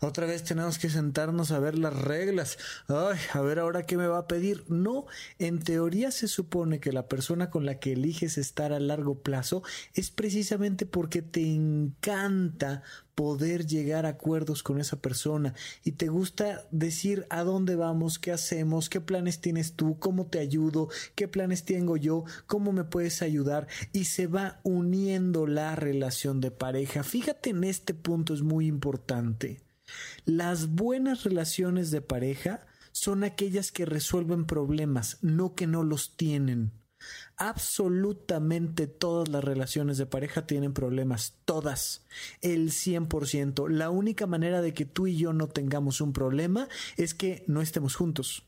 otra 0.00 0.26
vez 0.26 0.44
tenemos 0.44 0.78
que 0.78 0.90
sentarnos 0.90 1.50
a 1.50 1.60
ver 1.60 1.78
las 1.78 1.94
reglas, 1.94 2.58
ay, 2.88 3.18
a 3.32 3.40
ver 3.40 3.58
ahora 3.58 3.86
qué 3.86 3.96
me 3.96 4.06
va 4.06 4.18
a 4.18 4.28
pedir. 4.28 4.64
No, 4.68 5.06
en 5.38 5.60
teoría 5.60 6.10
se 6.10 6.28
supone 6.28 6.78
que 6.78 6.92
la 6.92 7.08
persona 7.08 7.48
con 7.48 7.64
la 7.64 7.78
que 7.78 7.94
eliges 7.94 8.36
estar 8.36 8.74
a 8.74 8.80
largo 8.80 9.22
plazo 9.22 9.62
es 9.94 10.10
precisamente 10.10 10.84
porque 10.84 11.22
te 11.22 11.54
encanta 11.54 12.82
poder 13.20 13.66
llegar 13.66 14.06
a 14.06 14.10
acuerdos 14.16 14.62
con 14.62 14.80
esa 14.80 14.98
persona 15.02 15.52
y 15.84 15.92
te 15.92 16.08
gusta 16.08 16.66
decir 16.70 17.26
a 17.28 17.44
dónde 17.44 17.76
vamos, 17.76 18.18
qué 18.18 18.32
hacemos, 18.32 18.88
qué 18.88 19.02
planes 19.02 19.42
tienes 19.42 19.74
tú, 19.74 19.98
cómo 19.98 20.28
te 20.28 20.38
ayudo, 20.38 20.88
qué 21.16 21.28
planes 21.28 21.66
tengo 21.66 21.98
yo, 21.98 22.24
cómo 22.46 22.72
me 22.72 22.84
puedes 22.84 23.20
ayudar 23.20 23.68
y 23.92 24.04
se 24.04 24.26
va 24.26 24.60
uniendo 24.62 25.46
la 25.46 25.76
relación 25.76 26.40
de 26.40 26.50
pareja. 26.50 27.02
Fíjate 27.02 27.50
en 27.50 27.64
este 27.64 27.92
punto 27.92 28.32
es 28.32 28.40
muy 28.40 28.66
importante. 28.66 29.60
Las 30.24 30.70
buenas 30.70 31.24
relaciones 31.24 31.90
de 31.90 32.00
pareja 32.00 32.66
son 32.90 33.22
aquellas 33.22 33.70
que 33.70 33.84
resuelven 33.84 34.46
problemas, 34.46 35.18
no 35.20 35.54
que 35.54 35.66
no 35.66 35.82
los 35.82 36.16
tienen. 36.16 36.72
Absolutamente 37.36 38.86
todas 38.86 39.28
las 39.28 39.42
relaciones 39.42 39.98
de 39.98 40.06
pareja 40.06 40.46
tienen 40.46 40.72
problemas, 40.72 41.34
todas, 41.44 42.04
el 42.40 42.70
100%. 42.70 43.68
La 43.68 43.90
única 43.90 44.26
manera 44.26 44.62
de 44.62 44.74
que 44.74 44.84
tú 44.84 45.06
y 45.06 45.16
yo 45.16 45.32
no 45.32 45.48
tengamos 45.48 46.00
un 46.00 46.12
problema 46.12 46.68
es 46.96 47.14
que 47.14 47.44
no 47.46 47.62
estemos 47.62 47.94
juntos. 47.96 48.44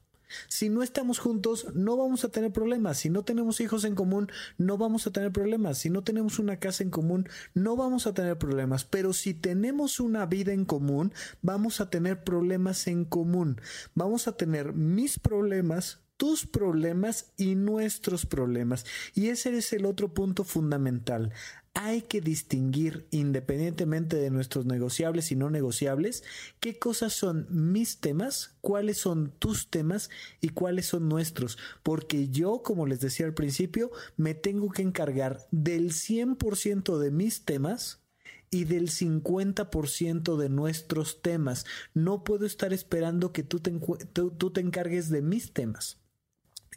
Si 0.48 0.68
no 0.68 0.82
estamos 0.82 1.18
juntos, 1.18 1.66
no 1.74 1.96
vamos 1.96 2.24
a 2.24 2.30
tener 2.30 2.53
problemas. 2.53 2.98
Si 2.98 3.11
no 3.11 3.24
tenemos 3.24 3.61
hijos 3.61 3.84
en 3.84 3.94
común, 3.94 4.30
no 4.59 4.78
vamos 4.78 5.07
a 5.07 5.12
tener 5.12 5.32
problemas. 5.32 5.78
Si 5.78 5.90
no 5.90 6.03
tenemos 6.03 6.38
una 6.38 6.59
casa 6.59 6.82
en 6.82 6.90
común, 6.90 7.28
no 7.55 7.76
vamos 7.76 8.07
a 8.07 8.14
tener 8.14 8.38
problemas. 8.38 8.84
Pero 8.84 9.12
si 9.12 9.34
tenemos 9.34 10.00
una 10.00 10.26
vida 10.26 10.53
en 10.53 10.64
común, 10.64 11.12
vamos 11.42 11.80
a 11.80 11.90
tener 11.90 12.24
problemas 12.24 12.86
en 12.86 13.05
común. 13.05 13.61
Vamos 13.94 14.28
a 14.28 14.36
tener 14.36 14.72
mis 14.72 15.18
problemas, 15.18 16.00
tus 16.22 16.46
problemas 16.46 17.32
y 17.36 17.56
nuestros 17.56 18.26
problemas. 18.26 18.86
Y 19.12 19.30
ese 19.30 19.58
es 19.58 19.72
el 19.72 19.84
otro 19.86 20.14
punto 20.14 20.44
fundamental 20.44 21.32
hay 21.74 22.02
que 22.02 22.20
distinguir, 22.20 23.08
independientemente 23.10 24.16
de 24.16 24.30
nuestros 24.30 24.66
negociables 24.66 25.32
y 25.32 25.36
no 25.36 25.50
negociables, 25.50 26.22
qué 26.60 26.78
cosas 26.78 27.14
son 27.14 27.46
mis 27.50 27.98
temas, 27.98 28.54
cuáles 28.60 28.98
son 28.98 29.32
tus 29.38 29.68
temas 29.68 30.10
y 30.40 30.50
cuáles 30.50 30.86
son 30.86 31.08
nuestros. 31.08 31.58
Porque 31.82 32.28
yo, 32.28 32.62
como 32.62 32.86
les 32.86 33.00
decía 33.00 33.26
al 33.26 33.34
principio, 33.34 33.90
me 34.16 34.34
tengo 34.34 34.70
que 34.70 34.82
encargar 34.82 35.48
del 35.50 35.92
100% 35.92 36.98
de 36.98 37.10
mis 37.10 37.44
temas 37.46 38.02
y 38.50 38.64
del 38.64 38.90
50% 38.90 40.36
de 40.36 40.48
nuestros 40.50 41.22
temas. 41.22 41.64
No 41.94 42.22
puedo 42.22 42.44
estar 42.44 42.74
esperando 42.74 43.32
que 43.32 43.42
tú 43.42 43.60
te, 43.60 43.72
tú 44.12 44.50
te 44.50 44.60
encargues 44.60 45.08
de 45.08 45.22
mis 45.22 45.54
temas. 45.54 46.01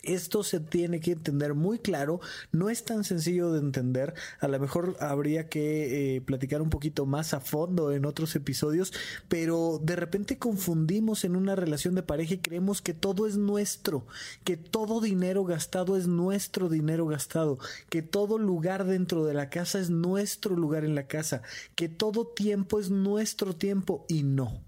Esto 0.06 0.44
se 0.44 0.60
tiene 0.60 1.00
que 1.00 1.12
entender 1.12 1.54
muy 1.54 1.80
claro, 1.80 2.20
no 2.52 2.70
es 2.70 2.84
tan 2.84 3.04
sencillo 3.04 3.52
de 3.52 3.60
entender, 3.60 4.14
a 4.40 4.48
lo 4.48 4.60
mejor 4.60 4.96
habría 5.00 5.50
que 5.50 6.16
eh, 6.16 6.22
platicar 6.22 6.62
un 6.62 6.70
poquito 6.70 7.06
más 7.06 7.34
a 7.34 7.40
fondo 7.40 7.92
en 7.92 8.06
otros 8.06 8.36
episodios, 8.36 8.94
pero 9.28 9.80
de 9.84 9.96
repente 9.96 10.38
confundimos 10.38 11.24
en 11.24 11.36
una 11.36 11.56
relación 11.56 11.96
de 11.96 12.04
pareja 12.04 12.36
y 12.36 12.40
creemos 12.40 12.82
que 12.82 12.94
todo 12.94 13.28
es 13.28 13.38
nuestro, 13.38 14.06
que 14.44 14.58
todo 14.58 15.02
dinero 15.02 15.44
gastado 15.44 15.98
es 15.98 16.08
nuestro 16.08 16.70
dinero 16.70 17.06
gastado, 17.08 17.58
que 17.90 18.02
todo 18.02 18.38
lugar 18.38 18.86
dentro 18.86 19.26
de 19.26 19.34
la 19.34 19.50
casa 19.50 19.80
es 19.80 19.90
nuestro 19.90 20.56
lugar 20.56 20.86
en 20.86 20.96
la 20.96 21.08
casa, 21.08 21.42
que 21.76 21.90
todo 21.90 22.28
tiempo 22.28 22.80
es 22.80 22.90
nuestro 22.90 23.56
tiempo 23.56 24.06
y 24.08 24.24
no. 24.24 24.64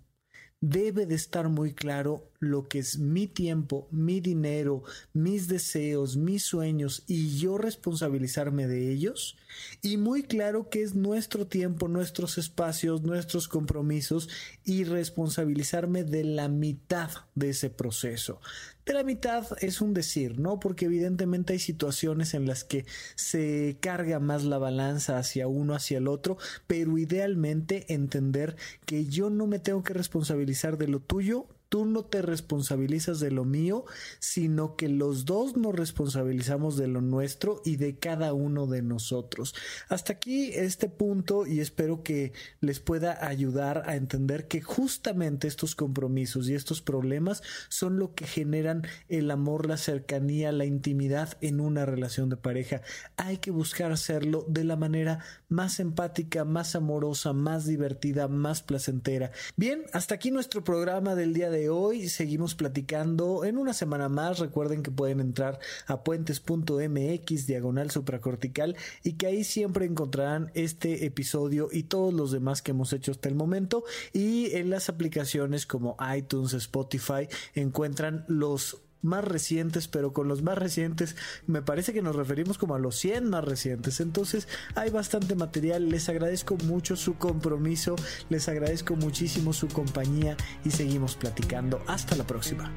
Debe 0.60 1.06
de 1.06 1.14
estar 1.14 1.50
muy 1.50 1.76
claro 1.76 2.32
lo 2.40 2.68
que 2.68 2.80
es 2.80 3.00
mi 3.00 3.28
tiempo, 3.28 3.88
mi 3.92 4.20
dinero, 4.22 4.84
mis 5.14 5.48
deseos, 5.48 6.18
mis 6.18 6.44
sueños 6.44 7.04
y 7.08 7.38
yo 7.38 7.58
responsabilizarme 7.58 8.68
de 8.68 8.92
ellos. 8.92 9.38
Y 9.82 9.98
muy 9.98 10.24
claro 10.24 10.70
que 10.70 10.84
es 10.84 10.94
nuestro 10.94 11.48
tiempo, 11.48 11.88
nuestros 11.88 12.38
espacios, 12.38 13.02
nuestros 13.02 13.48
compromisos 13.48 14.30
y 14.64 14.84
responsabilizarme 14.84 16.04
de 16.04 16.24
la 16.24 16.48
mitad 16.48 17.10
de 17.34 17.50
ese 17.50 17.70
proceso. 17.70 18.40
De 18.86 18.94
la 18.94 19.04
mitad 19.04 19.46
es 19.60 19.82
un 19.82 19.94
decir, 19.94 20.40
¿no? 20.40 20.60
Porque 20.60 20.86
evidentemente 20.86 21.54
hay 21.54 21.60
situaciones 21.60 22.34
en 22.34 22.46
las 22.46 22.64
que 22.64 22.86
se 23.16 23.78
carga 23.82 24.20
más 24.20 24.46
la 24.46 24.60
balanza 24.60 25.18
hacia 25.18 25.48
uno, 25.48 25.74
hacia 25.74 25.98
el 25.98 26.08
otro, 26.08 26.38
pero 26.68 26.98
idealmente 26.98 27.94
entender 27.94 28.56
que 28.86 29.06
yo 29.06 29.30
no 29.30 29.46
me 29.46 29.60
tengo 29.60 29.84
que 29.84 29.94
responsabilizar 29.94 30.78
de 30.78 30.88
lo 30.88 31.02
tuyo, 31.02 31.48
tú 31.70 31.86
no 31.86 32.06
te 32.06 32.22
responsabilizas 32.22 33.20
de 33.20 33.32
lo 33.32 33.46
mío, 33.46 33.86
sino 34.20 34.76
que 34.76 34.90
los 34.90 35.26
dos 35.26 35.58
nos 35.58 35.76
responsabilizamos 35.76 36.78
de 36.78 36.88
lo 36.88 37.02
nuestro 37.02 37.62
y 37.66 37.76
de 37.78 37.98
cada 37.98 38.34
uno 38.34 38.68
de 38.68 38.82
nosotros. 38.82 39.56
Hasta 39.90 40.14
aquí 40.14 40.52
este 40.54 40.90
punto 40.90 41.46
y 41.46 41.60
espero 41.60 42.04
que 42.04 42.34
les 42.62 42.80
pueda 42.80 43.26
ayudar 43.26 43.84
a 43.86 43.96
entender 43.96 44.48
que 44.48 44.62
justamente 44.62 45.48
estos 45.48 45.76
compromisos 45.76 46.50
y 46.50 46.56
estos 46.56 46.82
problemas 46.82 47.44
son 47.70 48.00
lo 48.00 48.14
que 48.14 48.26
generan 48.26 48.88
el 49.10 49.32
amor, 49.32 49.68
la 49.68 49.78
cercanía, 49.78 50.52
la 50.52 50.66
intimidad 50.66 51.38
en 51.42 51.60
una 51.60 51.86
relación 51.86 52.30
de 52.30 52.38
pareja. 52.38 52.82
Hay 53.18 53.38
que 53.38 53.52
buscar 53.52 53.92
hacerlo 53.92 54.46
de 54.48 54.64
la 54.64 54.76
manera 54.76 55.20
más 55.50 55.80
empática, 55.80 56.46
más 56.46 56.76
amorosa, 56.76 57.34
más 57.34 57.66
divertida, 57.66 58.28
más 58.28 58.62
placentera. 58.62 59.32
Bien, 59.56 59.86
hasta 59.94 60.16
aquí 60.16 60.32
nuestro 60.32 60.64
programa 60.64 61.16
del 61.16 61.34
día 61.34 61.50
de 61.50 61.57
hoy. 61.70 62.08
Seguimos 62.10 62.56
platicando 62.56 63.44
en 63.44 63.58
una 63.58 63.74
semana 63.74 64.10
más. 64.10 64.40
Recuerden 64.40 64.84
que 64.84 64.92
pueden 64.92 65.20
entrar 65.20 65.60
a 65.88 66.04
puentes.mx 66.04 67.48
diagonal 67.48 67.92
supracortical 67.92 68.76
y 69.04 69.14
que 69.14 69.28
ahí 69.28 69.44
siempre 69.44 69.86
encontrarán 69.86 70.52
este 70.54 71.06
episodio 71.06 71.70
y 71.72 71.84
todos 71.84 72.14
los 72.14 72.32
demás 72.32 72.62
que 72.62 72.72
hemos 72.72 72.94
hecho 72.94 73.12
hasta 73.12 73.30
el 73.30 73.36
momento. 73.36 73.84
Y 74.14 74.56
en 74.56 74.70
las 74.70 74.90
aplicaciones 74.90 75.66
como 75.66 75.98
iTunes, 76.16 76.54
Spotify 76.54 77.28
encuentran 77.56 78.24
los 78.28 78.82
más 79.02 79.24
recientes, 79.24 79.88
pero 79.88 80.14
con 80.14 80.28
los 80.28 80.42
más 80.42 80.58
recientes 80.58 81.16
me 81.46 81.62
parece 81.62 81.94
que 81.94 82.02
nos 82.02 82.16
referimos 82.16 82.58
como 82.58 82.76
a 82.76 82.80
los 82.80 82.96
100 82.98 83.30
más 83.30 83.44
recientes. 83.44 84.00
Entonces 84.00 84.48
hay 84.76 84.90
bastante 84.90 85.36
material. 85.36 85.90
Les 85.90 86.10
agradezco 86.10 86.58
mucho 86.66 86.96
su 86.96 87.16
compromiso, 87.16 87.96
les 88.30 88.48
agradezco 88.50 88.96
muchísimo 88.96 89.54
su 89.54 89.68
compañía 89.68 90.38
y 90.64 90.72
seguimos 90.72 91.16
platicando. 91.16 91.82
Hasta 91.88 92.16
la 92.16 92.26
próxima. 92.26 92.72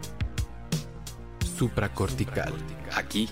Supracortical. 1.56 2.52
Aquí 2.94 3.28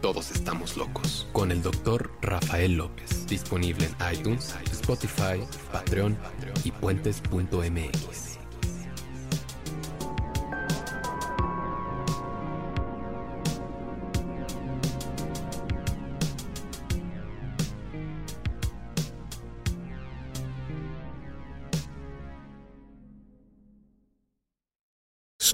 todos 0.00 0.30
estamos 0.30 0.76
locos. 0.76 1.28
Con 1.32 1.50
el 1.50 1.62
doctor 1.62 2.12
Rafael 2.22 2.74
López. 2.74 3.26
Disponible 3.26 3.86
en 3.86 4.14
iTunes, 4.14 4.54
Spotify, 4.70 5.42
Patreon 5.72 6.16
y 6.64 6.70
puentes.mx. 6.70 8.37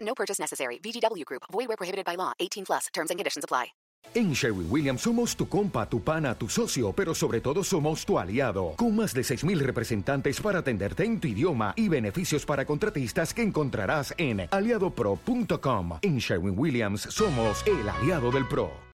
No 0.00 0.14
purchase 0.14 0.38
necessary. 0.38 0.78
VGW 0.82 1.24
Group. 1.24 1.42
Void 1.52 1.68
where 1.68 1.76
prohibited 1.76 2.04
by 2.04 2.16
law. 2.16 2.32
18 2.38 2.66
plus. 2.66 2.86
Terms 2.92 3.10
and 3.10 3.18
conditions 3.18 3.44
apply. 3.44 3.72
En 4.14 4.32
Sherwin 4.32 4.70
Williams 4.70 5.02
somos 5.02 5.36
tu 5.36 5.48
compa, 5.48 5.88
tu 5.88 6.02
pana, 6.02 6.34
tu 6.34 6.48
socio, 6.48 6.92
pero 6.92 7.14
sobre 7.14 7.40
todo 7.40 7.62
somos 7.62 8.04
tu 8.06 8.18
aliado. 8.18 8.74
Con 8.76 8.96
más 8.96 9.12
de 9.12 9.22
6.000 9.22 9.58
representantes 9.58 10.40
para 10.40 10.60
atenderte 10.60 11.04
en 11.04 11.20
tu 11.20 11.28
idioma 11.28 11.74
y 11.76 11.88
beneficios 11.88 12.46
para 12.46 12.64
contratistas 12.64 13.34
que 13.34 13.42
encontrarás 13.42 14.14
en 14.16 14.48
aliadopro.com. 14.50 15.98
En 16.02 16.18
Sherwin 16.18 16.58
Williams 16.58 17.02
somos 17.02 17.64
el 17.66 17.88
aliado 17.88 18.30
del 18.30 18.46
PRO. 18.48 18.87